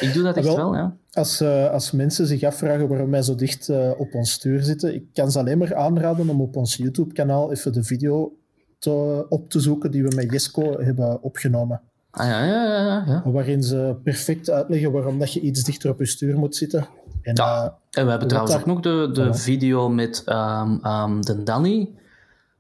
Ik 0.01 0.13
doe 0.13 0.23
dat 0.23 0.37
echt 0.37 0.45
Wel, 0.45 0.55
wel, 0.55 0.75
ja. 0.75 0.95
Als, 1.11 1.41
eh, 1.41 1.69
als 1.71 1.91
mensen 1.91 2.27
zich 2.27 2.43
afvragen 2.43 2.87
waarom 2.87 3.11
wij 3.11 3.21
zo 3.21 3.35
dicht 3.35 3.69
eh, 3.69 3.89
op 3.97 4.13
ons 4.13 4.31
stuur 4.31 4.63
zitten, 4.63 4.93
ik 4.93 5.03
kan 5.13 5.31
ze 5.31 5.39
alleen 5.39 5.57
maar 5.57 5.75
aanraden 5.75 6.29
om 6.29 6.41
op 6.41 6.55
ons 6.55 6.75
YouTube-kanaal 6.75 7.51
even 7.51 7.73
de 7.73 7.83
video 7.83 8.31
te, 8.79 9.25
op 9.29 9.49
te 9.49 9.59
zoeken 9.59 9.91
die 9.91 10.03
we 10.03 10.15
met 10.15 10.31
Jesco 10.31 10.79
hebben 10.81 11.23
opgenomen. 11.23 11.81
Ah, 12.11 12.27
ja, 12.27 12.43
ja, 12.45 12.63
ja, 12.63 12.83
ja, 12.85 13.03
ja. 13.07 13.31
Waarin 13.31 13.63
ze 13.63 13.95
perfect 14.03 14.49
uitleggen 14.49 14.91
waarom 14.91 15.19
dat 15.19 15.33
je 15.33 15.39
iets 15.39 15.63
dichter 15.63 15.89
op 15.89 15.99
je 15.99 16.05
stuur 16.05 16.37
moet 16.37 16.55
zitten. 16.55 16.87
En, 17.21 17.35
Ja. 17.35 17.63
eh, 17.63 17.99
En 17.99 18.03
we 18.05 18.09
hebben 18.09 18.27
trouwens 18.27 18.53
daar- 18.55 18.61
ook 18.63 18.67
nog 18.67 18.79
de, 18.79 19.09
de 19.13 19.33
video 19.33 19.89
met 19.89 20.21
ehm, 20.25 21.21
de 21.21 21.43
Danny 21.43 21.89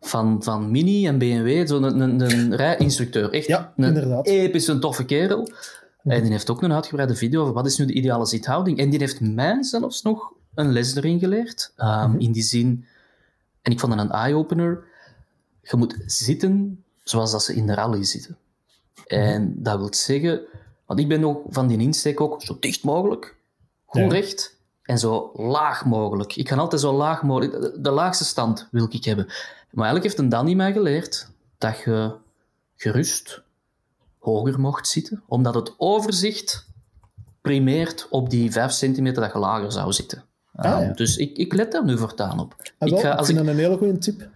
van, 0.01 0.43
van 0.43 0.71
Mini 0.71 1.07
en 1.07 1.17
BMW, 1.17 1.67
zo'n 1.67 1.83
een, 1.83 1.99
een, 1.99 2.21
een 2.21 2.55
rijinstructeur. 2.55 3.31
Echt 3.33 3.49
een 3.49 3.65
inderdaad. 3.75 4.27
episch 4.27 4.67
een 4.67 4.79
toffe 4.79 5.05
kerel. 5.05 5.47
En 6.03 6.21
die 6.21 6.31
heeft 6.31 6.49
ook 6.49 6.61
een 6.63 6.73
uitgebreide 6.73 7.15
video 7.15 7.41
over 7.41 7.53
wat 7.53 7.65
is 7.65 7.77
nu 7.77 7.85
de 7.85 7.93
ideale 7.93 8.25
zithouding. 8.25 8.77
En 8.79 8.89
die 8.89 8.99
heeft 8.99 9.21
mij 9.21 9.63
zelfs 9.63 10.01
nog 10.01 10.33
een 10.55 10.71
les 10.71 10.95
erin 10.95 11.19
geleerd. 11.19 11.73
Ehm, 11.75 12.09
Mhm. 12.11 12.19
In 12.19 12.31
die 12.31 12.43
zin, 12.43 12.85
en 13.61 13.71
ik 13.71 13.79
vond 13.79 13.93
dat 13.95 14.01
een 14.01 14.11
eye-opener, 14.11 14.83
je 15.61 15.77
moet 15.77 15.95
zitten 16.05 16.83
zoals 17.03 17.31
dat 17.31 17.43
ze 17.43 17.55
in 17.55 17.65
de 17.67 17.73
rally 17.73 18.03
zitten. 18.03 18.37
En 19.07 19.63
dat 19.63 19.77
wil 19.77 19.93
zeggen, 19.93 20.41
want 20.85 20.99
ik 20.99 21.07
ben 21.07 21.23
ook 21.23 21.41
van 21.49 21.67
die 21.67 21.77
insteek 21.77 22.21
ook 22.21 22.41
zo 22.41 22.57
dicht 22.59 22.83
mogelijk, 22.83 23.35
goed 23.85 24.01
Ja. 24.01 24.07
recht 24.07 24.57
en 24.83 24.97
zo 24.99 25.31
laag 25.33 25.85
mogelijk. 25.85 26.35
Ik 26.35 26.49
ga 26.49 26.55
altijd 26.55 26.81
zo 26.81 26.93
laag 26.93 27.23
mogelijk, 27.23 27.61
de, 27.61 27.81
de 27.81 27.91
laagste 27.91 28.23
stand 28.25 28.67
wil 28.71 28.87
ik 28.89 29.03
hebben. 29.03 29.25
Maar 29.25 29.85
eigenlijk 29.85 30.03
heeft 30.03 30.17
een 30.17 30.29
Danny 30.29 30.53
mij 30.53 30.71
geleerd 30.73 31.29
dat 31.57 31.77
je 31.79 32.15
gerust 32.75 33.41
hoger 34.19 34.59
mocht 34.59 34.87
zitten, 34.87 35.23
omdat 35.27 35.55
het 35.55 35.73
overzicht 35.77 36.67
primeert 37.41 38.07
op 38.09 38.29
die 38.29 38.51
5 38.51 38.71
centimeter 38.71 39.21
dat 39.21 39.33
je 39.33 39.39
lager 39.39 39.71
zou 39.71 39.91
zitten. 39.93 40.23
Ah, 40.55 40.79
Um, 40.81 40.87
ja. 40.87 40.93
Dus 40.93 41.17
ik, 41.17 41.37
ik 41.37 41.53
let 41.53 41.71
daar 41.71 41.85
nu 41.85 41.97
voortaan 41.97 42.39
op. 42.39 42.55
ah, 42.77 42.89
wel, 42.89 42.97
ik 42.97 43.03
ga, 43.05 43.11
ik 43.11 43.17
als 43.17 43.27
vind 43.27 43.39
ik, 43.39 43.45
dat 43.45 43.53
een 43.53 43.59
hele 43.61 43.77
goede 43.77 43.97
tip. 43.97 44.29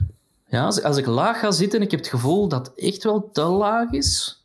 ja, 0.47 0.65
als, 0.65 0.83
als 0.83 0.97
ik 0.97 1.05
laag 1.05 1.39
ga 1.39 1.51
zitten 1.51 1.79
en 1.79 1.85
ik 1.85 1.91
heb 1.91 1.99
het 1.99 2.09
gevoel 2.09 2.47
dat 2.47 2.65
het 2.67 2.75
echt 2.75 3.03
wel 3.03 3.29
te 3.31 3.41
laag 3.41 3.91
is, 3.91 4.41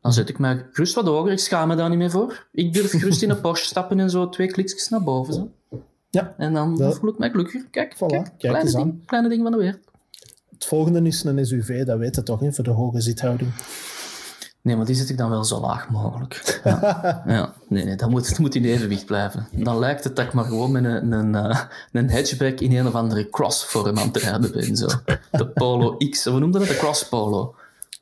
dan 0.00 0.12
zet 0.12 0.28
ik 0.28 0.38
mij 0.38 0.66
gerust 0.72 0.94
wat 0.94 1.04
hoger. 1.06 1.32
Ik 1.32 1.38
schaam 1.38 1.68
me 1.68 1.74
daar 1.76 1.88
niet 1.88 1.98
meer 1.98 2.10
voor. 2.10 2.46
Ik 2.52 2.72
durf 2.72 2.90
gerust 2.90 3.22
in 3.22 3.30
een 3.30 3.40
Porsche 3.46 3.66
stappen 3.66 4.00
en 4.00 4.10
zo 4.10 4.28
twee 4.28 4.46
kliksjes 4.46 4.88
naar 4.88 5.02
boven. 5.02 5.34
Zo. 5.34 5.50
Ja, 6.10 6.34
En 6.38 6.52
dan 6.52 6.76
Dat- 6.76 6.98
voel 6.98 7.10
ik 7.10 7.18
mij 7.18 7.30
gelukkiger. 7.30 7.68
Kijk, 7.70 7.94
Voilà, 7.94 7.98
kijk, 7.98 8.24
kijk 8.24 8.38
kleine, 8.38 8.76
aan. 8.78 8.82
ding, 8.82 9.06
kleine 9.06 9.28
ding 9.28 9.42
van 9.42 9.52
de 9.52 9.58
wereld. 9.58 9.80
het 10.50 10.64
volgende 10.64 11.02
is 11.02 11.24
een 11.24 11.46
SUV, 11.46 11.84
dat 11.84 11.98
weet 11.98 12.14
je 12.14 12.22
toch, 12.22 12.40
hè, 12.40 12.52
voor 12.52 12.64
de 12.64 12.70
hoge 12.70 13.00
zithouding. 13.00 13.50
Nee, 14.64 14.76
maar 14.76 14.86
die 14.86 14.94
zet 14.94 15.08
ik 15.08 15.18
dan 15.18 15.30
wel 15.30 15.44
zo 15.44 15.60
laag 15.60 15.90
mogelijk. 15.90 16.60
Ja, 16.64 17.22
ja. 17.26 17.52
nee, 17.68 17.84
nee, 17.84 17.96
dat 17.96 18.10
moet, 18.10 18.28
dat 18.28 18.38
moet 18.38 18.54
in 18.54 18.64
evenwicht 18.64 19.06
blijven. 19.06 19.48
Dan 19.52 19.78
lijkt 19.78 20.04
het 20.04 20.16
dat 20.16 20.24
ik 20.24 20.32
maar 20.32 20.44
gewoon 20.44 20.72
met 20.72 20.84
een, 20.84 21.12
een, 21.12 21.34
eh, 21.34 21.60
een 21.92 22.10
hatchback 22.10 22.60
in 22.60 22.76
een 22.76 22.86
of 22.86 22.94
andere 22.94 23.28
crossvorm 23.30 23.98
aan 23.98 24.06
het 24.06 24.16
rijden 24.16 24.52
ben. 24.52 24.76
Zo. 24.76 24.86
De 25.30 25.48
Polo 25.48 25.96
X, 26.10 26.24
hoe 26.24 26.38
noemde 26.38 26.58
dat? 26.58 26.68
De 26.68 26.76
Cross 26.76 27.08
Polo. 27.08 27.54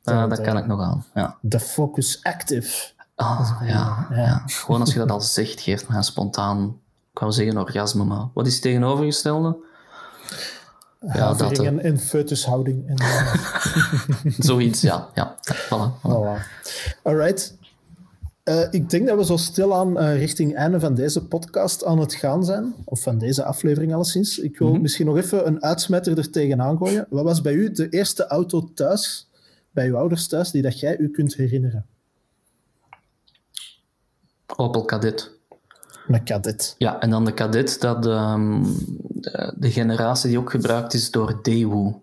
Uh, 0.03 0.19
Dat, 0.19 0.29
dat 0.29 0.41
kan 0.41 0.57
ik 0.57 0.65
nog 0.65 0.81
aan. 0.81 1.05
Ja. 1.13 1.37
De 1.41 1.59
Focus 1.59 2.19
Active. 2.21 2.91
Ah, 3.15 3.61
ja, 3.65 4.07
ja. 4.11 4.43
Gewoon 4.45 4.79
als 4.79 4.93
je 4.93 4.99
dat 4.99 5.11
al 5.11 5.21
zegt, 5.21 5.61
geeft 5.61 5.89
me 5.89 5.95
een 5.95 6.03
spontaan, 6.03 6.79
ik 7.13 7.19
wou 7.19 7.31
zeggen 7.31 7.57
orgasme, 7.57 8.03
maar 8.03 8.27
wat 8.33 8.47
is 8.47 8.53
het 8.53 8.61
tegenovergestelde? 8.61 9.57
Ja, 11.07 11.33
dat, 11.33 11.59
eh, 11.59 11.67
en, 11.67 11.79
en 11.79 11.99
foetushouding. 11.99 12.87
En, 12.87 12.95
eh, 12.95 13.35
zoiets, 14.49 14.81
ja. 14.81 15.09
ja. 15.13 15.37
Voilà, 15.45 15.99
voilà. 15.99 16.01
voilà. 16.01 17.01
Alright. 17.01 17.57
Eh, 18.43 18.67
ik 18.71 18.89
denk 18.89 19.07
dat 19.07 19.17
we 19.17 19.25
zo 19.25 19.37
stilaan 19.37 19.99
eh 19.99 20.17
richting 20.17 20.55
einde 20.55 20.79
van 20.79 20.95
deze 20.95 21.25
podcast 21.25 21.85
aan 21.85 21.99
het 21.99 22.13
gaan 22.13 22.45
zijn. 22.45 22.73
Of 22.85 23.01
van 23.01 23.17
deze 23.17 23.43
aflevering 23.43 23.93
alleszins. 23.93 24.39
Ik 24.39 24.57
wil 24.57 24.73
misschien 24.73 25.05
nog 25.05 25.17
even 25.17 25.47
een 25.47 25.63
uitsmetter 25.63 26.17
er 26.17 26.31
tegenaan 26.31 26.77
gooien. 26.77 27.05
Wat 27.09 27.23
was 27.23 27.41
bij 27.41 27.53
u 27.53 27.71
de 27.71 27.89
eerste 27.89 28.27
auto 28.27 28.71
thuis, 28.73 29.29
bij 29.71 29.87
uw 29.87 29.97
ouders 29.97 30.27
thuis, 30.27 30.51
die 30.51 30.61
dat 30.61 30.79
jij 30.79 30.97
u 30.97 31.09
kunt 31.09 31.35
herinneren? 31.35 31.85
Opel 34.55 34.85
Kadett. 34.85 35.31
Een 36.07 36.23
Kadett. 36.23 36.75
Ja, 36.77 36.99
en 36.99 37.09
dan 37.09 37.25
de 37.25 37.33
Kadett, 37.33 37.81
dat 37.81 38.05
um, 38.05 38.63
de, 38.97 39.53
de, 39.57 39.71
generatie 39.71 40.29
die 40.29 40.39
ook 40.39 40.49
gebruikt 40.49 40.93
is 40.93 41.11
door 41.11 41.39
Daewoo. 41.41 42.01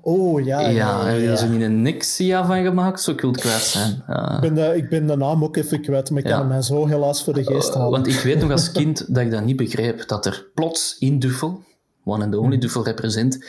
Oh, 0.00 0.44
ja. 0.44 0.60
Ja, 0.60 0.68
ja, 0.68 1.06
er 1.06 1.32
is 1.32 1.40
er 1.40 1.48
niet 1.48 1.62
een 1.62 1.82
Nexia 1.82 2.46
van 2.46 2.62
gemaakt, 2.62 3.00
zo 3.00 3.14
kult 3.14 3.40
kwijt 3.40 3.62
zijn. 3.62 4.02
Uh, 4.08 4.32
ik, 4.34 4.40
ben 4.40 4.54
de, 4.54 4.76
ik 4.76 4.88
ben 4.88 5.06
de 5.06 5.16
naam 5.16 5.44
ook 5.44 5.56
even 5.56 5.82
kwijt, 5.82 6.10
maar 6.10 6.22
ik 6.22 6.28
kan 6.30 6.50
hem 6.50 6.62
zo 6.62 6.86
helaas 6.86 7.24
voor 7.24 7.34
de 7.34 7.44
geest 7.44 7.74
halen. 7.74 7.86
Uh, 7.86 7.92
want 7.92 8.06
ik 8.06 8.20
weet 8.20 8.40
nog 8.40 8.50
als 8.50 8.72
kind 8.72 9.14
dat 9.14 9.24
ik 9.24 9.30
dat 9.30 9.44
niet 9.44 9.56
begreep, 9.56 10.08
dat 10.08 10.26
er 10.26 10.46
plots 10.54 10.96
in 10.98 11.18
Duffel, 11.18 11.62
one 12.04 12.24
and 12.24 12.36
only 12.36 12.58
Duffel 12.58 12.84
represent, 12.84 13.44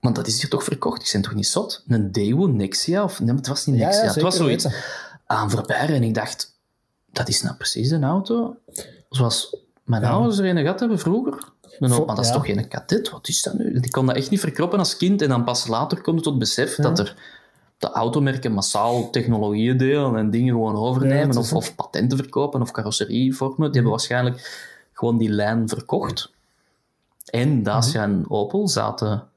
want 0.00 0.16
dat 0.16 0.26
is 0.26 0.40
hier 0.40 0.50
toch 0.50 0.64
verkocht, 0.64 1.02
ik 1.02 1.10
ben 1.12 1.22
toch 1.22 1.34
niet 1.34 1.46
zot? 1.46 1.84
Een 1.88 2.12
Daewoo 2.12 2.46
Nexia? 2.46 3.04
Of, 3.04 3.20
nee, 3.20 3.34
het 3.34 3.46
was 3.46 3.66
niet 3.66 3.76
Nexia, 3.76 4.02
ja, 4.02 4.12
het 4.12 4.22
was 4.22 4.36
zoiets 4.36 4.66
aan 5.26 5.50
voorbij 5.50 5.88
en 5.88 6.02
ik 6.02 6.14
dacht, 6.14 6.57
dat 7.12 7.28
is 7.28 7.42
nou 7.42 7.56
precies 7.56 7.90
een 7.90 8.04
auto 8.04 8.56
zoals 9.10 9.56
mijn 9.84 10.04
ouders 10.04 10.38
er 10.38 10.44
een 10.44 10.56
gehad 10.56 10.80
hebben 10.80 10.98
vroeger. 10.98 11.52
Maar 11.78 11.88
dat 12.06 12.18
is 12.18 12.32
toch 12.32 12.46
geen 12.46 12.68
kadet? 12.68 13.10
Wat 13.10 13.28
is 13.28 13.42
dat 13.42 13.58
nu? 13.58 13.78
Ik 13.80 13.92
kon 13.92 14.06
dat 14.06 14.16
echt 14.16 14.30
niet 14.30 14.40
verkroppen 14.40 14.78
als 14.78 14.96
kind. 14.96 15.22
En 15.22 15.28
dan 15.28 15.44
pas 15.44 15.66
later 15.66 16.00
komt 16.00 16.14
het 16.14 16.24
tot 16.24 16.38
besef 16.38 16.74
dat 16.74 16.98
er 16.98 17.16
de 17.78 17.90
automerken 17.90 18.52
massaal 18.52 19.10
technologieën 19.10 19.76
delen 19.76 20.16
en 20.16 20.30
dingen 20.30 20.52
gewoon 20.52 20.76
overnemen. 20.76 21.36
of, 21.36 21.52
of, 21.52 21.74
patenten 21.74 22.18
verkopen 22.18 22.62
of 22.62 22.70
carrosserievormen. 22.70 23.66
Die 23.66 23.72
hebben 23.72 23.90
waarschijnlijk 23.90 24.66
gewoon 24.92 25.18
die 25.18 25.30
lijn 25.30 25.68
verkocht. 25.68 26.30
En 27.24 27.62
Dacia 27.62 28.02
en 28.02 28.24
Opel 28.28 28.68
zaten 28.68 29.28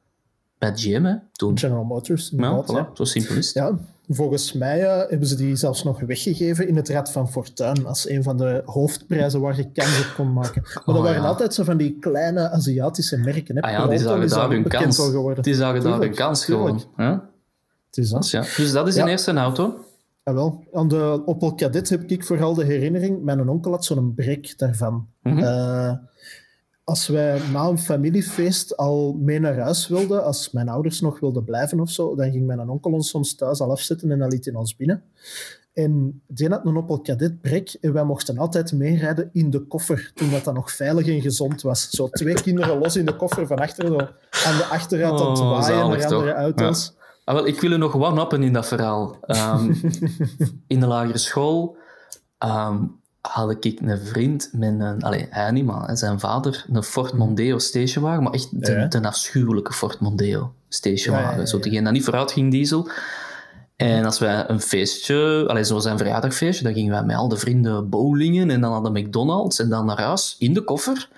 bij 0.61 0.71
GM 0.75 1.15
toen. 1.31 1.57
General 1.57 1.83
Motors, 1.83 2.33
ja, 2.37 2.63
voilà, 2.63 2.93
Zo 2.93 3.03
simpel 3.03 3.35
is 3.35 3.47
het. 3.47 3.55
Ja, 3.55 3.77
Volgens 4.07 4.53
mij 4.53 4.81
uh, 4.81 5.09
hebben 5.09 5.27
ze 5.27 5.35
die 5.35 5.55
zelfs 5.55 5.83
nog 5.83 5.99
weggegeven 5.99 6.67
in 6.67 6.75
het 6.75 6.89
Rad 6.89 7.11
van 7.11 7.31
Fortuin 7.31 7.85
als 7.85 8.09
een 8.09 8.23
van 8.23 8.37
de 8.37 8.61
hoofdprijzen 8.65 9.41
waar 9.41 9.57
je 9.57 9.71
kans 9.71 9.99
op 9.99 10.13
kon 10.15 10.33
maken. 10.33 10.61
Maar 10.61 10.83
oh, 10.85 10.93
dat 10.93 11.03
waren 11.03 11.21
ja. 11.21 11.27
altijd 11.27 11.53
zo 11.53 11.63
van 11.63 11.77
die 11.77 11.97
kleine 11.99 12.49
Aziatische 12.49 13.17
merken. 13.17 13.55
Hè? 13.55 13.61
Ah 13.61 13.71
ja, 13.71 13.87
die 13.87 13.99
zagen 13.99 14.29
daar 14.29 14.49
hun 14.49 14.67
kans. 14.67 15.11
Die 15.41 15.55
zagen 15.55 15.83
daar 15.83 15.99
hun 15.99 16.15
kans 16.15 16.45
gewoon. 16.45 16.83
Ja? 16.97 17.29
Het 17.85 17.97
is 17.97 18.09
dat. 18.09 18.21
Dus, 18.21 18.31
ja. 18.31 18.41
dus 18.41 18.71
dat 18.71 18.87
is 18.87 18.93
de 18.93 19.09
eerste 19.09 19.33
auto. 19.33 19.85
Ja, 20.23 20.33
wel. 20.33 20.63
Aan 20.73 20.87
de 20.87 21.21
Opel 21.25 21.55
Kadett 21.55 21.89
heb 21.89 22.03
ik 22.03 22.23
vooral 22.23 22.53
de 22.53 22.63
herinnering, 22.63 23.23
mijn 23.23 23.49
onkel 23.49 23.71
had 23.71 23.85
zo'n 23.85 24.13
brek 24.15 24.57
daarvan. 24.57 25.07
Mm 25.21 25.31
-hmm. 25.31 25.43
uh, 25.43 25.93
als 26.91 27.07
wij 27.07 27.41
na 27.51 27.63
een 27.63 27.79
familiefeest 27.79 28.77
al 28.77 29.17
mee 29.19 29.39
naar 29.39 29.59
huis 29.59 29.87
wilden, 29.87 30.23
als 30.23 30.51
mijn 30.51 30.69
ouders 30.69 31.01
nog 31.01 31.19
wilden 31.19 31.43
blijven 31.43 31.79
of 31.79 31.89
zo, 31.89 32.15
dan 32.15 32.31
ging 32.31 32.45
mijn 32.45 32.69
onkel 32.69 32.91
ons 32.91 33.09
soms 33.09 33.35
thuis 33.35 33.59
al 33.59 33.71
afzetten 33.71 34.11
en 34.11 34.19
dan 34.19 34.29
liet 34.29 34.45
hij 34.45 34.53
ons 34.53 34.75
binnen. 34.75 35.03
En 35.73 36.21
die 36.27 36.49
had 36.49 36.65
een 36.65 36.77
Opel 36.77 37.01
Kadett 37.01 37.41
brek 37.41 37.77
en 37.81 37.93
wij 37.93 38.03
mochten 38.03 38.37
altijd 38.37 38.71
meerijden 38.71 39.29
in 39.33 39.49
de 39.49 39.59
koffer, 39.59 40.11
toen 40.15 40.31
dat, 40.31 40.43
dat 40.43 40.53
nog 40.53 40.71
veilig 40.71 41.07
en 41.07 41.21
gezond 41.21 41.61
was. 41.61 41.89
Zo 41.89 42.09
twee 42.09 42.33
kinderen 42.33 42.77
los 42.77 42.95
in 42.95 43.05
de 43.05 43.15
koffer 43.15 43.47
van 43.47 43.57
achter, 43.57 43.87
zo 43.87 43.97
aan 44.45 44.57
de 44.57 44.67
achteruit 44.71 45.21
aan 45.21 45.29
het 45.29 45.39
oh, 45.39 45.59
waaien 45.59 45.89
naar 45.89 46.05
andere 46.05 46.33
auto's. 46.33 46.93
Ja. 46.95 47.03
Ah, 47.23 47.35
wel, 47.35 47.47
ik 47.47 47.61
wil 47.61 47.71
er 47.71 47.77
nog 47.77 47.95
one-uppen 47.95 48.43
in 48.43 48.53
dat 48.53 48.67
verhaal. 48.67 49.17
Um, 49.27 49.79
in 50.67 50.79
de 50.79 50.87
lagere 50.87 51.17
school 51.17 51.77
um, 52.39 53.00
had 53.21 53.65
ik 53.65 53.79
een 53.79 53.99
vriend 53.99 54.49
met 54.53 54.79
een... 54.79 55.01
Allee, 55.01 55.27
hij 55.29 55.51
niet, 55.51 55.65
maar 55.65 55.97
zijn 55.97 56.19
vader, 56.19 56.65
een 56.73 56.83
Ford 56.83 57.13
Mondeo 57.13 57.59
stationwagen, 57.59 58.23
maar 58.23 58.33
echt 58.33 58.61
de, 58.61 58.87
ja. 58.89 58.99
afschuwelijke 58.99 59.73
Ford 59.73 59.99
Mondeo 59.99 60.53
stationwagen. 60.69 61.39
Ja, 61.39 61.45
Zo 61.45 61.59
degene 61.59 61.83
dat 61.83 61.93
niet 61.93 62.03
vooruit 62.03 62.31
ging, 62.31 62.51
diesel. 62.51 62.89
En 63.75 64.05
als 64.05 64.19
wij 64.19 64.49
een 64.49 64.61
feestje, 64.61 65.45
allee, 65.47 65.63
zoals 65.63 65.83
zijn 65.83 65.97
verjaardagfeestje, 65.97 66.63
dan 66.63 66.73
gingen 66.73 66.91
wij 66.91 67.03
met 67.03 67.15
al 67.15 67.27
de 67.27 67.37
vrienden 67.37 67.89
bowlingen 67.89 68.49
en 68.49 68.61
dan 68.61 68.71
hadden 68.71 68.91
McDonald's 68.91 69.59
en 69.59 69.69
dan 69.69 69.85
naar 69.85 70.01
huis 70.01 70.35
in 70.39 70.53
de 70.53 70.63
koffer. 70.63 71.09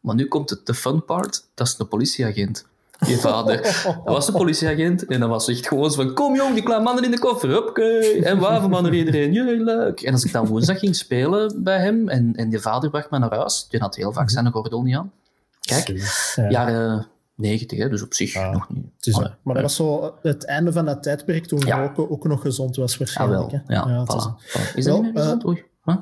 Maar 0.00 0.14
nu 0.14 0.26
komt 0.26 0.50
het 0.50 0.66
de 0.66 0.74
fun 0.74 1.04
part, 1.04 1.44
dat 1.54 1.66
is 1.66 1.74
een 1.78 1.88
politieagent 1.88 2.66
je 3.06 3.16
vader. 3.16 3.62
Dat 3.84 4.14
was 4.14 4.28
een 4.28 4.34
politieagent 4.34 5.06
en 5.06 5.20
dan 5.20 5.28
was 5.28 5.48
echt 5.48 5.66
gewoon 5.66 5.90
zo 5.90 6.02
van 6.02 6.14
kom 6.14 6.36
jong, 6.36 6.54
die 6.54 6.62
kleine 6.62 6.84
mannen 6.84 7.04
in 7.04 7.10
de 7.10 7.18
koffer, 7.18 7.58
oké. 7.58 7.98
En 8.22 8.38
wapenmannen 8.38 8.94
iedereen, 8.94 9.32
jee, 9.32 9.64
leuk. 9.64 10.00
En 10.00 10.12
als 10.12 10.24
ik 10.24 10.32
dan 10.32 10.46
woensdag 10.46 10.78
ging 10.78 10.96
spelen 10.96 11.62
bij 11.62 11.78
hem 11.78 12.08
en, 12.08 12.34
en 12.36 12.48
die 12.48 12.60
vader 12.60 12.90
bracht 12.90 13.10
me 13.10 13.18
naar 13.18 13.34
huis, 13.34 13.66
die 13.68 13.80
had 13.80 13.96
heel 13.96 14.12
vaak 14.12 14.30
zijn 14.30 14.50
gordel 14.50 14.82
niet 14.82 14.96
aan. 14.96 15.12
Kijk, 15.60 15.88
ja. 16.34 16.48
jaren 16.48 17.06
90, 17.34 17.88
dus 17.88 18.02
op 18.02 18.14
zich 18.14 18.36
ah, 18.36 18.52
nog 18.52 18.68
niet. 18.68 19.16
Maar, 19.16 19.36
maar 19.42 19.54
dat 19.54 19.62
was 19.62 19.76
zo 19.76 20.14
het 20.22 20.44
einde 20.44 20.72
van 20.72 20.84
dat 20.84 21.02
tijdperk 21.02 21.46
toen 21.46 21.66
ja. 21.66 21.80
roken 21.80 22.10
ook 22.10 22.24
nog 22.24 22.40
gezond 22.40 22.76
was 22.76 22.96
waarschijnlijk. 22.96 23.50
Ja, 23.50 23.62
wel. 23.66 23.88
Ja, 23.88 24.06
voilà. 24.06 24.54
is, 24.54 24.74
is 24.74 24.84
dat 24.84 25.02
niet 25.02 25.14
meer 25.14 25.22
gezond? 25.22 25.46
Oei. 25.46 25.64
Huh? 25.84 25.96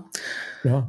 Ja. 0.62 0.84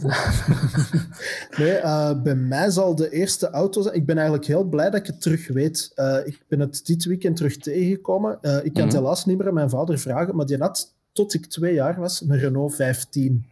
nee, 1.57 1.77
uh, 1.81 2.21
bij 2.21 2.35
mij 2.35 2.69
zal 2.69 2.95
de 2.95 3.09
eerste 3.09 3.49
auto 3.49 3.81
zijn. 3.81 3.95
Ik 3.95 4.05
ben 4.05 4.15
eigenlijk 4.15 4.47
heel 4.47 4.63
blij 4.63 4.89
dat 4.89 4.99
ik 4.99 5.05
het 5.07 5.21
terug 5.21 5.47
weet. 5.47 5.91
Uh, 5.95 6.17
ik 6.25 6.43
ben 6.47 6.59
het 6.59 6.85
dit 6.85 7.05
weekend 7.05 7.35
terug 7.35 7.57
tegengekomen. 7.57 8.37
Uh, 8.41 8.65
ik 8.65 8.73
kan 8.73 8.83
het 8.83 8.93
helaas 8.93 9.25
niet 9.25 9.37
meer 9.37 9.47
aan 9.47 9.53
mijn 9.53 9.69
vader 9.69 9.99
vragen, 9.99 10.35
maar 10.35 10.45
die 10.45 10.57
had, 10.57 10.93
tot 11.11 11.33
ik 11.33 11.45
twee 11.45 11.73
jaar 11.73 11.99
was, 11.99 12.21
een 12.21 12.37
Renault 12.37 12.75
15. 12.75 13.45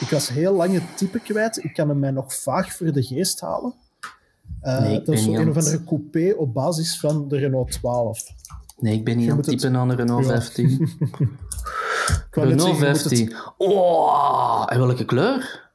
Ik 0.00 0.08
was 0.08 0.28
heel 0.28 0.54
lang 0.54 0.72
het 0.72 0.96
type 0.96 1.20
kwijt. 1.20 1.64
Ik 1.64 1.74
kan 1.74 1.88
hem 1.88 1.98
mij 1.98 2.10
nog 2.10 2.34
vaag 2.34 2.72
voor 2.72 2.92
de 2.92 3.02
geest 3.02 3.40
halen. 3.40 3.74
nee, 4.60 5.02
dat 5.02 5.14
is 5.14 5.24
zo 5.24 5.34
een 5.34 5.48
of 5.48 5.56
andere 5.56 5.84
coupé 5.84 6.34
op 6.36 6.54
basis 6.54 7.00
van 7.00 7.28
de 7.28 7.38
Renault 7.38 7.70
12. 7.70 8.24
Nee, 8.78 8.94
ik 8.94 9.04
ben 9.04 9.16
niet 9.16 9.30
aan 9.30 9.36
het 9.36 9.46
typen 9.46 9.76
aan 9.76 9.88
de 9.88 9.94
Renault 9.94 10.24
ja. 10.24 10.30
15. 10.30 10.88
Renault 12.30 12.78
15. 12.78 13.26
Het... 13.26 13.52
Oh, 13.56 14.64
en 14.66 14.78
welke 14.78 15.04
kleur? 15.04 15.70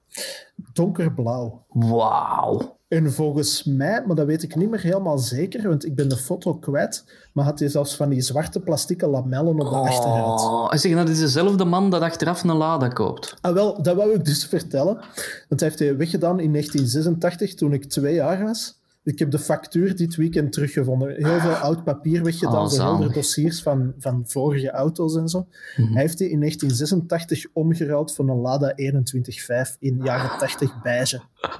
Donkerblauw. 0.73 1.65
Wauw. 1.69 2.79
En 2.87 3.13
volgens 3.13 3.63
mij, 3.63 4.03
maar 4.05 4.15
dat 4.15 4.25
weet 4.25 4.43
ik 4.43 4.55
niet 4.55 4.69
meer 4.69 4.81
helemaal 4.81 5.17
zeker, 5.17 5.67
want 5.67 5.85
ik 5.85 5.95
ben 5.95 6.09
de 6.09 6.17
foto 6.17 6.53
kwijt, 6.53 7.05
maar 7.33 7.45
had 7.45 7.59
hij 7.59 7.67
zelfs 7.67 7.95
van 7.95 8.09
die 8.09 8.21
zwarte 8.21 8.59
plastieke 8.59 9.07
lamellen 9.07 9.59
op 9.59 9.59
de 9.59 9.65
oh, 9.65 9.81
achteruit. 9.81 10.71
En 10.71 10.79
zeg, 10.79 10.95
dat 10.95 11.09
is 11.09 11.19
dezelfde 11.19 11.65
man 11.65 11.89
dat 11.89 12.01
achteraf 12.01 12.43
een 12.43 12.55
Lada 12.55 12.87
koopt. 12.87 13.35
Ah, 13.41 13.53
wel, 13.53 13.81
dat 13.83 13.95
wou 13.95 14.13
ik 14.13 14.25
dus 14.25 14.45
vertellen. 14.45 14.97
Hij 14.97 15.57
heeft 15.57 15.79
hij 15.79 15.97
weggedaan 15.97 16.39
in 16.39 16.51
1986, 16.51 17.55
toen 17.55 17.73
ik 17.73 17.85
twee 17.85 18.13
jaar 18.13 18.43
was. 18.43 18.80
Ik 19.03 19.19
heb 19.19 19.31
de 19.31 19.39
factuur 19.39 19.95
dit 19.95 20.15
weekend 20.15 20.51
teruggevonden. 20.51 21.09
Heel 21.15 21.39
veel 21.39 21.53
oud 21.53 21.83
papier 21.83 22.23
weggedaan, 22.23 22.71
oh, 22.71 23.13
dossiers 23.13 23.61
van, 23.61 23.93
van 23.97 24.23
vorige 24.27 24.71
auto's 24.71 25.15
en 25.15 25.27
zo. 25.27 25.39
Mm 25.39 25.85
-hmm. 25.85 25.93
Hij 25.93 26.01
heeft 26.01 26.17
die 26.17 26.29
in 26.29 26.39
1986 26.39 27.45
omgeruild 27.53 28.15
voor 28.15 28.29
een 28.29 28.41
Lada 28.41 28.73
21.5 28.75 29.79
in 29.79 29.99
jaren 30.03 30.37
80 30.37 30.81
beige. 30.81 31.21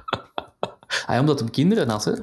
Ah, 1.05 1.19
omdat 1.19 1.39
hem 1.39 1.49
kinderen 1.49 1.89
had, 1.89 2.05
hè? 2.05 2.13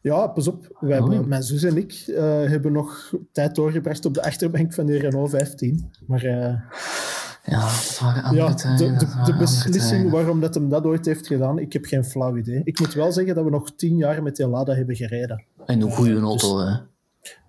Ja, 0.00 0.26
pas 0.26 0.48
op. 0.48 0.76
Wij 0.80 0.98
oh. 0.98 1.08
hebben, 1.08 1.28
mijn 1.28 1.42
zus 1.42 1.62
en 1.62 1.76
ik 1.76 2.04
uh, 2.06 2.16
hebben 2.44 2.72
nog 2.72 3.12
tijd 3.32 3.54
doorgebracht 3.54 4.04
op 4.04 4.14
de 4.14 4.22
achterbank 4.22 4.74
van 4.74 4.86
de 4.86 4.98
Renault 4.98 5.30
15. 5.30 5.90
Maar... 6.06 6.24
Uh, 6.24 6.54
ja, 7.44 7.60
dat 7.60 7.98
waren 8.00 8.22
andere 8.22 8.46
ja, 8.46 8.54
tijden, 8.54 8.98
De, 8.98 9.06
de, 9.06 9.22
de 9.24 9.36
beslissing 9.36 10.10
waarom 10.10 10.40
dat 10.40 10.54
hem 10.54 10.68
dat 10.68 10.84
ooit 10.84 11.06
heeft 11.06 11.26
gedaan, 11.26 11.58
ik 11.58 11.72
heb 11.72 11.84
geen 11.84 12.04
flauw 12.04 12.36
idee. 12.36 12.60
Ik 12.64 12.78
moet 12.80 12.94
wel 12.94 13.12
zeggen 13.12 13.34
dat 13.34 13.44
we 13.44 13.50
nog 13.50 13.74
tien 13.76 13.96
jaar 13.96 14.22
met 14.22 14.36
die 14.36 14.48
Lada 14.48 14.74
hebben 14.74 14.96
gereden. 14.96 15.44
En 15.66 15.80
een 15.80 15.90
goede 15.90 16.20
auto, 16.20 16.58
dus, 16.58 16.68
hè? 16.68 16.76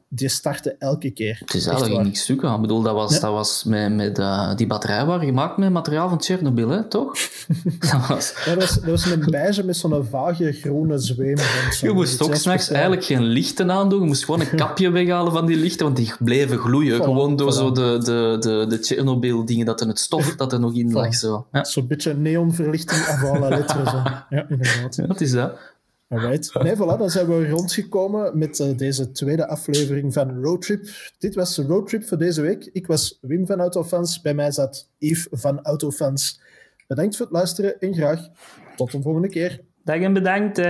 Die 0.08 0.28
startte 0.28 0.76
elke 0.80 1.12
keer. 1.12 1.38
Het 1.40 1.54
is 1.54 1.66
eigenlijk 1.66 2.04
niet 2.04 2.18
stuk 2.18 2.44
aan. 2.44 2.56
Ik 2.56 2.62
bedoel, 2.62 2.82
dat 2.82 2.94
was, 2.94 3.14
ja. 3.14 3.20
dat 3.20 3.32
was 3.32 3.64
met, 3.64 3.94
met 3.94 4.20
uh, 4.20 4.56
die 4.56 4.68
batterij 4.68 5.06
waren 5.06 5.26
gemaakt 5.26 5.58
met 5.58 5.72
materiaal 5.72 6.10
van 6.10 6.18
Tsjernobyl, 6.18 6.70
hè? 6.70 6.88
toch? 6.88 7.18
dat, 7.92 8.08
was... 8.08 8.34
Ja, 8.46 8.56
dat, 8.56 8.64
was, 8.64 8.74
dat 8.74 8.86
was 8.86 9.06
een 9.06 9.26
beige 9.30 9.64
met 9.64 9.78
zo'n 9.78 10.06
vage 10.10 10.52
groene 10.52 10.98
zweem. 10.98 11.38
Je 11.82 11.92
moest 11.94 12.22
ook 12.22 12.36
s'nachts 12.36 12.70
eigenlijk 12.70 13.04
geen 13.04 13.24
lichten 13.24 13.72
aandoen. 13.72 14.00
Je 14.00 14.06
moest 14.06 14.26
gewoon 14.26 14.40
een 14.40 14.56
kapje 14.56 14.90
weghalen 14.90 15.32
van 15.32 15.46
die 15.46 15.58
lichten, 15.58 15.86
want 15.86 15.98
die 15.98 16.14
bleven 16.20 16.58
gloeien. 16.58 17.00
Voilà, 17.00 17.04
gewoon 17.04 17.36
door 17.36 17.54
voilà. 17.54 17.58
zo 17.58 17.72
de, 17.72 17.98
de, 18.04 18.38
de, 18.40 18.66
de 18.70 18.80
Tsjernobyl-dingen, 18.80 19.66
dat 19.66 19.82
er 19.82 19.88
het 19.88 20.00
stof 20.00 20.36
dat 20.36 20.54
er 20.54 20.60
nog 20.60 20.74
in 20.74 20.92
lag. 20.92 21.16
Zo. 21.16 21.48
Ja. 21.52 21.64
Zo'n 21.64 21.88
beetje 21.88 22.14
neonverlichting 22.14 23.06
avant 23.08 23.40
la 23.40 23.50
lettre. 23.50 23.90
Zo. 23.90 24.04
Ja, 24.30 24.46
inderdaad. 24.50 25.08
Dat 25.08 25.22
is 25.22 25.32
dat. 25.32 25.58
Alright. 26.16 26.54
Nee, 26.64 26.76
voilà, 26.76 26.98
dan 26.98 27.10
zijn 27.10 27.28
we 27.28 27.50
rondgekomen 27.50 28.38
met 28.38 28.60
uh, 28.60 28.78
deze 28.78 29.12
tweede 29.12 29.48
aflevering 29.48 30.14
van 30.14 30.42
Roadtrip. 30.42 30.88
Dit 31.18 31.36
was 31.36 31.58
Roadtrip 31.58 32.04
voor 32.04 32.18
deze 32.18 32.42
week. 32.42 32.70
Ik 32.72 32.88
was 32.88 33.18
Wim 33.22 33.46
van 33.46 33.60
Autofans. 33.60 34.22
Bij 34.22 34.34
mij 34.34 34.52
zat 34.52 34.90
Yves 34.98 35.28
van 35.32 35.64
Autofans. 35.64 36.42
Bedankt 36.88 37.16
voor 37.16 37.26
het 37.26 37.36
luisteren 37.36 37.80
en 37.80 37.94
graag 37.94 38.30
tot 38.76 38.94
een 38.94 39.02
volgende 39.02 39.30
keer. 39.30 39.62
Dag 39.84 40.00
en 40.00 40.14
bedankt. 40.14 40.62